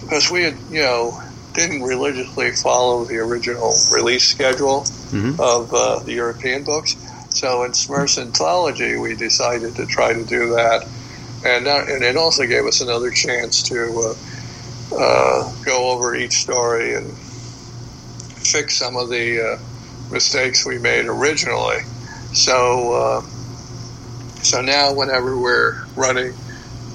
because 0.00 0.30
we 0.30 0.42
had, 0.44 0.60
you 0.68 0.82
know, 0.82 1.20
didn't 1.54 1.82
religiously 1.82 2.52
follow 2.52 3.04
the 3.04 3.16
original 3.16 3.74
release 3.90 4.24
schedule 4.24 4.86
Mhm. 5.12 5.38
of 5.40 5.72
uh, 5.72 6.00
the 6.04 6.12
European 6.12 6.64
books. 6.64 6.96
So 7.30 7.64
in 7.64 7.72
Smurfs 7.72 8.18
Anthology, 8.18 8.96
we 8.96 9.14
decided 9.14 9.76
to 9.76 9.86
try 9.86 10.12
to 10.12 10.24
do 10.24 10.54
that, 10.56 10.90
and 11.44 11.66
that, 11.66 11.88
and 11.88 12.02
it 12.02 12.16
also 12.16 12.46
gave 12.46 12.64
us 12.66 12.80
another 12.80 13.10
chance 13.10 13.62
to 13.64 14.16
uh, 14.92 14.96
uh, 14.98 15.52
go 15.64 15.90
over 15.90 16.14
each 16.14 16.34
story 16.34 16.94
and 16.94 17.16
fix 18.50 18.76
some 18.76 18.96
of 18.96 19.08
the 19.08 19.40
uh, 19.40 20.12
mistakes 20.12 20.66
we 20.66 20.78
made 20.78 21.06
originally. 21.06 21.78
So 22.32 22.92
uh, 22.92 23.20
so 24.42 24.62
now, 24.62 24.94
whenever 24.94 25.36
we're 25.36 25.76
running 25.96 26.32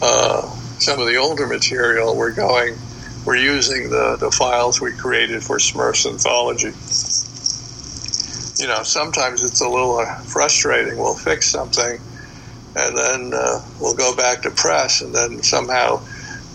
uh, 0.01 0.41
some 0.79 0.99
of 0.99 1.07
the 1.07 1.17
older 1.17 1.45
material, 1.45 2.15
we're 2.15 2.33
going 2.33 2.75
we're 3.25 3.37
using 3.37 3.89
the, 3.89 4.17
the 4.19 4.31
files 4.31 4.81
we 4.81 4.91
created 4.91 5.43
for 5.43 5.57
Smurfs 5.57 6.05
Anthology. 6.05 6.73
You 8.61 8.67
know, 8.67 8.83
sometimes 8.83 9.43
it's 9.43 9.61
a 9.61 9.69
little 9.69 9.99
uh, 9.99 10.15
frustrating. 10.23 10.97
We'll 10.97 11.15
fix 11.15 11.47
something, 11.47 11.99
and 12.75 12.97
then 12.97 13.31
uh, 13.33 13.59
we'll 13.79 13.95
go 13.95 14.15
back 14.15 14.41
to 14.43 14.51
press, 14.51 15.01
and 15.01 15.13
then 15.13 15.43
somehow 15.43 16.01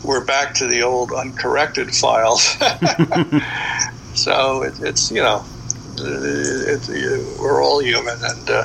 we're 0.02 0.24
back 0.24 0.54
to 0.54 0.66
the 0.66 0.82
old 0.82 1.12
uncorrected 1.12 1.94
files. 1.94 2.56
so 4.18 4.62
it, 4.62 4.80
it's 4.80 5.10
you 5.10 5.22
know, 5.22 5.44
it, 5.96 6.88
it, 6.88 7.38
we're 7.40 7.62
all 7.62 7.80
human, 7.80 8.18
and 8.22 8.50
uh, 8.50 8.64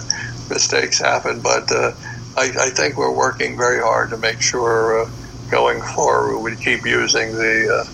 mistakes 0.50 1.00
happen. 1.00 1.42
But 1.42 1.72
uh, 1.72 1.92
I, 2.36 2.52
I 2.60 2.70
think 2.70 2.98
we're 2.98 3.16
working 3.16 3.58
very 3.58 3.82
hard 3.82 4.10
to 4.10 4.18
make 4.18 4.42
sure 4.42 5.06
uh, 5.06 5.10
going 5.50 5.82
forward 5.82 6.40
we 6.40 6.56
keep 6.56 6.86
using 6.86 7.34
the 7.34 7.86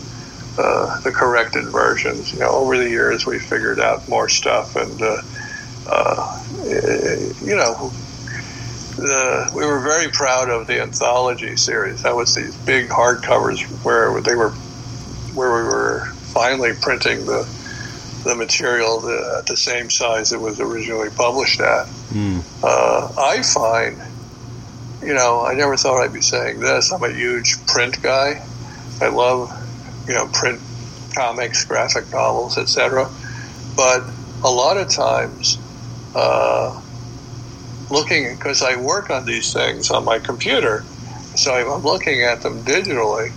uh, 0.57 0.62
uh, 0.62 1.01
the 1.01 1.12
corrected 1.12 1.66
versions. 1.66 2.34
You 2.34 2.39
know, 2.39 2.49
over 2.49 2.78
the 2.78 2.89
years 2.89 3.26
we 3.26 3.39
figured 3.39 3.80
out 3.80 4.07
more 4.07 4.30
stuff, 4.30 4.76
and 4.76 5.01
uh, 5.01 5.22
uh, 5.88 6.39
you 6.64 7.55
know, 7.55 7.91
the, 8.95 9.51
we 9.53 9.66
were 9.66 9.82
very 9.82 10.10
proud 10.12 10.49
of 10.49 10.68
the 10.68 10.82
anthology 10.82 11.55
series. 11.55 12.03
That 12.03 12.16
was 12.16 12.36
these 12.36 12.55
big 12.57 12.89
hardcovers 12.89 13.62
where 13.84 14.20
they 14.22 14.36
were 14.36 14.51
where 15.34 15.55
we 15.55 15.64
were 15.64 16.07
finally 16.34 16.74
printing 16.82 17.26
the 17.26 17.48
the 18.24 18.36
material 18.36 19.00
the, 19.00 19.38
at 19.40 19.46
the 19.46 19.56
same 19.56 19.90
size 19.90 20.34
it 20.34 20.40
was 20.40 20.60
originally 20.60 21.10
published 21.10 21.62
at. 21.62 21.88
Mm. 22.10 22.44
Uh, 22.64 23.14
I 23.18 23.42
find, 23.42 23.98
you 25.02 25.14
know, 25.14 25.46
I 25.46 25.54
never 25.54 25.78
thought 25.78 26.02
I'd 26.02 26.14
be 26.14 26.22
saying 26.22 26.60
this. 26.60 26.92
I'm 26.92 27.04
a 27.04 27.12
huge 27.12 27.66
print 27.66 28.02
guy. 28.02 28.46
I 29.02 29.08
love, 29.08 29.52
you 30.08 30.14
know, 30.14 30.28
print 30.28 30.60
comics, 31.16 31.64
graphic 31.64 32.12
novels, 32.12 32.58
etc. 32.58 33.10
But 33.76 34.04
a 34.44 34.52
lot 34.52 34.78
of 34.78 34.90
times, 34.90 35.58
uh, 36.14 36.82
looking 37.90 38.36
because 38.36 38.62
I 38.62 38.76
work 38.76 39.10
on 39.10 39.26
these 39.26 39.54
things 39.54 39.92
on 39.92 40.04
my 40.04 40.20
computer, 40.20 40.84
so 41.36 41.54
I'm 41.54 41.84
looking 41.84 42.22
at 42.22 42.42
them 42.42 42.64
digitally, 42.64 43.32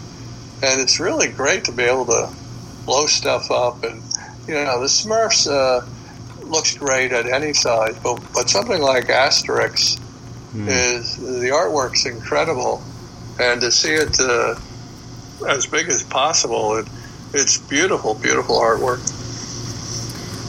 and 0.63 0.81
it's 0.81 0.99
really 0.99 1.29
great 1.29 1.65
to 1.67 1.73
be 1.73 1.85
able 1.85 2.07
to 2.07 2.31
blow 2.85 3.07
stuff 3.07 3.51
up 3.51 3.85
and 3.85 4.03
you 4.47 4.55
know 4.55 4.81
the 4.81 4.87
Smurfs. 4.87 5.51
Uh, 5.51 5.87
looks 6.53 6.77
great 6.77 7.13
at 7.13 7.27
any 7.27 7.53
size, 7.53 7.99
but 8.01 8.21
but 8.35 8.49
something 8.51 8.81
like 8.81 9.07
Asterix 9.07 9.99
is 10.69 11.17
the 11.17 11.49
artwork's 11.49 12.05
incredible, 12.05 12.83
and 13.41 13.61
to 13.63 13.73
see 13.73 13.95
it 13.95 14.21
uh, 14.21 14.55
as 15.49 15.67
big 15.67 15.89
as 15.89 16.03
possible, 16.03 16.77
it, 16.77 16.87
it's 17.33 17.57
beautiful, 17.57 18.15
beautiful 18.15 18.57
artwork. 18.57 19.01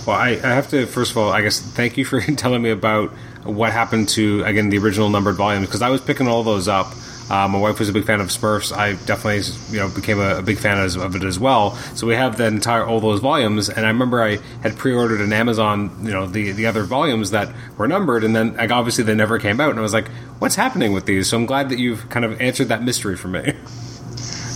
Well, 0.05 0.17
I, 0.17 0.31
I 0.31 0.49
have 0.49 0.69
to 0.71 0.85
first 0.85 1.11
of 1.11 1.17
all, 1.17 1.31
I 1.31 1.41
guess, 1.41 1.59
thank 1.59 1.97
you 1.97 2.03
for 2.03 2.19
telling 2.35 2.61
me 2.61 2.71
about 2.71 3.11
what 3.43 3.71
happened 3.71 4.09
to 4.09 4.43
again 4.43 4.69
the 4.69 4.77
original 4.77 5.09
numbered 5.09 5.35
volumes 5.35 5.67
because 5.67 5.81
I 5.81 5.89
was 5.89 6.01
picking 6.01 6.27
all 6.27 6.43
those 6.43 6.67
up. 6.67 6.93
Uh, 7.29 7.47
my 7.47 7.57
wife 7.57 7.79
was 7.79 7.89
a 7.89 7.93
big 7.93 8.05
fan 8.05 8.19
of 8.19 8.27
Smurfs. 8.27 8.75
I 8.75 8.93
definitely, 9.05 9.43
you 9.71 9.79
know, 9.79 9.89
became 9.89 10.19
a, 10.19 10.37
a 10.37 10.41
big 10.41 10.57
fan 10.57 10.77
as, 10.77 10.95
of 10.95 11.15
it 11.15 11.23
as 11.23 11.39
well. 11.39 11.75
So 11.95 12.05
we 12.05 12.15
have 12.15 12.37
the 12.37 12.45
entire 12.45 12.85
all 12.85 12.99
those 12.99 13.21
volumes, 13.21 13.69
and 13.69 13.85
I 13.85 13.89
remember 13.89 14.21
I 14.21 14.37
had 14.61 14.77
pre-ordered 14.77 15.21
on 15.21 15.31
Amazon, 15.31 15.91
you 16.03 16.11
know, 16.11 16.25
the 16.25 16.51
the 16.51 16.65
other 16.65 16.83
volumes 16.83 17.31
that 17.31 17.53
were 17.77 17.87
numbered, 17.87 18.23
and 18.23 18.35
then 18.35 18.55
like 18.55 18.71
obviously 18.71 19.03
they 19.03 19.15
never 19.15 19.39
came 19.39 19.61
out, 19.61 19.69
and 19.69 19.79
I 19.79 19.81
was 19.81 19.93
like, 19.93 20.09
what's 20.39 20.55
happening 20.55 20.93
with 20.93 21.05
these? 21.05 21.29
So 21.29 21.37
I'm 21.37 21.45
glad 21.45 21.69
that 21.69 21.79
you've 21.79 22.09
kind 22.09 22.25
of 22.25 22.39
answered 22.41 22.67
that 22.67 22.83
mystery 22.83 23.15
for 23.15 23.29
me. 23.29 23.53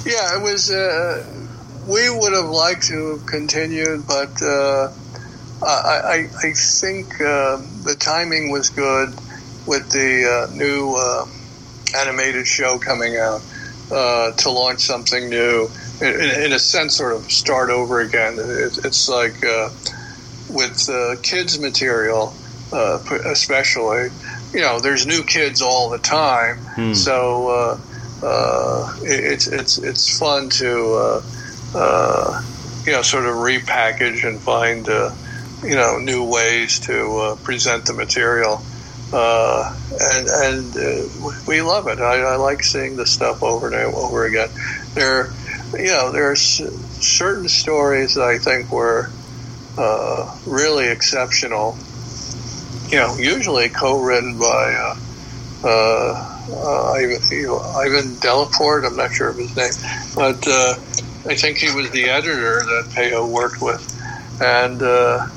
Yeah, 0.07 0.39
it 0.39 0.41
was. 0.41 0.71
Uh, 0.71 1.21
we 1.85 2.09
would 2.09 2.31
have 2.31 2.45
liked 2.45 2.83
to 2.83 3.17
have 3.17 3.25
continued, 3.25 4.07
but 4.07 4.41
uh, 4.41 4.89
I, 5.61 5.67
I, 5.67 6.29
I 6.43 6.53
think 6.53 7.13
uh, 7.15 7.57
the 7.83 7.95
timing 7.99 8.49
was 8.49 8.69
good 8.69 9.09
with 9.67 9.89
the 9.91 10.47
uh, 10.47 10.55
new 10.55 10.95
animated 11.97 12.47
show 12.47 12.79
coming 12.79 13.17
out 13.17 13.41
uh, 13.91 14.31
to 14.31 14.49
launch 14.51 14.79
something 14.81 15.29
new. 15.29 15.69
In, 16.01 16.43
in, 16.45 16.51
a 16.53 16.59
sense, 16.59 16.95
sort 16.95 17.13
of 17.13 17.31
start 17.31 17.71
over 17.71 18.01
again. 18.01 18.35
It, 18.37 18.85
it's 18.85 19.09
like 19.09 19.43
uh, 19.43 19.69
with 20.49 20.87
uh, 20.89 21.15
kids 21.23 21.59
material, 21.59 22.33
uh, 22.71 22.99
especially. 23.25 24.09
You 24.53 24.61
know, 24.61 24.79
there's 24.79 25.05
new 25.07 25.23
kids 25.23 25.61
all 25.61 25.89
the 25.89 25.97
time, 25.97 26.59
so 26.93 27.49
uh, 27.49 27.79
uh, 28.23 28.97
it, 29.01 29.23
it's 29.23 29.47
it's 29.47 29.77
it's 29.77 30.17
fun 30.17 30.49
to 30.49 30.93
uh, 30.93 31.21
uh, 31.75 32.43
you 32.85 32.91
know 32.91 33.01
sort 33.01 33.25
of 33.25 33.35
repackage 33.35 34.23
and 34.27 34.39
find 34.39 34.87
uh, 34.89 35.13
you 35.63 35.75
know 35.75 35.97
new 35.99 36.23
ways 36.23 36.79
to 36.79 37.17
uh, 37.17 37.35
present 37.37 37.85
the 37.85 37.93
material. 37.93 38.61
Uh, 39.13 39.73
and 40.01 40.27
and 40.27 40.77
uh, 40.77 41.31
we 41.47 41.61
love 41.61 41.87
it. 41.87 41.99
I, 41.99 42.19
I 42.19 42.35
like 42.35 42.63
seeing 42.63 42.97
the 42.97 43.05
stuff 43.05 43.41
over 43.41 43.67
and 43.67 43.75
over 43.95 44.25
again. 44.25 44.49
There, 44.95 45.31
you 45.73 45.87
know, 45.87 46.11
there's 46.11 46.41
certain 46.41 47.47
stories 47.47 48.15
that 48.15 48.23
I 48.23 48.37
think 48.37 48.71
were 48.71 49.09
uh, 49.77 50.37
really 50.45 50.87
exceptional. 50.87 51.77
You 52.89 52.97
know, 52.97 53.15
usually 53.17 53.69
co-written 53.69 54.39
by 54.39 54.73
uh, 54.75 54.99
uh, 55.63 56.91
Ivan, 56.93 57.21
Ivan 57.21 58.15
Delaporte. 58.15 58.85
I'm 58.85 58.95
not 58.95 59.13
sure 59.13 59.29
of 59.29 59.37
his 59.37 59.55
name, 59.55 59.71
but 60.15 60.45
uh, 60.47 60.75
I 61.25 61.35
think 61.35 61.57
he 61.57 61.73
was 61.73 61.91
the 61.91 62.09
editor 62.09 62.59
that 62.59 62.91
Peyo 62.93 63.27
worked 63.29 63.61
with, 63.61 64.41
and 64.41 64.81
uh, 64.81 65.27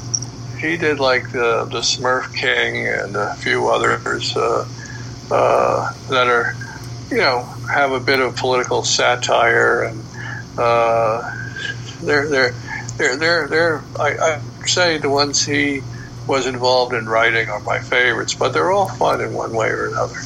he 0.60 0.76
did 0.76 1.00
like 1.00 1.32
the, 1.32 1.64
the 1.64 1.80
Smurf 1.80 2.34
King 2.34 2.86
and 2.86 3.16
a 3.16 3.34
few 3.36 3.68
others 3.68 4.36
uh, 4.36 4.68
uh, 5.30 5.92
that 6.08 6.26
are, 6.26 6.54
you 7.10 7.16
know, 7.16 7.42
have 7.72 7.92
a 7.92 8.00
bit 8.00 8.20
of 8.20 8.36
political 8.36 8.82
satire 8.84 9.84
and 9.84 10.04
uh, 10.58 11.22
they're 12.02 12.28
they're 12.28 12.50
they're 12.96 13.16
they're, 13.16 13.48
they're 13.48 13.84
I, 13.98 14.16
I 14.18 14.66
say 14.66 14.98
the 14.98 15.08
ones 15.08 15.44
he 15.44 15.82
was 16.26 16.46
involved 16.46 16.92
in 16.94 17.08
writing 17.08 17.48
are 17.48 17.60
my 17.60 17.78
favorites, 17.80 18.34
but 18.34 18.52
they're 18.52 18.70
all 18.70 18.88
fun 18.88 19.20
in 19.20 19.32
one 19.32 19.52
way 19.54 19.68
or 19.68 19.86
another. 19.88 20.20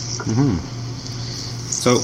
So, 1.71 1.97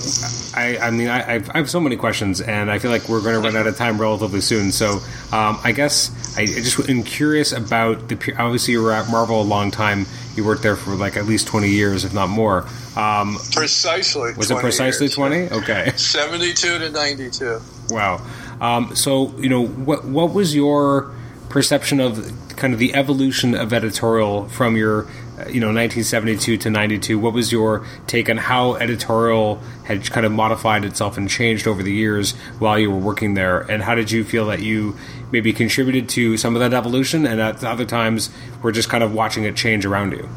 I, 0.55 0.79
I 0.79 0.91
mean, 0.91 1.09
I, 1.09 1.35
I've, 1.35 1.51
I 1.51 1.59
have 1.59 1.71
so 1.71 1.81
many 1.81 1.97
questions, 1.97 2.41
and 2.41 2.71
I 2.71 2.79
feel 2.79 2.91
like 2.91 3.09
we're 3.09 3.21
going 3.21 3.35
to 3.35 3.41
run 3.41 3.57
out 3.57 3.67
of 3.67 3.77
time 3.77 4.01
relatively 4.01 4.41
soon. 4.41 4.73
So, 4.73 4.99
um, 5.33 5.59
I 5.63 5.73
guess 5.73 6.11
I 6.37 6.47
just 6.47 6.89
am 6.89 7.03
curious 7.03 7.53
about 7.53 8.09
the. 8.09 8.35
Obviously, 8.39 8.73
you 8.73 8.83
were 8.83 8.93
at 8.93 9.09
Marvel 9.11 9.41
a 9.41 9.45
long 9.45 9.71
time. 9.71 10.07
You 10.35 10.45
worked 10.45 10.63
there 10.63 10.77
for 10.77 10.95
like 10.95 11.17
at 11.17 11.27
least 11.27 11.47
twenty 11.47 11.71
years, 11.71 12.05
if 12.05 12.15
not 12.15 12.29
more. 12.29 12.67
Um, 12.97 13.37
Precisely. 13.53 14.33
was 14.35 14.51
it 14.51 14.59
precisely 14.59 15.09
twenty? 15.09 15.49
Okay. 15.51 15.93
72 15.97 16.79
to 16.79 16.91
92. 16.91 17.61
Wow. 17.91 18.21
Um, 18.61 18.95
so, 18.95 19.31
you 19.39 19.49
know, 19.49 19.67
what 19.67 20.05
what 20.05 20.33
was 20.33 20.55
your 20.55 21.13
perception 21.49 22.01
of 22.01 22.33
kind 22.57 22.73
of 22.73 22.79
the 22.79 22.95
evolution 22.95 23.55
of 23.55 23.73
editorial 23.73 24.49
from 24.49 24.77
your, 24.77 25.07
you 25.49 25.61
know, 25.61 25.69
1972 25.69 26.57
to 26.59 26.71
92? 26.71 27.19
What 27.19 27.33
was 27.33 27.53
your 27.53 27.87
take 28.07 28.29
on 28.29 28.37
how 28.37 28.75
editorial 28.75 29.61
had 29.85 30.09
kind 30.11 30.27
of 30.27 30.33
modified 30.33 30.85
itself 30.85 31.17
and 31.17 31.29
changed 31.29 31.67
over 31.67 31.83
the 31.83 31.93
years 31.93 32.33
while 32.59 32.79
you 32.79 32.91
were 32.91 32.99
working 32.99 33.35
there? 33.35 33.61
And 33.61 33.83
how 33.83 33.95
did 33.95 34.11
you 34.11 34.25
feel 34.25 34.47
that 34.47 34.61
you 34.61 34.97
maybe 35.33 35.53
contributed 35.53 36.09
to 36.11 36.37
some 36.37 36.55
of 36.57 36.61
that 36.61 36.75
evolution 36.75 37.27
and 37.27 37.41
at 37.41 37.65
other 37.65 37.85
times 37.85 38.31
were 38.63 38.73
just 38.73 38.89
kind 38.89 39.05
of 39.05 39.15
watching 39.15 39.45
it 39.45 39.57
change 39.57 39.85
around 39.85 40.13
you? 40.13 40.29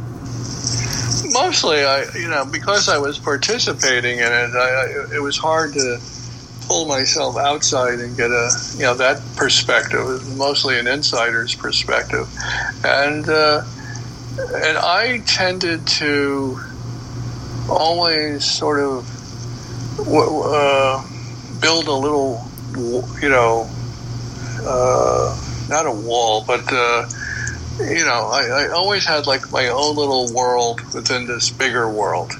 Mostly, 1.31 1.83
I 1.83 2.05
you 2.13 2.27
know 2.27 2.45
because 2.45 2.87
I 2.87 2.99
was 2.99 3.17
participating 3.17 4.19
in 4.19 4.31
it, 4.31 4.55
I, 4.55 5.15
it 5.15 5.21
was 5.21 5.35
hard 5.35 5.73
to 5.73 5.99
pull 6.67 6.85
myself 6.85 7.37
outside 7.37 7.99
and 7.99 8.15
get 8.15 8.29
a 8.29 8.51
you 8.75 8.83
know 8.83 8.93
that 8.95 9.21
perspective. 9.35 10.37
Mostly 10.37 10.79
an 10.79 10.87
insider's 10.87 11.55
perspective, 11.55 12.27
and 12.83 13.27
uh, 13.27 13.63
and 14.37 14.77
I 14.77 15.19
tended 15.25 15.85
to 15.87 16.59
always 17.69 18.45
sort 18.45 18.79
of 18.79 19.09
uh, 20.07 21.03
build 21.61 21.87
a 21.87 21.93
little 21.93 22.43
you 23.21 23.29
know 23.29 23.69
uh, 24.65 25.37
not 25.69 25.85
a 25.85 25.91
wall, 25.91 26.43
but 26.45 26.71
uh, 26.71 27.05
you 27.79 28.05
know, 28.05 28.29
I, 28.31 28.65
I 28.65 28.69
always 28.69 29.05
had 29.05 29.27
like 29.27 29.51
my 29.51 29.67
own 29.67 29.95
little 29.95 30.31
world 30.33 30.81
within 30.93 31.25
this 31.27 31.49
bigger 31.51 31.89
world. 31.89 32.31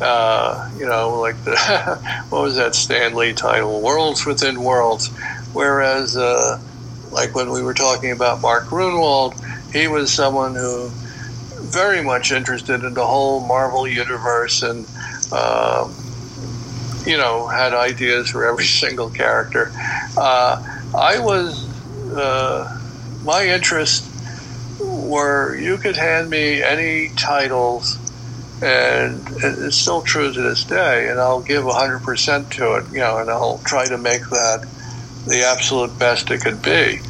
Uh, 0.00 0.68
you 0.76 0.86
know, 0.86 1.20
like 1.20 1.42
the 1.44 1.56
what 2.30 2.42
was 2.42 2.56
that 2.56 2.74
Stan 2.74 3.14
Lee 3.14 3.32
title, 3.32 3.80
Worlds 3.80 4.26
Within 4.26 4.62
Worlds. 4.62 5.08
Whereas, 5.52 6.16
uh, 6.16 6.58
like 7.12 7.34
when 7.34 7.50
we 7.50 7.62
were 7.62 7.74
talking 7.74 8.10
about 8.10 8.42
Mark 8.42 8.66
Gruenwald, 8.66 9.34
he 9.72 9.86
was 9.86 10.12
someone 10.12 10.54
who 10.56 10.90
very 11.74 12.02
much 12.02 12.32
interested 12.32 12.82
in 12.82 12.94
the 12.94 13.06
whole 13.06 13.40
Marvel 13.40 13.86
universe 13.86 14.62
and. 14.62 14.86
Um, 15.32 15.94
you 17.06 17.18
know, 17.18 17.46
had 17.48 17.74
ideas 17.74 18.30
for 18.30 18.46
every 18.46 18.64
single 18.82 19.10
character. 19.10 19.70
Uh, 20.16 20.62
I 20.94 21.18
was, 21.18 21.68
uh, 22.12 22.80
my 23.24 23.46
interest 23.46 24.08
were 24.80 25.56
you 25.56 25.76
could 25.76 25.96
hand 25.96 26.30
me 26.30 26.62
any 26.62 27.10
titles, 27.10 27.98
and 28.62 29.26
it's 29.42 29.76
still 29.76 30.02
true 30.02 30.32
to 30.32 30.40
this 30.40 30.64
day, 30.64 31.08
and 31.08 31.20
I'll 31.20 31.42
give 31.42 31.64
100% 31.64 32.50
to 32.50 32.74
it, 32.74 32.92
you 32.92 33.00
know, 33.00 33.18
and 33.18 33.30
I'll 33.30 33.58
try 33.58 33.86
to 33.86 33.98
make 33.98 34.22
that 34.30 34.66
the 35.26 35.44
absolute 35.44 35.98
best 35.98 36.30
it 36.30 36.42
could 36.42 36.62
be. 36.62 37.00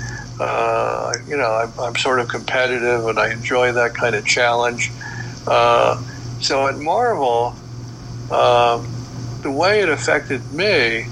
Uh, 0.41 1.15
you 1.29 1.37
know, 1.37 1.53
I'm, 1.53 1.73
I'm 1.79 1.97
sort 1.97 2.19
of 2.21 2.29
competitive 2.29 3.07
and 3.07 3.19
I 3.19 3.33
enjoy 3.33 3.73
that 3.73 3.95
kind 3.95 4.15
of 4.15 4.25
challenge. 4.27 4.91
Uh, 5.47 6.03
so 6.41 6.67
at 6.67 6.79
Marvel, 6.79 7.55
um, 8.31 8.87
the 9.43 9.51
way 9.51 9.81
it 9.81 9.89
affected 9.89 10.53
me, 10.53 11.07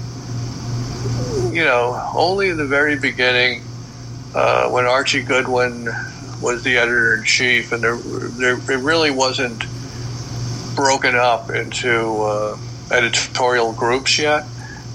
you 1.51 1.63
know, 1.63 2.11
only 2.15 2.49
in 2.49 2.57
the 2.57 2.65
very 2.65 2.97
beginning, 2.97 3.63
uh, 4.35 4.69
when 4.69 4.85
Archie 4.85 5.21
Goodwin 5.23 5.87
was 6.41 6.63
the 6.63 6.77
editor 6.77 7.15
in 7.15 7.23
chief, 7.23 7.71
and 7.71 7.83
there, 7.83 7.95
there, 7.95 8.55
it 8.55 8.83
really 8.83 9.11
wasn't 9.11 9.63
broken 10.75 11.15
up 11.15 11.49
into 11.51 12.23
uh, 12.23 12.57
editorial 12.91 13.71
groups 13.71 14.17
yet. 14.19 14.45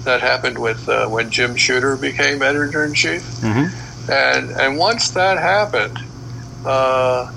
That 0.03 0.21
happened 0.21 0.59
with 0.59 0.87
uh, 0.87 1.07
when 1.07 1.29
Jim 1.31 1.55
Shooter 1.55 1.95
became 1.97 2.41
editor 2.41 2.83
in 2.85 2.93
chief, 2.93 3.23
Mm-hmm. 3.41 3.88
And 4.09 4.51
and 4.51 4.77
once 4.77 5.11
that 5.11 5.39
happened, 5.39 5.97
uh, 6.65 7.27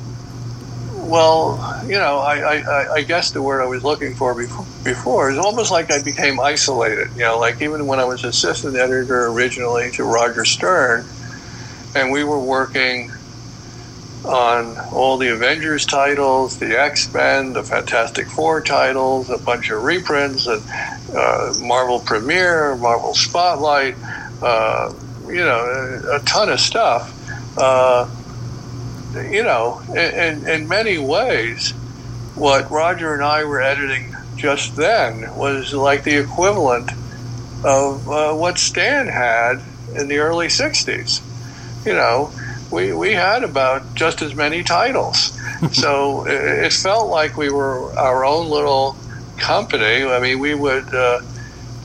well, 0.94 1.64
you 1.86 1.98
know, 1.98 2.18
I, 2.20 2.36
I, 2.38 2.56
I- 2.66 2.96
guess 3.04 3.32
the 3.32 3.42
word 3.42 3.62
I 3.62 3.66
was 3.66 3.84
looking 3.84 4.14
for 4.14 4.34
before, 4.34 4.68
before 4.84 5.30
is 5.30 5.38
almost 5.38 5.70
like 5.72 5.90
I 5.92 6.02
became 6.02 6.40
isolated. 6.40 7.08
You 7.16 7.22
know, 7.24 7.38
like 7.38 7.62
even 7.62 7.86
when 7.86 8.00
I 8.00 8.04
was 8.04 8.24
assistant 8.24 8.76
editor 8.76 9.26
originally 9.28 9.90
to 9.92 10.04
Roger 10.04 10.44
Stern, 10.44 11.08
and 11.94 12.12
we 12.12 12.24
were 12.24 12.40
working 12.40 13.12
on 14.24 14.78
all 14.92 15.18
the 15.18 15.28
Avengers 15.34 15.86
titles, 15.86 16.58
the 16.58 16.78
X 16.80 17.12
Men, 17.12 17.54
the 17.54 17.64
Fantastic 17.64 18.30
Four 18.30 18.62
titles, 18.62 19.30
a 19.30 19.38
bunch 19.38 19.70
of 19.70 19.82
reprints, 19.82 20.46
and 20.46 20.64
uh, 21.16 21.52
Marvel 21.58 22.00
Premiere, 22.00 22.76
Marvel 22.76 23.14
Spotlight, 23.14 23.98
uh, 24.42 24.92
you 25.32 25.44
know, 25.44 26.02
a, 26.04 26.16
a 26.16 26.20
ton 26.20 26.48
of 26.50 26.60
stuff. 26.60 27.18
Uh, 27.58 28.08
you 29.30 29.42
know, 29.42 29.80
in, 29.90 30.46
in 30.46 30.68
many 30.68 30.98
ways, 30.98 31.72
what 32.34 32.70
Roger 32.70 33.14
and 33.14 33.22
I 33.22 33.44
were 33.44 33.60
editing 33.60 34.14
just 34.36 34.76
then 34.76 35.34
was 35.36 35.72
like 35.72 36.04
the 36.04 36.16
equivalent 36.16 36.90
of 37.64 38.08
uh, 38.08 38.34
what 38.34 38.58
Stan 38.58 39.06
had 39.06 39.62
in 39.94 40.08
the 40.08 40.18
early 40.18 40.48
60s. 40.48 41.20
You 41.86 41.92
know, 41.92 42.32
we, 42.70 42.92
we 42.92 43.12
had 43.12 43.44
about 43.44 43.94
just 43.94 44.22
as 44.22 44.34
many 44.34 44.62
titles. 44.62 45.38
so 45.72 46.26
it, 46.26 46.64
it, 46.66 46.72
felt 46.72 47.08
like 47.08 47.36
we 47.36 47.50
were 47.50 47.92
our 47.96 48.24
own 48.24 48.48
little 48.48 48.96
company. 49.36 50.04
I 50.04 50.20
mean, 50.20 50.38
we 50.38 50.54
would, 50.54 50.92
uh, 50.94 51.20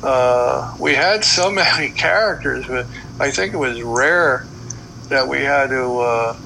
uh, 0.02 0.76
we 0.80 0.95
had 0.95 1.24
so 1.26 1.52
many 1.52 1.89
characters, 1.89 2.66
but 2.68 2.88
I 3.20 3.32
think 3.32 3.53
it 3.53 3.57
was 3.57 3.82
rare 3.82 4.45
that 5.09 5.28
we 5.28 5.39
had 5.39 5.70
to 5.70 5.99
uh, 5.99 6.38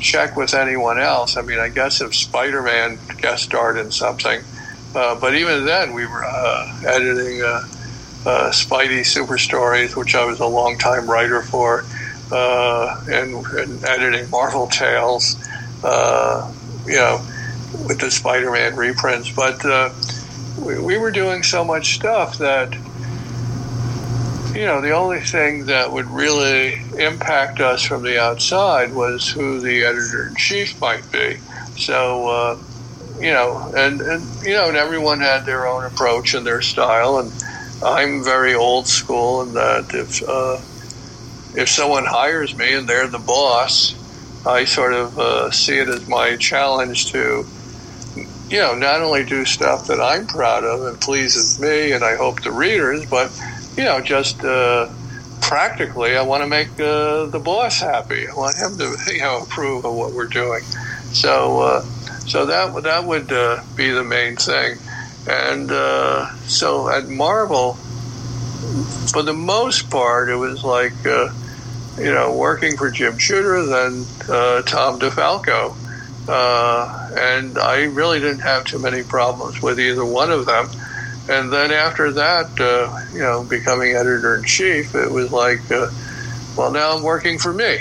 check 0.00 0.36
with 0.36 0.54
anyone 0.54 0.98
else. 0.98 1.36
I 1.36 1.42
mean, 1.42 1.58
I 1.58 1.68
guess 1.68 2.00
if 2.00 2.14
Spider 2.14 2.62
Man 2.62 2.98
guest 3.20 3.44
starred 3.44 3.78
in 3.78 3.90
something, 3.90 4.42
uh, 4.94 5.14
but 5.14 5.34
even 5.34 5.64
then, 5.64 5.92
we 5.92 6.06
were 6.06 6.24
uh, 6.24 6.80
editing 6.86 7.42
uh, 7.42 7.62
uh, 8.26 8.50
Spidey 8.50 9.04
Super 9.04 9.38
Stories, 9.38 9.94
which 9.94 10.14
I 10.14 10.24
was 10.24 10.40
a 10.40 10.46
long 10.46 10.78
time 10.78 11.08
writer 11.08 11.42
for, 11.42 11.84
uh, 12.32 13.00
and, 13.08 13.46
and, 13.46 13.84
editing 13.84 14.28
Marvel 14.30 14.66
Tales, 14.66 15.36
you 16.86 16.96
know, 16.96 17.20
with 17.86 18.00
the 18.00 18.10
Spider 18.10 18.50
Man 18.50 18.74
reprints. 18.76 19.30
But 19.30 19.64
we, 20.58 20.80
we 20.80 20.98
were 20.98 21.10
doing 21.10 21.42
so 21.42 21.64
much 21.64 21.94
stuff 21.94 22.38
that 22.38 22.74
you 24.58 24.66
know, 24.66 24.80
the 24.80 24.90
only 24.90 25.20
thing 25.20 25.66
that 25.66 25.92
would 25.92 26.06
really 26.06 26.74
impact 26.98 27.60
us 27.60 27.84
from 27.84 28.02
the 28.02 28.20
outside 28.20 28.92
was 28.92 29.28
who 29.28 29.60
the 29.60 29.84
editor 29.84 30.26
in 30.26 30.34
chief 30.34 30.80
might 30.80 31.12
be. 31.12 31.38
So, 31.76 32.26
uh, 32.26 32.58
you 33.20 33.30
know, 33.30 33.72
and, 33.76 34.00
and, 34.00 34.44
you 34.44 34.54
know, 34.54 34.66
and 34.66 34.76
everyone 34.76 35.20
had 35.20 35.46
their 35.46 35.68
own 35.68 35.84
approach 35.84 36.34
and 36.34 36.44
their 36.44 36.60
style. 36.60 37.18
And 37.18 37.32
I'm 37.84 38.24
very 38.24 38.56
old 38.56 38.88
school 38.88 39.42
in 39.42 39.54
that 39.54 39.94
if, 39.94 40.28
uh, 40.28 40.56
if 41.56 41.68
someone 41.68 42.04
hires 42.04 42.52
me 42.56 42.74
and 42.74 42.88
they're 42.88 43.06
the 43.06 43.20
boss, 43.20 43.94
I 44.44 44.64
sort 44.64 44.92
of 44.92 45.20
uh, 45.20 45.52
see 45.52 45.78
it 45.78 45.88
as 45.88 46.08
my 46.08 46.34
challenge 46.34 47.12
to, 47.12 47.46
you 48.50 48.58
know, 48.58 48.74
not 48.74 49.02
only 49.02 49.24
do 49.24 49.44
stuff 49.44 49.86
that 49.86 50.00
I'm 50.00 50.26
proud 50.26 50.64
of 50.64 50.82
and 50.82 51.00
pleases 51.00 51.60
me 51.60 51.92
and 51.92 52.02
I 52.02 52.16
hope 52.16 52.42
the 52.42 52.50
readers, 52.50 53.06
but 53.06 53.30
you 53.78 53.84
know, 53.84 54.00
just 54.00 54.44
uh, 54.44 54.92
practically, 55.40 56.16
I 56.16 56.22
want 56.22 56.42
to 56.42 56.48
make 56.48 56.68
uh, 56.80 57.26
the 57.26 57.38
boss 57.38 57.80
happy. 57.80 58.26
I 58.26 58.34
want 58.34 58.56
him 58.56 58.76
to, 58.76 59.14
you 59.14 59.20
know, 59.20 59.42
approve 59.42 59.84
of 59.84 59.94
what 59.94 60.12
we're 60.12 60.26
doing. 60.26 60.64
So, 61.12 61.60
uh, 61.60 61.82
so 62.26 62.46
that 62.46 62.82
that 62.82 63.04
would 63.04 63.32
uh, 63.32 63.62
be 63.76 63.92
the 63.92 64.02
main 64.02 64.34
thing. 64.34 64.78
And 65.28 65.70
uh, 65.70 66.34
so 66.46 66.90
at 66.90 67.08
Marvel, 67.08 67.74
for 69.12 69.22
the 69.22 69.32
most 69.32 69.90
part, 69.90 70.28
it 70.28 70.34
was 70.34 70.64
like, 70.64 71.06
uh, 71.06 71.32
you 71.96 72.12
know, 72.12 72.34
working 72.34 72.76
for 72.76 72.90
Jim 72.90 73.16
Shooter, 73.16 73.64
then 73.64 74.04
Tom 74.64 74.98
DeFalco. 74.98 75.76
and 77.16 77.58
I 77.58 77.84
really 77.84 78.18
didn't 78.18 78.40
have 78.40 78.64
too 78.64 78.80
many 78.80 79.04
problems 79.04 79.62
with 79.62 79.78
either 79.78 80.04
one 80.04 80.32
of 80.32 80.46
them 80.46 80.68
and 81.28 81.52
then 81.52 81.70
after 81.70 82.12
that, 82.12 82.58
uh, 82.58 82.98
you 83.12 83.20
know, 83.20 83.44
becoming 83.44 83.94
editor 83.94 84.36
in 84.36 84.44
chief, 84.44 84.94
it 84.94 85.10
was 85.10 85.30
like, 85.30 85.70
uh, 85.70 85.90
well, 86.56 86.72
now 86.72 86.96
I'm 86.96 87.02
working 87.02 87.38
for 87.38 87.52
me. 87.52 87.64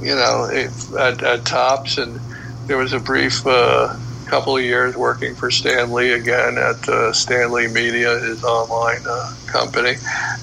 you 0.00 0.14
know, 0.14 0.50
at, 0.98 1.22
at 1.22 1.44
Topps, 1.44 1.98
and 1.98 2.20
there 2.66 2.76
was 2.76 2.92
a 2.92 2.98
brief 2.98 3.46
uh, 3.46 3.96
couple 4.26 4.56
of 4.56 4.62
years 4.62 4.96
working 4.96 5.34
for 5.34 5.50
Stan 5.50 5.92
Lee 5.92 6.12
again 6.12 6.58
at 6.58 6.88
uh, 6.88 7.12
Stan 7.12 7.52
Media, 7.52 8.18
his 8.18 8.42
online 8.42 9.02
uh, 9.08 9.34
company, 9.46 9.94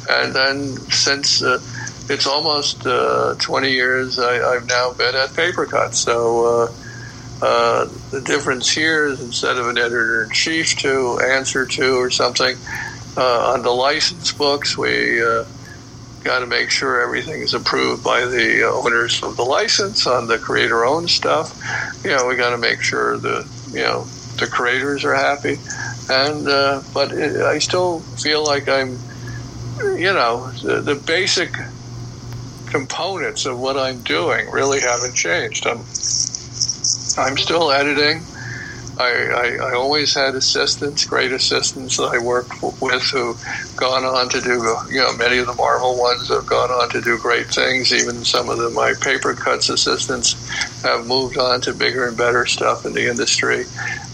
and 0.09 0.34
then 0.34 0.78
since 0.89 1.43
uh, 1.43 1.59
it's 2.09 2.26
almost 2.26 2.86
uh, 2.88 3.36
20 3.39 3.72
years, 3.72 4.17
I, 4.17 4.53
have 4.53 4.67
now 4.67 4.93
been 4.93 5.15
at 5.15 5.30
Papercutz. 5.30 5.95
So 5.95 6.70
uh, 7.42 7.70
uh, 7.80 7.88
the 8.12 8.22
difference 8.22 8.70
here 8.70 9.06
is 9.06 9.22
instead 9.22 9.58
of 9.58 9.68
an 9.68 9.78
editor 9.78 10.24
in 10.24 10.30
chief 10.32 10.76
to 10.78 11.20
answer 11.20 11.66
to 11.66 11.96
or 11.96 12.10
something, 12.10 12.58
uh, 13.16 13.54
on 13.54 13.62
the 13.62 13.72
license 13.72 14.32
books, 14.34 14.78
we 14.78 15.24
uh, 15.24 15.46
got 16.24 16.40
to 16.40 16.46
make 16.46 16.70
sure 16.70 17.02
everything 17.02 17.42
is 17.42 17.54
approved 17.54 18.04
by 18.04 18.26
the 18.26 18.64
owners 18.64 19.24
of 19.24 19.38
the 19.38 19.46
license. 19.46 20.06
On 20.08 20.28
the 20.28 20.38
creator 20.38 20.84
owned 20.84 21.10
stuff, 21.10 21.58
you 22.04 22.10
know, 22.10 22.26
we 22.28 22.36
got 22.36 22.50
to 22.50 22.58
make 22.58 22.82
sure 22.82 23.18
the, 23.18 23.48
you 23.72 23.82
know, 23.82 24.04
the 24.38 24.48
creators 24.48 25.06
are 25.06 25.16
happy. 25.16 25.58
And, 26.10 26.48
uh, 26.48 26.82
but 26.94 27.12
it, 27.14 27.38
I 27.38 27.60
still 27.60 28.00
feel 28.00 28.44
like 28.44 28.68
I'm, 28.68 29.00
you 29.96 30.14
know, 30.14 30.52
the, 30.62 30.82
the 30.82 30.96
basic 30.96 31.54
components 32.66 33.46
of 33.46 33.60
what 33.60 33.78
I'm 33.78 34.02
doing 34.02 34.50
really 34.52 34.82
haven't 34.82 35.16
changed. 35.16 35.66
I'm 35.66 35.84
I'm 37.20 37.38
still 37.38 37.72
editing. 37.72 38.24
I, 38.97 39.57
I, 39.61 39.70
I, 39.70 39.74
always 39.76 40.13
had 40.13 40.36
assistants, 40.36 41.05
great 41.05 41.32
assistants 41.32 41.95
that 41.95 42.11
I 42.13 42.17
worked 42.17 42.51
with 42.82 43.01
who 43.03 43.38
gone 43.78 44.03
on 44.03 44.28
to 44.28 44.41
do, 44.41 44.61
you 44.91 44.99
know, 44.99 45.15
many 45.15 45.38
of 45.38 45.47
the 45.47 45.53
Marvel 45.53 45.97
ones 45.97 46.28
have 46.28 46.45
gone 46.45 46.70
on 46.70 46.89
to 46.89 46.99
do 46.99 47.17
great 47.17 47.47
things. 47.47 47.93
Even 47.93 48.26
some 48.26 48.49
of 48.49 48.57
the, 48.57 48.70
my 48.72 48.91
Papercutz 48.91 49.70
assistants 49.70 50.34
have 50.82 51.07
moved 51.07 51.38
on 51.38 51.61
to 51.61 51.74
bigger 51.74 52.09
and 52.09 52.17
better 52.17 52.45
stuff 52.45 52.86
in 52.86 52.91
the 52.91 53.09
industry. 53.09 53.63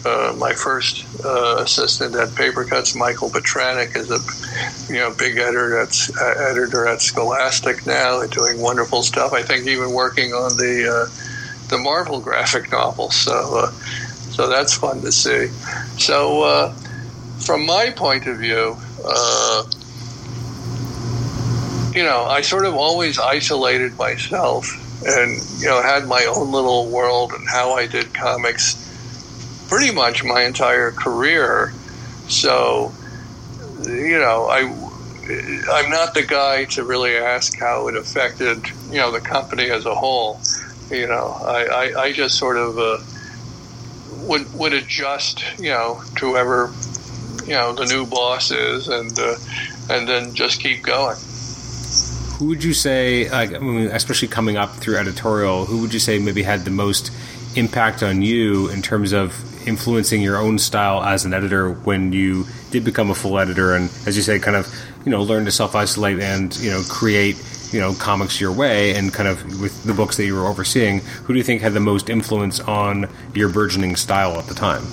Uh, 0.05 0.35
my 0.37 0.53
first 0.53 1.03
uh, 1.25 1.55
assistant 1.57 2.13
at 2.15 2.29
Papercutz, 2.29 2.95
Michael 2.95 3.31
Petranek, 3.31 3.95
is 3.95 4.11
a 4.11 4.93
you 4.93 4.99
know 4.99 5.11
big 5.15 5.37
editor 5.37 5.79
at 5.79 5.97
uh, 6.21 6.51
editor 6.51 6.85
at 6.85 7.01
Scholastic 7.01 7.87
now, 7.87 8.23
doing 8.27 8.61
wonderful 8.61 9.01
stuff. 9.01 9.33
I 9.33 9.41
think 9.41 9.65
even 9.65 9.93
working 9.93 10.31
on 10.33 10.57
the 10.57 11.09
uh, 11.09 11.24
the 11.69 11.77
Marvel 11.77 12.19
graphic 12.19 12.71
novels. 12.71 13.15
So, 13.15 13.57
uh, 13.57 13.71
so 14.31 14.49
that's 14.49 14.73
fun 14.73 15.01
to 15.01 15.11
see. 15.11 15.47
So, 15.97 16.43
uh, 16.43 16.73
from 17.39 17.65
my 17.65 17.91
point 17.91 18.27
of 18.27 18.37
view, 18.37 18.77
uh, 19.05 19.63
you 21.93 22.03
know, 22.03 22.25
I 22.25 22.41
sort 22.41 22.65
of 22.65 22.75
always 22.75 23.17
isolated 23.17 23.97
myself 23.97 24.81
and, 25.05 25.41
you 25.59 25.67
know, 25.67 25.81
had 25.81 26.07
my 26.07 26.25
own 26.25 26.51
little 26.51 26.89
world 26.89 27.31
and 27.33 27.47
how 27.47 27.73
I 27.73 27.87
did 27.87 28.13
comics 28.13 28.81
pretty 29.69 29.93
much 29.93 30.23
my 30.23 30.43
entire 30.43 30.91
career. 30.91 31.73
So, 32.27 32.93
you 33.83 34.19
know, 34.19 34.47
I, 34.49 34.61
I'm 35.71 35.89
not 35.89 36.13
the 36.13 36.25
guy 36.27 36.65
to 36.65 36.83
really 36.83 37.15
ask 37.15 37.57
how 37.57 37.87
it 37.87 37.95
affected, 37.95 38.65
you 38.89 38.97
know, 38.97 39.11
the 39.11 39.21
company 39.21 39.69
as 39.69 39.85
a 39.85 39.95
whole. 39.95 40.41
You 40.89 41.07
know, 41.07 41.37
I, 41.41 41.65
I, 41.65 42.01
I 42.03 42.11
just 42.13 42.37
sort 42.37 42.57
of 42.57 42.77
uh, 42.77 42.97
would 44.27 44.53
would 44.53 44.73
adjust, 44.73 45.43
you 45.57 45.69
know, 45.69 46.01
to 46.17 46.31
whoever 46.31 46.71
you 47.45 47.53
know 47.53 47.73
the 47.73 47.85
new 47.85 48.05
boss 48.05 48.51
is, 48.51 48.87
and 48.87 49.17
uh, 49.17 49.35
and 49.89 50.07
then 50.07 50.33
just 50.33 50.59
keep 50.59 50.83
going. 50.83 51.17
Who 52.37 52.47
would 52.47 52.63
you 52.63 52.73
say, 52.73 53.29
like, 53.29 53.53
I 53.53 53.59
mean, 53.59 53.87
especially 53.87 54.27
coming 54.27 54.57
up 54.57 54.71
through 54.71 54.97
editorial, 54.97 55.65
who 55.65 55.81
would 55.81 55.93
you 55.93 55.99
say 55.99 56.19
maybe 56.19 56.43
had 56.43 56.65
the 56.65 56.71
most 56.71 57.11
impact 57.55 58.03
on 58.03 58.21
you 58.21 58.69
in 58.69 58.81
terms 58.81 59.13
of 59.13 59.33
influencing 59.65 60.21
your 60.21 60.37
own 60.37 60.59
style 60.59 61.01
as 61.01 61.23
an 61.23 61.33
editor 61.33 61.71
when 61.71 62.11
you 62.11 62.45
did 62.71 62.83
become 62.83 63.09
a 63.09 63.15
full 63.15 63.39
editor 63.39 63.73
and, 63.73 63.85
as 64.05 64.17
you 64.17 64.21
say, 64.21 64.37
kind 64.37 64.57
of 64.57 64.67
you 65.05 65.11
know 65.11 65.23
learn 65.23 65.45
to 65.45 65.51
self 65.51 65.75
isolate 65.75 66.19
and 66.19 66.55
you 66.57 66.69
know 66.69 66.81
create 66.89 67.37
you 67.73 67.79
know 67.79 67.93
comics 67.93 68.39
your 68.39 68.51
way 68.51 68.95
and 68.95 69.13
kind 69.13 69.27
of 69.27 69.61
with 69.61 69.83
the 69.83 69.93
books 69.93 70.17
that 70.17 70.25
you 70.25 70.35
were 70.35 70.45
overseeing 70.45 70.99
who 70.99 71.33
do 71.33 71.37
you 71.37 71.43
think 71.43 71.61
had 71.61 71.73
the 71.73 71.79
most 71.79 72.09
influence 72.09 72.59
on 72.61 73.09
your 73.33 73.49
burgeoning 73.49 73.95
style 73.95 74.37
at 74.37 74.45
the 74.47 74.53
time 74.53 74.83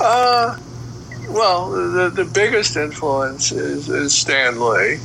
uh, 0.00 0.56
well 1.28 1.70
the, 1.70 2.10
the 2.10 2.24
biggest 2.24 2.76
influence 2.76 3.52
is, 3.52 3.88
is 3.88 4.14
Stan 4.14 4.60
Lee 4.60 4.98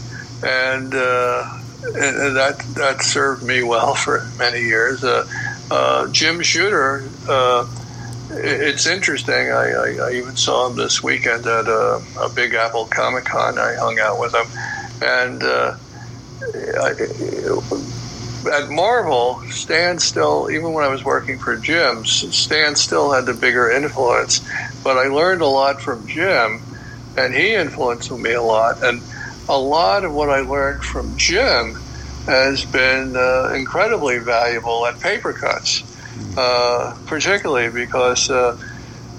and, 0.46 0.94
uh, 0.94 1.60
and 1.84 2.36
that 2.36 2.60
that 2.76 3.02
served 3.02 3.44
me 3.44 3.64
well 3.64 3.96
for 4.06 4.28
many 4.38 4.62
years 4.62 5.04
uh, 5.04 5.28
uh 5.72 6.08
Jim 6.12 6.42
Shooter 6.42 7.04
uh, 7.28 7.68
it's 8.36 8.88
interesting. 8.88 9.52
I, 9.52 9.72
I, 9.72 9.98
I, 10.08 10.12
even 10.14 10.36
saw 10.36 10.68
him 10.68 10.76
this 10.76 11.04
weekend 11.04 11.46
at 11.46 11.68
a, 11.68 12.02
a 12.20 12.30
Big 12.34 12.54
Apple 12.54 12.86
Comic 12.86 13.26
Con. 13.26 13.60
I 13.60 13.76
hung 13.76 14.00
out 14.00 14.20
with 14.20 14.34
him, 14.34 14.48
and 15.02 15.44
uh, 15.44 15.78
at 18.52 18.70
Marvel, 18.70 19.42
Stan 19.50 20.00
still, 20.00 20.50
even 20.52 20.74
when 20.74 20.84
I 20.84 20.90
was 20.90 21.04
working 21.04 21.40
for 21.40 21.56
Jim, 21.56 22.06
Stan 22.06 22.76
still 22.76 23.12
had 23.12 23.26
the 23.26 23.34
bigger 23.34 23.72
influence. 23.72 24.42
But 24.84 24.98
I 24.98 25.08
learned 25.08 25.42
a 25.42 25.48
lot 25.48 25.82
from 25.82 26.08
Jim, 26.08 26.62
and 27.18 27.34
he 27.34 27.54
influenced 27.54 28.12
me 28.12 28.34
a 28.34 28.42
lot. 28.42 28.84
And 28.84 29.02
a 29.48 29.58
lot 29.58 30.04
of 30.04 30.14
what 30.14 30.30
I 30.30 30.42
learned 30.42 30.84
from 30.84 31.18
Jim 31.18 31.76
has 32.26 32.64
been 32.66 33.16
uh, 33.16 33.52
incredibly 33.54 34.18
valuable 34.20 34.86
at 34.86 34.96
Papercutz, 34.96 35.84
uh, 36.38 36.98
particularly 37.06 37.70
because 37.70 38.30
uh, 38.30 38.58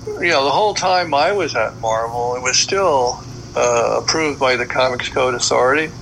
you 0.07 0.31
know 0.31 0.45
the 0.45 0.51
whole 0.51 0.75
time 0.75 1.13
I 1.13 1.33
was 1.33 1.55
at 1.55 1.79
Marvel, 1.81 2.37
it 2.37 2.43
was 2.43 2.57
still 2.57 3.23
uh, 3.55 4.01
approved 4.03 4.41
by 4.41 4.57
the 4.57 4.67
Comics 4.67 5.09
Code 5.09 5.35
Authority, 5.35 5.93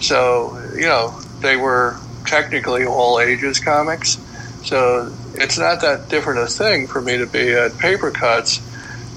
so 0.00 0.57
you 0.78 0.86
know 0.86 1.20
they 1.40 1.56
were 1.56 1.98
technically 2.26 2.84
all 2.84 3.20
ages 3.20 3.60
comics. 3.60 4.18
So 4.62 5.16
it's 5.34 5.58
not 5.58 5.80
that 5.82 6.08
different 6.08 6.40
a 6.40 6.46
thing 6.46 6.88
for 6.88 7.00
me 7.00 7.18
to 7.18 7.26
be 7.26 7.52
at 7.52 7.78
Papercutz 7.78 8.60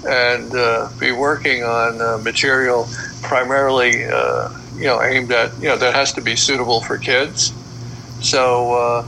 and 0.03 0.53
uh, 0.55 0.89
be 0.99 1.11
working 1.11 1.63
on 1.63 2.01
uh, 2.01 2.17
material 2.17 2.89
primarily, 3.21 4.05
uh, 4.05 4.49
you 4.75 4.85
know, 4.85 5.01
aimed 5.01 5.31
at 5.31 5.57
you 5.59 5.67
know 5.67 5.77
that 5.77 5.93
has 5.93 6.13
to 6.13 6.21
be 6.21 6.35
suitable 6.35 6.81
for 6.81 6.97
kids. 6.97 7.53
So, 8.19 8.73
uh, 8.73 9.07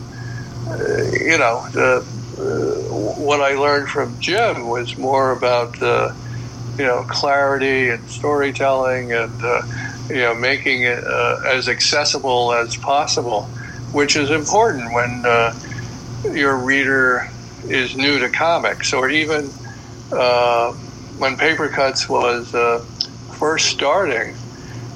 you 1.13 1.37
know, 1.37 1.65
the, 1.71 2.05
uh, 2.37 2.93
what 2.93 3.41
I 3.41 3.53
learned 3.53 3.89
from 3.89 4.19
Jim 4.19 4.67
was 4.67 4.97
more 4.97 5.31
about 5.31 5.81
uh, 5.81 6.13
you 6.77 6.85
know 6.85 7.03
clarity 7.03 7.89
and 7.89 8.07
storytelling 8.09 9.13
and 9.13 9.41
you 10.09 10.17
know 10.17 10.35
making 10.35 10.83
it 10.83 11.03
as 11.45 11.67
accessible 11.69 12.53
as 12.53 12.75
possible, 12.77 13.43
which 13.91 14.15
is 14.15 14.29
important 14.31 14.93
when 14.93 15.25
your 16.35 16.55
reader 16.57 17.27
is 17.67 17.95
new 17.95 18.19
to 18.19 18.29
comics, 18.29 18.93
or 18.93 19.09
even 19.09 19.51
uh, 20.11 20.73
when 21.17 21.37
Papercutz 21.37 22.09
was 22.09 22.53
uh, 22.53 22.79
first 23.39 23.67
starting, 23.67 24.35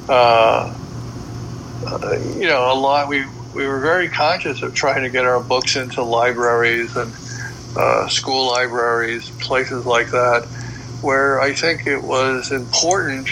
uh, 0.09 0.73
you 2.35 2.47
know, 2.47 2.71
a 2.71 2.75
lot 2.75 3.07
we 3.07 3.25
we 3.53 3.65
were 3.65 3.79
very 3.79 4.09
conscious 4.09 4.61
of 4.61 4.73
trying 4.73 5.03
to 5.03 5.09
get 5.09 5.25
our 5.25 5.39
books 5.41 5.75
into 5.75 6.03
libraries 6.03 6.95
and 6.95 7.13
uh, 7.75 8.07
school 8.07 8.47
libraries, 8.51 9.29
places 9.39 9.85
like 9.85 10.11
that, 10.11 10.45
where 11.01 11.39
I 11.39 11.53
think 11.53 11.87
it 11.87 12.03
was 12.03 12.51
important 12.51 13.29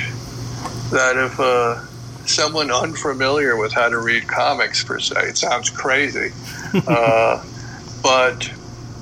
that 0.91 1.17
if 1.17 1.39
uh, 1.39 1.86
someone 2.25 2.71
unfamiliar 2.71 3.57
with 3.57 3.73
how 3.73 3.89
to 3.89 3.99
read 3.99 4.27
comics 4.27 4.83
per 4.83 4.99
se, 4.99 5.15
it 5.21 5.38
sounds 5.38 5.69
crazy. 5.69 6.31
Uh, 6.88 7.41
but 8.03 8.51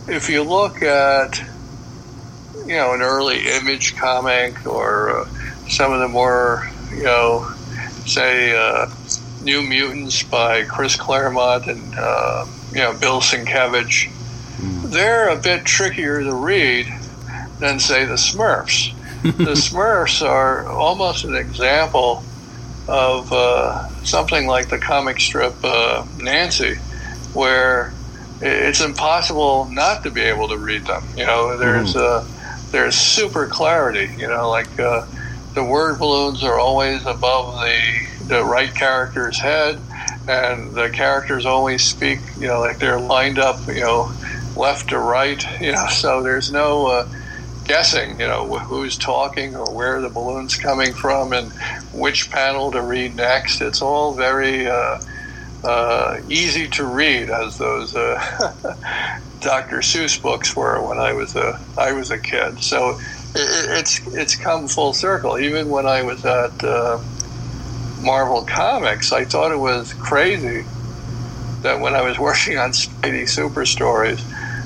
if 0.07 0.29
you 0.29 0.43
look 0.43 0.83
at, 0.83 1.39
you 2.67 2.75
know, 2.75 2.93
an 2.93 3.01
early 3.01 3.47
image 3.47 3.95
comic 3.95 4.67
or 4.67 5.21
uh, 5.21 5.25
some 5.69 5.91
of 5.91 5.99
the 5.99 6.07
more, 6.07 6.69
you 6.91 7.03
know, 7.03 7.51
say, 8.05 8.55
uh, 8.55 8.87
New 9.41 9.63
Mutants 9.63 10.21
by 10.21 10.63
Chris 10.65 10.95
Claremont 10.95 11.65
and, 11.65 11.95
uh, 11.97 12.45
you 12.71 12.77
know, 12.77 12.93
Bill 12.93 13.21
Sienkiewicz, 13.21 14.11
they're 14.91 15.29
a 15.29 15.37
bit 15.37 15.65
trickier 15.65 16.21
to 16.21 16.33
read 16.33 16.93
than, 17.59 17.79
say, 17.79 18.05
the 18.05 18.13
Smurfs. 18.13 18.92
The 19.23 19.55
Smurfs 19.55 20.21
are 20.21 20.67
almost 20.67 21.23
an 21.23 21.35
example 21.35 22.23
of 22.87 23.31
uh, 23.31 23.81
something 24.03 24.47
like 24.47 24.69
the 24.69 24.77
comic 24.77 25.19
strip 25.19 25.63
uh, 25.63 26.05
Nancy, 26.17 26.75
where 27.31 27.93
it's 28.41 28.81
impossible 28.81 29.69
not 29.71 30.03
to 30.03 30.11
be 30.11 30.21
able 30.21 30.49
to 30.49 30.57
read 30.57 30.85
them. 30.85 31.03
You 31.15 31.25
know, 31.25 31.57
there's 31.57 31.95
uh, 31.95 32.25
there's 32.71 32.95
super 32.95 33.47
clarity. 33.47 34.13
You 34.17 34.27
know, 34.27 34.49
like 34.49 34.77
uh, 34.79 35.05
the 35.55 35.63
word 35.63 35.99
balloons 35.99 36.43
are 36.43 36.59
always 36.59 37.05
above 37.05 37.61
the 37.61 37.79
the 38.27 38.43
right 38.43 38.73
character's 38.73 39.39
head, 39.39 39.81
and 40.27 40.75
the 40.75 40.89
characters 40.89 41.45
always 41.45 41.83
speak. 41.83 42.19
You 42.35 42.47
know, 42.47 42.59
like 42.59 42.79
they're 42.79 42.99
lined 42.99 43.39
up. 43.39 43.67
You 43.67 43.81
know, 43.81 44.13
left 44.55 44.89
to 44.89 44.99
right. 44.99 45.43
You 45.61 45.71
know, 45.71 45.87
so 45.87 46.21
there's 46.21 46.51
no. 46.51 47.07
Guessing, 47.65 48.19
you 48.19 48.27
know, 48.27 48.57
who's 48.59 48.97
talking 48.97 49.55
or 49.55 49.73
where 49.73 50.01
the 50.01 50.09
balloon's 50.09 50.57
coming 50.57 50.93
from 50.93 51.31
and 51.31 51.53
which 51.93 52.29
panel 52.29 52.71
to 52.71 52.81
read 52.81 53.15
next. 53.15 53.61
It's 53.61 53.81
all 53.81 54.13
very 54.15 54.67
uh, 54.67 54.99
uh, 55.63 56.17
easy 56.27 56.67
to 56.69 56.85
read, 56.85 57.29
as 57.29 57.57
those 57.57 57.95
uh, 57.95 58.75
Dr. 59.39 59.77
Seuss 59.77 60.21
books 60.21 60.55
were 60.55 60.85
when 60.85 60.99
I 60.99 61.13
was 61.13 61.35
a 61.35 61.59
I 61.77 61.93
was 61.93 62.11
a 62.11 62.19
kid. 62.19 62.61
So 62.61 62.99
it, 63.35 63.79
it's 63.79 64.01
it's 64.07 64.35
come 64.35 64.67
full 64.67 64.93
circle. 64.93 65.39
Even 65.39 65.69
when 65.69 65.85
I 65.85 66.03
was 66.03 66.25
at 66.25 66.63
uh, 66.63 66.99
Marvel 67.97 68.43
Comics, 68.43 69.11
I 69.13 69.25
thought 69.25 69.51
it 69.51 69.59
was 69.59 69.93
crazy 69.93 70.65
that 71.61 71.79
when 71.79 71.95
I 71.95 72.01
was 72.01 72.19
working 72.19 72.57
on 72.57 72.71
Spidey 72.71 73.27
Super 73.27 73.65
Stories, 73.65 74.25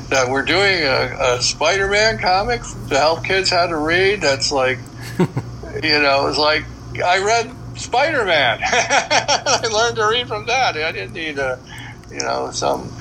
that 0.10 0.30
we're 0.30 0.44
doing 0.44 0.84
a, 0.84 1.36
a 1.36 1.42
Spider-Man 1.42 2.20
comic 2.20 2.62
to 2.90 2.98
help 2.98 3.24
kids 3.24 3.50
how 3.50 3.68
to 3.68 3.76
read. 3.76 4.22
That's 4.22 4.52
like, 4.52 4.80
you 5.20 6.00
know, 6.02 6.28
it's 6.28 6.38
like 6.38 6.64
I 7.04 7.24
read 7.24 7.54
Spider-Man. 7.78 8.60
I 8.64 9.68
learned 9.72 9.98
to 9.98 10.08
read 10.08 10.28
from 10.28 10.46
that. 10.46 10.78
I 10.78 10.92
didn't 10.92 11.14
need 11.14 11.38
a, 11.38 11.60
you 12.12 12.20
know, 12.20 12.52
some, 12.52 12.92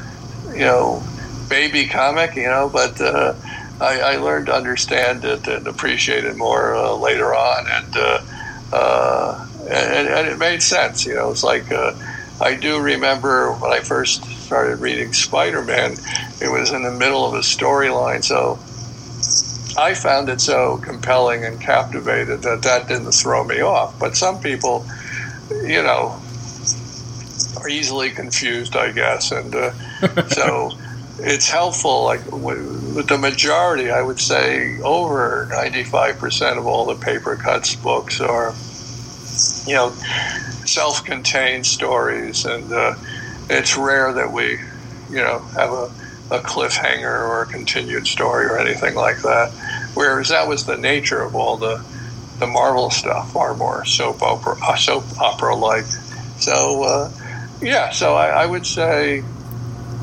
you 0.52 0.60
know, 0.60 1.02
baby 1.48 1.86
comic, 1.86 2.34
you 2.34 2.48
know, 2.48 2.68
but 2.68 3.00
uh, 3.00 3.34
I, 3.80 4.00
I 4.00 4.16
learned 4.16 4.46
to 4.46 4.54
understand 4.54 5.24
it 5.24 5.46
and 5.46 5.66
appreciate 5.66 6.24
it 6.24 6.36
more 6.36 6.74
uh, 6.74 6.94
later 6.94 7.34
on, 7.34 7.66
and, 7.68 7.96
uh, 7.96 8.22
uh, 8.72 9.48
and 9.68 10.08
and 10.08 10.28
it 10.28 10.38
made 10.38 10.62
sense. 10.62 11.06
You 11.06 11.14
know, 11.14 11.30
it's 11.30 11.44
like 11.44 11.70
uh, 11.70 11.94
I 12.40 12.54
do 12.54 12.80
remember 12.80 13.52
when 13.52 13.72
I 13.72 13.80
first 13.80 14.24
started 14.46 14.76
reading 14.76 15.12
Spider-Man, 15.12 15.96
it 16.40 16.48
was 16.48 16.70
in 16.70 16.84
the 16.84 16.92
middle 16.92 17.26
of 17.26 17.34
a 17.34 17.40
storyline, 17.40 18.22
so 18.22 18.60
I 19.76 19.94
found 19.94 20.28
it 20.28 20.40
so 20.40 20.78
compelling 20.78 21.44
and 21.44 21.60
captivated 21.60 22.42
that 22.42 22.62
that 22.62 22.86
didn't 22.86 23.10
throw 23.10 23.42
me 23.42 23.60
off. 23.60 23.98
But 23.98 24.16
some 24.16 24.38
people, 24.38 24.86
you 25.50 25.82
know, 25.82 26.22
are 27.56 27.68
easily 27.68 28.10
confused, 28.10 28.76
I 28.76 28.92
guess, 28.92 29.32
and 29.32 29.52
uh, 29.52 29.72
so 30.28 30.70
it's 31.18 31.50
helpful. 31.50 32.04
Like 32.04 32.30
with 32.30 33.08
the 33.08 33.18
majority, 33.18 33.90
I 33.90 34.02
would 34.02 34.20
say 34.20 34.78
over 34.80 35.48
ninety-five 35.50 36.18
percent 36.18 36.56
of 36.56 36.66
all 36.66 36.86
the 36.86 36.94
Papercutz 36.94 37.82
books 37.82 38.20
are, 38.20 38.54
you 39.68 39.74
know, 39.74 39.90
self-contained 40.64 41.66
stories, 41.66 42.44
and 42.44 42.72
uh, 42.72 42.94
it's 43.48 43.76
rare 43.76 44.12
that 44.12 44.32
we, 44.32 44.58
you 45.10 45.22
know, 45.22 45.38
have 45.54 45.70
a, 45.70 45.90
a 46.30 46.38
cliffhanger 46.40 47.04
or 47.04 47.42
a 47.42 47.46
continued 47.46 48.06
story 48.06 48.46
or 48.46 48.58
anything 48.58 48.94
like 48.94 49.22
that. 49.22 49.52
Whereas 49.94 50.28
that 50.28 50.48
was 50.48 50.64
the 50.64 50.76
nature 50.76 51.22
of 51.22 51.34
all 51.34 51.56
the 51.56 51.84
the 52.38 52.46
Marvel 52.46 52.90
stuff, 52.90 53.32
far 53.32 53.54
more 53.54 53.84
soap 53.86 54.22
opera, 54.22 54.56
uh, 54.62 54.76
soap 54.76 55.04
opera 55.18 55.56
like. 55.56 55.86
So 56.38 56.82
uh, 56.82 57.10
yeah, 57.62 57.90
so 57.90 58.14
I, 58.14 58.42
I 58.42 58.46
would 58.46 58.66
say 58.66 59.24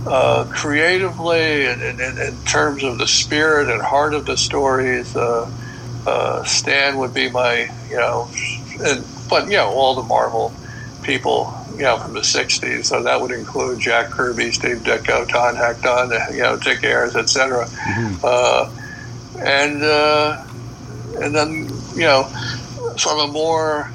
uh, 0.08 0.46
creatively, 0.46 1.68
and 1.68 1.82
in, 1.82 2.00
in, 2.00 2.18
in, 2.18 2.38
terms 2.46 2.84
of 2.84 2.98
the 2.98 3.08
spirit 3.08 3.70
and 3.70 3.82
heart 3.82 4.14
of 4.14 4.26
the 4.26 4.36
stories, 4.36 5.16
uh, 5.16 5.50
uh, 6.06 6.44
Stan 6.44 6.98
would 6.98 7.14
be 7.14 7.30
my 7.30 7.70
you 7.90 7.98
know, 7.98 8.30
and, 8.84 9.06
but 9.30 9.46
you 9.46 9.58
know 9.58 9.70
all 9.70 9.96
the 9.96 10.04
Marvel 10.04 10.54
people 11.04 11.54
you 11.76 11.84
know 11.84 11.98
from 11.98 12.14
the 12.14 12.22
'60s. 12.22 12.86
So 12.86 13.04
that 13.04 13.22
would 13.22 13.32
include 13.32 13.80
Jack 13.80 14.12
Kirby, 14.12 14.52
Steve 14.52 14.78
Ditko, 14.78 15.28
Todd 15.28 15.56
Hackdon, 15.56 16.12
you 16.34 16.42
know 16.42 16.58
Dick 16.58 16.84
Ayers, 16.84 17.16
etc. 17.16 17.66
Mm-hmm 17.66 18.80
and 19.44 19.84
uh, 19.84 20.44
and 21.22 21.36
then 21.36 21.70
you 21.96 22.06
know 22.06 22.24
from 22.98 23.20
a 23.20 23.28
more 23.28 23.92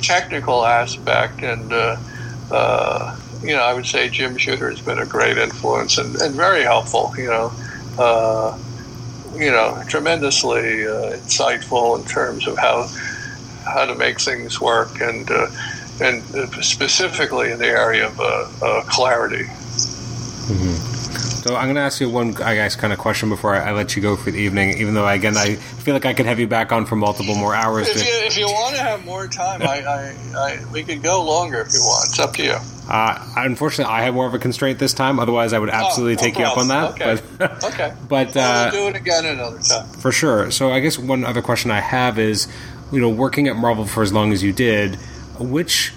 technical 0.00 0.64
aspect 0.64 1.42
and 1.42 1.72
uh, 1.72 1.96
uh, 2.50 3.16
you 3.42 3.54
know 3.54 3.62
I 3.62 3.72
would 3.72 3.86
say 3.86 4.08
Jim 4.08 4.36
Shooter 4.36 4.70
has 4.70 4.80
been 4.80 4.98
a 4.98 5.06
great 5.06 5.38
influence 5.38 5.98
and, 5.98 6.14
and 6.16 6.34
very 6.34 6.62
helpful 6.62 7.14
you 7.16 7.26
know 7.26 7.52
uh, 7.98 8.58
you 9.34 9.50
know 9.50 9.82
tremendously 9.88 10.86
uh, 10.86 11.16
insightful 11.16 11.98
in 11.98 12.04
terms 12.04 12.46
of 12.46 12.58
how 12.58 12.88
how 13.64 13.86
to 13.86 13.94
make 13.94 14.20
things 14.20 14.60
work 14.60 15.00
and 15.00 15.30
uh, 15.30 15.46
and 16.00 16.22
specifically 16.64 17.50
in 17.50 17.58
the 17.58 17.66
area 17.66 18.06
of 18.06 18.86
clarity. 18.88 19.44
Mm-hmm. 19.44 20.96
So 21.46 21.54
I'm 21.54 21.66
going 21.66 21.76
to 21.76 21.82
ask 21.82 22.00
you 22.00 22.10
one, 22.10 22.42
I 22.42 22.56
guess, 22.56 22.74
kind 22.74 22.92
of 22.92 22.98
question 22.98 23.28
before 23.28 23.54
I, 23.54 23.68
I, 23.68 23.72
let 23.72 23.94
you 23.94 24.02
go 24.02 24.16
for 24.16 24.32
the 24.32 24.38
evening. 24.38 24.78
Even 24.78 24.94
though, 24.94 25.06
again, 25.06 25.36
I 25.36 25.54
feel 25.54 25.94
like 25.94 26.04
I 26.04 26.12
could 26.12 26.26
have 26.26 26.40
you 26.40 26.48
back 26.48 26.72
on 26.72 26.86
for 26.86 26.96
multiple 26.96 27.36
more 27.36 27.54
hours. 27.54 27.88
If, 27.88 27.98
you, 27.98 28.26
if 28.26 28.36
you, 28.36 28.46
want 28.46 28.74
to 28.74 28.82
have 28.82 29.04
more 29.04 29.28
time, 29.28 29.62
I, 29.62 30.16
I, 30.36 30.64
we 30.72 30.82
could 30.82 31.04
go 31.04 31.24
longer 31.24 31.60
if 31.60 31.72
you 31.72 31.78
want. 31.78 32.08
It's 32.08 32.18
up 32.18 32.34
to 32.34 32.42
you. 32.42 32.56
Uh, 32.88 33.32
unfortunately, 33.36 33.94
I 33.94 34.02
have 34.02 34.14
more 34.14 34.26
of 34.26 34.34
a 34.34 34.40
constraint 34.40 34.80
this 34.80 34.92
time. 34.92 35.20
Otherwise, 35.20 35.52
I 35.52 35.60
would 35.60 35.70
absolutely 35.70 36.14
oh, 36.14 36.16
no 36.16 36.22
take 36.22 36.34
problem. 36.34 36.68
you 36.68 36.74
up 36.74 36.88
on 36.88 36.98
that. 36.98 37.16
Okay. 37.16 37.26
But, 37.38 37.64
okay. 37.72 37.94
But 38.08 38.34
well, 38.34 38.72
we'll 38.72 38.84
uh, 38.84 38.88
do 38.88 38.88
it 38.88 39.00
again 39.00 39.24
another 39.24 39.60
time. 39.60 39.86
For 39.86 40.10
sure. 40.10 40.50
So 40.50 40.72
I 40.72 40.80
guess 40.80 40.98
one 40.98 41.24
other 41.24 41.42
question 41.42 41.70
I 41.70 41.80
have 41.80 42.18
is, 42.18 42.48
you 42.90 43.00
know, 43.00 43.10
working 43.10 43.46
at 43.46 43.54
Marvel 43.54 43.86
for 43.86 44.02
as 44.02 44.12
long 44.12 44.32
as 44.32 44.42
you 44.42 44.52
did, 44.52 44.98
which 45.38 45.92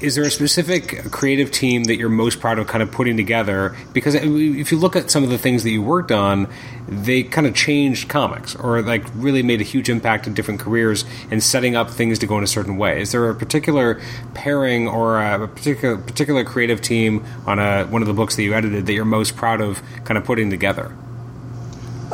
is 0.00 0.14
there 0.14 0.24
a 0.24 0.30
specific 0.30 1.10
creative 1.10 1.50
team 1.50 1.84
that 1.84 1.96
you're 1.96 2.08
most 2.08 2.40
proud 2.40 2.58
of 2.58 2.66
kind 2.66 2.82
of 2.82 2.90
putting 2.90 3.16
together? 3.16 3.76
Because 3.92 4.14
if 4.14 4.72
you 4.72 4.78
look 4.78 4.96
at 4.96 5.10
some 5.10 5.22
of 5.22 5.30
the 5.30 5.38
things 5.38 5.62
that 5.62 5.70
you 5.70 5.82
worked 5.82 6.10
on, 6.10 6.48
they 6.88 7.22
kind 7.22 7.46
of 7.46 7.54
changed 7.54 8.08
comics 8.08 8.54
or 8.56 8.82
like 8.82 9.04
really 9.14 9.42
made 9.42 9.60
a 9.60 9.64
huge 9.64 9.88
impact 9.88 10.26
in 10.26 10.34
different 10.34 10.60
careers 10.60 11.04
and 11.30 11.42
setting 11.42 11.76
up 11.76 11.90
things 11.90 12.18
to 12.20 12.26
go 12.26 12.38
in 12.38 12.44
a 12.44 12.48
certain 12.48 12.76
way. 12.76 13.00
Is 13.00 13.12
there 13.12 13.28
a 13.28 13.34
particular 13.34 14.00
pairing 14.34 14.88
or 14.88 15.20
a 15.20 15.46
particular 15.48 15.96
particular 15.96 16.44
creative 16.44 16.80
team 16.80 17.24
on 17.46 17.58
a, 17.58 17.84
one 17.84 18.02
of 18.02 18.08
the 18.08 18.14
books 18.14 18.36
that 18.36 18.42
you 18.42 18.54
edited 18.54 18.86
that 18.86 18.92
you're 18.92 19.04
most 19.04 19.36
proud 19.36 19.60
of 19.60 19.82
kind 20.04 20.18
of 20.18 20.24
putting 20.24 20.50
together? 20.50 20.94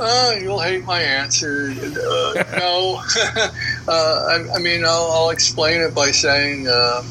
Uh, 0.04 0.34
you'll 0.40 0.58
hate 0.58 0.84
my 0.84 1.00
answer. 1.00 1.70
Uh, 1.70 2.42
no. 2.58 3.00
uh, 3.86 4.26
I, 4.30 4.48
I, 4.56 4.58
mean, 4.58 4.84
I'll, 4.84 5.12
I'll, 5.12 5.30
explain 5.30 5.80
it 5.80 5.94
by 5.94 6.10
saying, 6.10 6.66
uh, 6.66 7.04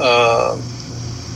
uh, 0.00 0.60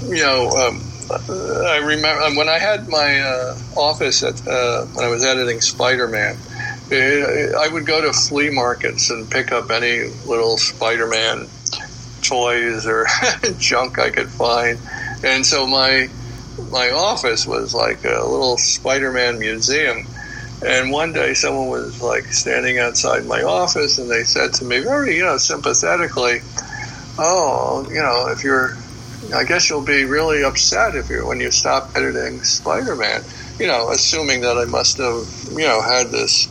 you 0.08 0.16
know, 0.16 0.48
um, 0.48 0.82
I 1.08 1.76
remember 1.84 2.36
when 2.36 2.48
I 2.48 2.58
had 2.58 2.88
my 2.88 3.20
uh, 3.20 3.56
office 3.76 4.24
at 4.24 4.44
when 4.44 5.04
I 5.04 5.08
was 5.08 5.24
editing 5.24 5.60
Spider-Man. 5.60 6.36
I 6.90 7.68
would 7.70 7.86
go 7.86 8.00
to 8.00 8.12
flea 8.12 8.50
markets 8.50 9.10
and 9.10 9.30
pick 9.30 9.52
up 9.52 9.70
any 9.70 10.08
little 10.26 10.58
Spider-Man 10.58 11.46
toys 12.22 12.86
or 12.86 13.06
junk 13.58 14.00
I 14.00 14.10
could 14.10 14.30
find, 14.30 14.80
and 15.22 15.46
so 15.46 15.66
my 15.66 16.10
my 16.72 16.90
office 16.90 17.46
was 17.46 17.72
like 17.72 18.04
a 18.04 18.24
little 18.24 18.58
Spider-Man 18.58 19.38
museum 19.38 20.06
and 20.62 20.90
one 20.90 21.12
day, 21.12 21.34
someone 21.34 21.68
was 21.68 22.00
like 22.00 22.32
standing 22.32 22.78
outside 22.78 23.26
my 23.26 23.42
office, 23.42 23.98
and 23.98 24.10
they 24.10 24.24
said 24.24 24.52
to 24.54 24.64
me, 24.64 24.80
very 24.80 25.16
you 25.16 25.24
know 25.24 25.36
sympathetically, 25.38 26.42
"Oh, 27.18 27.86
you 27.88 28.02
know, 28.02 28.28
if 28.28 28.44
you're, 28.44 28.76
I 29.34 29.44
guess 29.44 29.70
you'll 29.70 29.82
be 29.84 30.04
really 30.04 30.42
upset 30.42 30.94
if 30.96 31.10
you 31.10 31.26
when 31.26 31.40
you 31.40 31.50
stop 31.50 31.92
editing 31.94 32.42
Spider-Man." 32.42 33.24
You 33.58 33.68
know, 33.68 33.90
assuming 33.90 34.40
that 34.42 34.58
I 34.58 34.64
must 34.64 34.98
have 34.98 35.28
you 35.46 35.66
know 35.66 35.82
had 35.82 36.10
this 36.12 36.48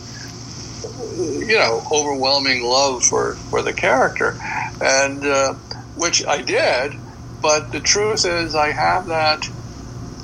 you 0.84 1.58
know 1.58 1.84
overwhelming 1.92 2.64
love 2.64 3.04
for 3.04 3.40
for 3.50 3.62
the 3.62 3.74
character, 3.74 4.38
and 4.82 5.26
uh, 5.26 5.56
which 5.96 6.24
I 6.28 6.42
did. 6.42 6.94
But 7.42 7.72
the 7.72 7.82
truth 7.82 8.26
is, 8.26 8.56
I 8.56 8.72
have 8.72 9.08
that 9.08 9.50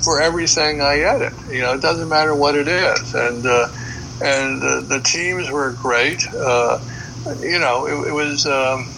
for 0.03 0.21
everything 0.21 0.81
I 0.81 0.99
edit. 0.99 1.33
You 1.49 1.61
know, 1.61 1.73
it 1.73 1.81
doesn't 1.81 2.09
matter 2.09 2.35
what 2.35 2.55
it 2.55 2.67
is, 2.67 3.13
and 3.13 3.45
uh, 3.45 3.69
and 4.21 4.61
uh, 4.61 4.81
the 4.81 4.99
teams 4.99 5.49
were 5.49 5.71
great. 5.71 6.27
Uh, 6.27 6.79
you 7.39 7.59
know, 7.59 7.87
it, 7.87 8.09
it 8.09 8.13
was 8.13 8.45
um, 8.45 8.89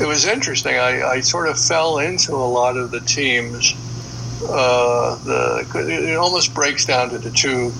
it 0.00 0.06
was 0.06 0.26
interesting. 0.26 0.76
I, 0.76 1.02
I, 1.02 1.20
sort 1.20 1.48
of 1.48 1.58
fell 1.58 1.98
into 1.98 2.34
a 2.34 2.48
lot 2.48 2.76
of 2.76 2.90
the 2.90 3.00
teams. 3.00 3.74
Uh, 4.42 5.16
the 5.24 6.08
it 6.10 6.16
almost 6.16 6.54
breaks 6.54 6.84
down 6.84 7.10
to 7.10 7.18
the 7.18 7.30
two 7.30 7.72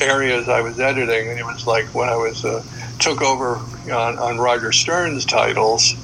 areas 0.00 0.48
I 0.48 0.60
was 0.60 0.78
editing, 0.78 1.28
and 1.30 1.38
it 1.38 1.44
was 1.44 1.66
like 1.66 1.86
when 1.94 2.08
I 2.08 2.16
was 2.16 2.44
uh, 2.44 2.62
took 2.98 3.22
over 3.22 3.56
on, 3.90 4.18
on 4.18 4.38
Roger 4.38 4.72
Stern's 4.72 5.24
titles. 5.24 5.94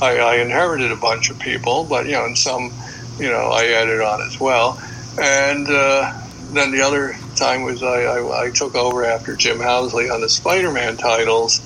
I, 0.00 0.18
I 0.18 0.36
inherited 0.36 0.92
a 0.92 0.96
bunch 0.96 1.30
of 1.30 1.38
people, 1.38 1.84
but 1.84 2.06
you 2.06 2.12
know, 2.12 2.26
in 2.26 2.36
some 2.36 2.70
you 3.18 3.28
know, 3.28 3.50
I 3.50 3.66
added 3.66 4.00
on 4.00 4.22
as 4.22 4.38
well. 4.38 4.80
And 5.18 5.66
uh, 5.68 6.20
then 6.52 6.70
the 6.70 6.82
other 6.82 7.16
time 7.36 7.62
was 7.62 7.82
I, 7.82 8.02
I, 8.02 8.46
I, 8.46 8.50
took 8.50 8.74
over 8.74 9.04
after 9.04 9.34
Jim 9.36 9.60
Owsley 9.60 10.10
on 10.10 10.20
the 10.20 10.28
Spider-Man 10.28 10.96
titles, 10.96 11.60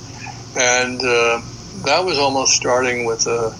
and 0.56 1.00
uh, 1.00 1.40
that 1.84 2.04
was 2.04 2.18
almost 2.18 2.54
starting 2.54 3.04
with 3.04 3.26
a, 3.26 3.56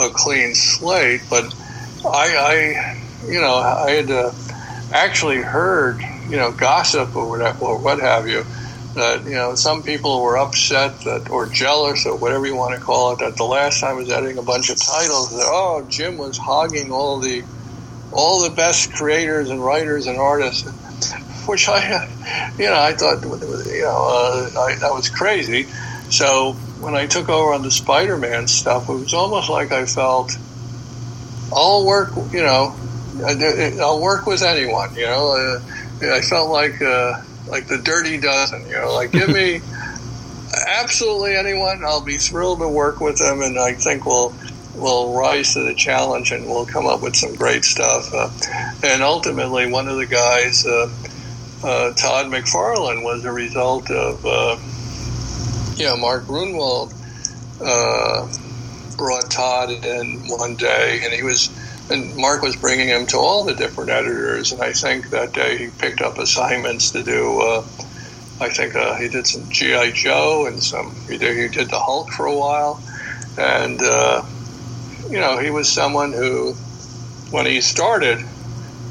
a 0.00 0.10
clean 0.10 0.54
slate. 0.54 1.22
But 1.28 1.54
I, 2.04 2.36
I, 2.36 3.02
you 3.26 3.40
know, 3.40 3.56
I 3.56 3.90
had 3.90 4.10
uh, 4.10 4.32
actually 4.92 5.42
heard, 5.42 6.00
you 6.28 6.36
know, 6.36 6.52
gossip 6.52 7.14
or 7.16 7.42
or 7.60 7.78
what 7.78 8.00
have 8.00 8.28
you, 8.28 8.44
that 8.94 9.24
you 9.24 9.32
know 9.32 9.54
some 9.54 9.82
people 9.82 10.22
were 10.22 10.38
upset 10.38 11.00
that 11.02 11.30
or 11.30 11.46
jealous 11.46 12.06
or 12.06 12.16
whatever 12.16 12.46
you 12.46 12.56
want 12.56 12.74
to 12.74 12.80
call 12.80 13.12
it 13.12 13.18
that 13.18 13.36
the 13.36 13.44
last 13.44 13.80
time 13.80 13.90
I 13.90 13.94
was 13.94 14.10
editing 14.10 14.38
a 14.38 14.42
bunch 14.42 14.70
of 14.70 14.76
titles 14.78 15.30
that 15.30 15.44
oh 15.46 15.86
Jim 15.88 16.16
was 16.16 16.38
hogging 16.38 16.90
all 16.90 17.20
the 17.20 17.44
all 18.12 18.42
the 18.42 18.54
best 18.54 18.92
creators 18.92 19.50
and 19.50 19.62
writers 19.62 20.06
and 20.06 20.18
artists 20.18 20.68
which 21.46 21.68
I 21.68 22.08
you 22.58 22.66
know 22.66 22.80
I 22.80 22.94
thought 22.94 23.22
you 23.22 23.82
know 23.82 24.50
uh, 24.56 24.60
I, 24.60 24.76
that 24.76 24.92
was 24.92 25.08
crazy. 25.08 25.64
So 26.10 26.52
when 26.80 26.94
I 26.94 27.06
took 27.06 27.28
over 27.28 27.52
on 27.52 27.62
the 27.62 27.70
Spider-Man 27.70 28.48
stuff 28.48 28.88
it 28.88 28.94
was 28.94 29.14
almost 29.14 29.50
like 29.50 29.72
I 29.72 29.84
felt 29.84 30.36
I'll 31.54 31.84
work 31.84 32.10
you 32.32 32.42
know 32.42 32.74
I'll 33.80 34.00
work 34.00 34.26
with 34.26 34.42
anyone 34.42 34.94
you 34.94 35.06
know? 35.06 35.60
Uh, 36.00 36.14
I 36.14 36.20
felt 36.20 36.48
like 36.50 36.80
uh, 36.80 37.22
like 37.48 37.66
the 37.66 37.78
dirty 37.78 38.18
dozen. 38.18 38.66
You 38.66 38.76
know, 38.76 38.94
like 38.94 39.12
give 39.12 39.28
me 39.28 39.60
absolutely 40.66 41.34
anyone. 41.34 41.82
I'll 41.84 42.04
be 42.04 42.16
thrilled 42.16 42.60
to 42.60 42.68
work 42.68 43.00
with 43.00 43.18
them, 43.18 43.42
and 43.42 43.58
I 43.58 43.74
think 43.74 44.06
we'll 44.06 44.34
we'll 44.74 45.12
rise 45.12 45.54
to 45.54 45.60
the 45.64 45.74
challenge 45.74 46.30
and 46.30 46.46
we'll 46.46 46.66
come 46.66 46.86
up 46.86 47.02
with 47.02 47.16
some 47.16 47.34
great 47.34 47.64
stuff. 47.64 48.12
Uh, 48.12 48.30
and 48.84 49.02
ultimately, 49.02 49.70
one 49.70 49.88
of 49.88 49.96
the 49.96 50.06
guys, 50.06 50.64
uh, 50.66 50.88
uh, 51.64 51.92
Todd 51.94 52.26
McFarlane, 52.26 53.02
was 53.02 53.24
a 53.24 53.32
result 53.32 53.90
of 53.90 54.24
uh, 54.24 54.56
you 55.76 55.96
Mark 55.96 56.24
Gruenwald 56.24 56.92
uh, 57.60 58.28
brought 58.96 59.30
Todd 59.30 59.70
in 59.70 60.28
one 60.28 60.56
day, 60.56 61.00
and 61.04 61.12
he 61.12 61.22
was 61.22 61.48
and 61.90 62.14
Mark 62.16 62.42
was 62.42 62.56
bringing 62.56 62.88
him 62.88 63.06
to 63.06 63.16
all 63.16 63.44
the 63.44 63.54
different 63.54 63.90
editors, 63.90 64.52
and 64.52 64.62
I 64.62 64.72
think 64.72 65.10
that 65.10 65.32
day 65.32 65.56
he 65.56 65.68
picked 65.68 66.00
up 66.00 66.18
assignments 66.18 66.90
to 66.90 67.02
do. 67.02 67.40
Uh, 67.40 67.64
I 68.40 68.50
think 68.50 68.76
uh, 68.76 68.94
he 68.96 69.08
did 69.08 69.26
some 69.26 69.48
GI 69.48 69.92
Joe 69.92 70.46
and 70.46 70.62
some. 70.62 70.94
He 71.08 71.18
did, 71.18 71.36
he 71.36 71.48
did 71.48 71.70
the 71.70 71.78
Hulk 71.78 72.10
for 72.10 72.26
a 72.26 72.36
while, 72.36 72.82
and 73.38 73.82
uh, 73.82 74.22
you 75.10 75.18
know 75.18 75.38
he 75.38 75.50
was 75.50 75.70
someone 75.70 76.12
who, 76.12 76.52
when 77.30 77.46
he 77.46 77.60
started, 77.60 78.18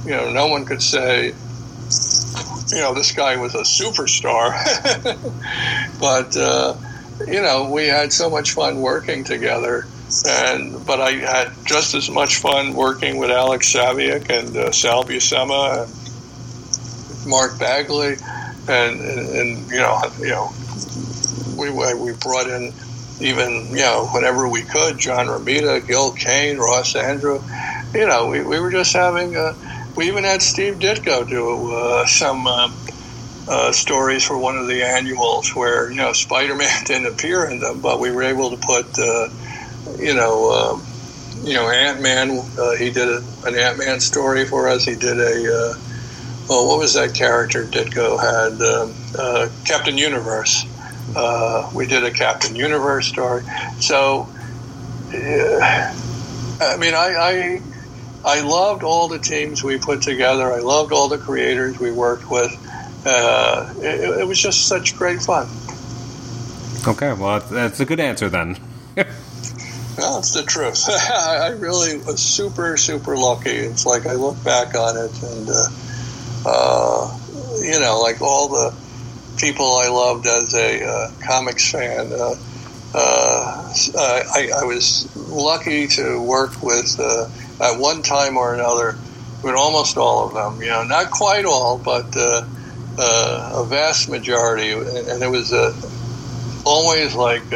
you 0.03 0.11
know, 0.11 0.31
no 0.31 0.47
one 0.47 0.65
could 0.65 0.81
say, 0.81 1.27
you 1.27 2.81
know, 2.81 2.93
this 2.93 3.11
guy 3.11 3.37
was 3.37 3.53
a 3.53 3.59
superstar, 3.59 4.51
but 5.99 6.35
uh, 6.35 6.75
you 7.27 7.41
know 7.41 7.69
we 7.69 7.85
had 7.87 8.11
so 8.11 8.29
much 8.29 8.53
fun 8.53 8.81
working 8.81 9.23
together 9.23 9.85
and 10.25 10.85
but 10.85 10.99
I 10.99 11.11
had 11.11 11.51
just 11.65 11.93
as 11.93 12.09
much 12.09 12.37
fun 12.37 12.73
working 12.73 13.17
with 13.17 13.29
Alex 13.29 13.73
Saviuk 13.73 14.29
and 14.29 14.55
uh, 14.55 14.71
Sal 14.71 15.03
Buscema 15.03 15.83
and 15.83 17.27
Mark 17.27 17.59
Bagley, 17.59 18.15
and, 18.67 19.01
and, 19.01 19.29
and 19.29 19.71
you 19.71 19.77
know 19.77 20.01
you 20.19 20.29
know 20.29 20.53
we 21.57 21.69
we 21.69 22.13
brought 22.13 22.47
in 22.47 22.73
even 23.19 23.67
you 23.69 23.77
know 23.77 24.07
whenever 24.13 24.47
we 24.47 24.63
could 24.63 24.97
John 24.97 25.27
Romita, 25.27 25.85
Gil 25.85 26.11
Kane, 26.13 26.57
Ross 26.57 26.93
Andru, 26.93 27.43
you 27.93 28.07
know 28.07 28.27
we, 28.27 28.41
we 28.41 28.59
were 28.59 28.71
just 28.71 28.93
having 28.93 29.35
a, 29.35 29.55
we 29.95 30.07
even 30.07 30.23
had 30.23 30.41
Steve 30.41 30.75
Ditko 30.75 31.27
do 31.27 31.73
uh, 31.75 32.05
some. 32.05 32.47
Uh, 32.47 32.71
uh, 33.49 33.71
stories 33.71 34.25
for 34.25 34.37
one 34.37 34.57
of 34.57 34.67
the 34.67 34.83
annuals 34.83 35.55
where 35.55 35.89
you 35.89 35.95
know 35.95 36.11
Spider-Man 36.11 36.83
didn't 36.85 37.07
appear 37.07 37.49
in 37.49 37.59
them, 37.59 37.79
but 37.79 37.97
we 37.97 38.11
were 38.11 38.23
able 38.23 38.49
to 38.49 38.57
put 38.57 38.85
uh, 38.99 39.29
you 39.97 40.13
know, 40.13 40.51
um, 40.51 40.87
you 41.43 41.53
know, 41.53 41.69
Ant 41.69 42.01
Man. 42.01 42.39
Uh, 42.57 42.75
he 42.75 42.89
did 42.89 43.07
a, 43.07 43.23
an 43.45 43.55
Ant 43.55 43.77
Man 43.77 43.99
story 43.99 44.45
for 44.45 44.67
us. 44.67 44.85
He 44.85 44.95
did 44.95 45.19
a, 45.19 45.53
uh, 45.53 45.73
well, 46.49 46.67
what 46.67 46.79
was 46.79 46.93
that 46.93 47.13
character 47.13 47.65
Ditko 47.65 48.19
had? 48.19 48.61
Um, 48.61 48.93
uh, 49.17 49.49
Captain 49.65 49.97
Universe. 49.97 50.65
Uh, 51.15 51.69
we 51.73 51.87
did 51.87 52.03
a 52.03 52.11
Captain 52.11 52.55
Universe 52.55 53.07
story. 53.07 53.43
So, 53.79 54.27
I 55.11 56.75
mean, 56.79 56.93
I, 56.93 57.15
I, 57.17 57.61
I 58.25 58.41
loved 58.41 58.83
all 58.83 59.07
the 59.07 59.19
teams 59.19 59.63
we 59.63 59.77
put 59.77 60.01
together. 60.01 60.51
I 60.51 60.59
loved 60.59 60.91
all 60.91 61.07
the 61.07 61.17
creators 61.17 61.79
we 61.79 61.91
worked 61.91 62.29
with. 62.29 62.51
Uh, 63.05 63.73
it, 63.77 64.19
it 64.19 64.27
was 64.27 64.39
just 64.39 64.67
such 64.67 64.95
great 64.97 65.21
fun. 65.21 65.47
Okay, 66.87 67.13
well, 67.13 67.39
that's 67.39 67.79
a 67.79 67.85
good 67.85 67.99
answer 67.99 68.29
then. 68.29 68.57
It's 69.99 70.33
the 70.33 70.43
truth. 70.43 70.85
I 70.89 71.49
really 71.49 71.97
was 71.97 72.21
super, 72.21 72.77
super 72.77 73.17
lucky. 73.17 73.49
It's 73.49 73.85
like 73.85 74.05
I 74.05 74.13
look 74.13 74.41
back 74.43 74.75
on 74.75 74.95
it, 74.95 75.23
and 75.23 75.49
uh, 75.49 75.67
uh, 76.45 77.19
you 77.61 77.79
know, 77.79 77.99
like 78.01 78.21
all 78.21 78.47
the 78.49 78.75
people 79.37 79.65
I 79.65 79.87
loved 79.87 80.27
as 80.27 80.53
a 80.53 80.85
uh, 80.85 81.11
comics 81.25 81.71
fan. 81.71 82.11
Uh, 82.11 82.35
uh, 82.93 83.73
I, 83.97 84.49
I, 84.61 84.63
was 84.63 85.13
lucky 85.15 85.87
to 85.87 86.21
work 86.21 86.63
with 86.63 86.99
uh, 86.99 87.29
at 87.61 87.79
one 87.79 88.01
time 88.01 88.37
or 88.37 88.53
another 88.53 88.97
with 89.43 89.55
almost 89.55 89.97
all 89.97 90.27
of 90.27 90.33
them. 90.33 90.61
You 90.61 90.69
know, 90.69 90.83
not 90.83 91.11
quite 91.11 91.45
all, 91.45 91.77
but 91.77 92.15
a 92.15 93.65
vast 93.67 94.09
majority, 94.09 94.71
and 94.71 95.23
it 95.23 95.29
was 95.29 95.53
always 96.65 97.15
like 97.15 97.49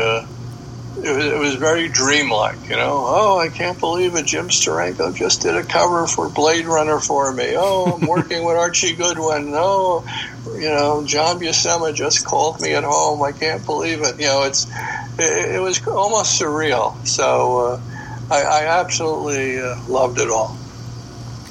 it 1.03 1.15
was, 1.15 1.25
it 1.25 1.37
was 1.37 1.55
very 1.55 1.89
dreamlike, 1.89 2.69
you 2.69 2.75
know. 2.75 3.03
Oh, 3.05 3.39
I 3.39 3.49
can't 3.49 3.79
believe 3.79 4.15
it! 4.15 4.25
Jim 4.25 4.49
Steranko 4.49 5.15
just 5.15 5.41
did 5.41 5.55
a 5.55 5.63
cover 5.63 6.07
for 6.07 6.29
Blade 6.29 6.65
Runner 6.65 6.99
for 6.99 7.33
me. 7.33 7.55
Oh, 7.57 7.97
I'm 7.99 8.07
working 8.07 8.45
with 8.45 8.57
Archie 8.57 8.95
Goodwin. 8.95 9.51
Oh, 9.55 10.05
you 10.55 10.69
know, 10.69 11.03
John 11.05 11.39
Buscema 11.39 11.93
just 11.93 12.25
called 12.25 12.61
me 12.61 12.73
at 12.73 12.83
home. 12.83 13.21
I 13.23 13.31
can't 13.31 13.65
believe 13.65 14.01
it. 14.01 14.19
You 14.19 14.27
know, 14.27 14.43
it's 14.43 14.67
it, 15.17 15.55
it 15.55 15.61
was 15.61 15.85
almost 15.87 16.39
surreal. 16.39 17.05
So 17.05 17.73
uh, 17.73 17.81
I, 18.31 18.41
I 18.43 18.79
absolutely 18.79 19.59
uh, 19.59 19.75
loved 19.87 20.19
it 20.19 20.29
all. 20.29 20.60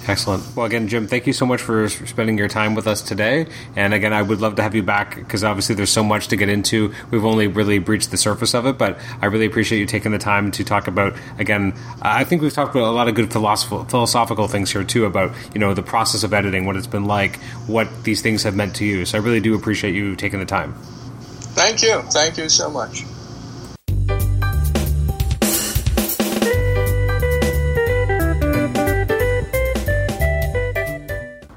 Excellent. 0.07 0.43
Well, 0.57 0.67
again, 0.67 0.89
Jim, 0.89 1.07
thank 1.07 1.27
you 1.27 1.33
so 1.33 1.45
much 1.45 1.61
for 1.61 1.89
spending 1.89 2.39
your 2.39 2.49
time 2.49 2.75
with 2.75 2.87
us 2.87 3.03
today. 3.03 3.47
And 3.77 3.93
again, 3.93 4.13
I 4.13 4.23
would 4.23 4.41
love 4.41 4.57
to 4.57 4.63
have 4.63 4.75
you 4.75 4.83
back 4.83 5.17
because 5.17 5.45
obviously 5.45 5.75
there's 5.75 5.91
so 5.91 6.03
much 6.03 6.29
to 6.29 6.37
get 6.37 6.49
into. 6.49 6.93
We've 7.11 7.25
only 7.25 7.47
really 7.47 7.79
breached 7.79 8.11
the 8.11 8.17
surface 8.17 8.55
of 8.55 8.67
it, 8.67 8.79
but 8.79 8.99
I 9.21 9.27
really 9.27 9.47
appreciate 9.47 9.79
you 9.79 9.87
taking 9.87 10.13
the 10.13 10.19
time 10.19 10.51
to 10.53 10.65
talk 10.65 10.89
about, 10.89 11.15
again, 11.39 11.75
I 12.01 12.25
think 12.25 12.43
we've 12.43 12.53
talked 12.53 12.75
about 12.75 12.89
a 12.89 12.91
lot 12.91 13.09
of 13.09 13.15
good 13.15 13.31
philosophical, 13.31 13.85
philosophical 13.85 14.49
things 14.49 14.73
here 14.73 14.85
too 14.85 15.05
about, 15.05 15.33
you 15.55 15.61
know, 15.61 15.75
the 15.75 15.83
process 15.83 16.25
of 16.25 16.33
editing, 16.33 16.65
what 16.65 16.77
it's 16.77 16.87
been 16.87 17.05
like, 17.05 17.37
what 17.67 18.05
these 18.05 18.23
things 18.23 18.43
have 18.45 18.57
meant 18.57 18.77
to 18.77 18.85
you. 18.85 19.05
So 19.05 19.19
I 19.19 19.21
really 19.21 19.41
do 19.41 19.55
appreciate 19.55 19.95
you 19.95 20.17
taking 20.17 20.41
the 20.41 20.47
time. 20.47 20.75
Thank 21.53 21.83
you. 21.83 22.01
Thank 22.11 22.39
you 22.39 22.49
so 22.49 22.71
much. 22.71 23.05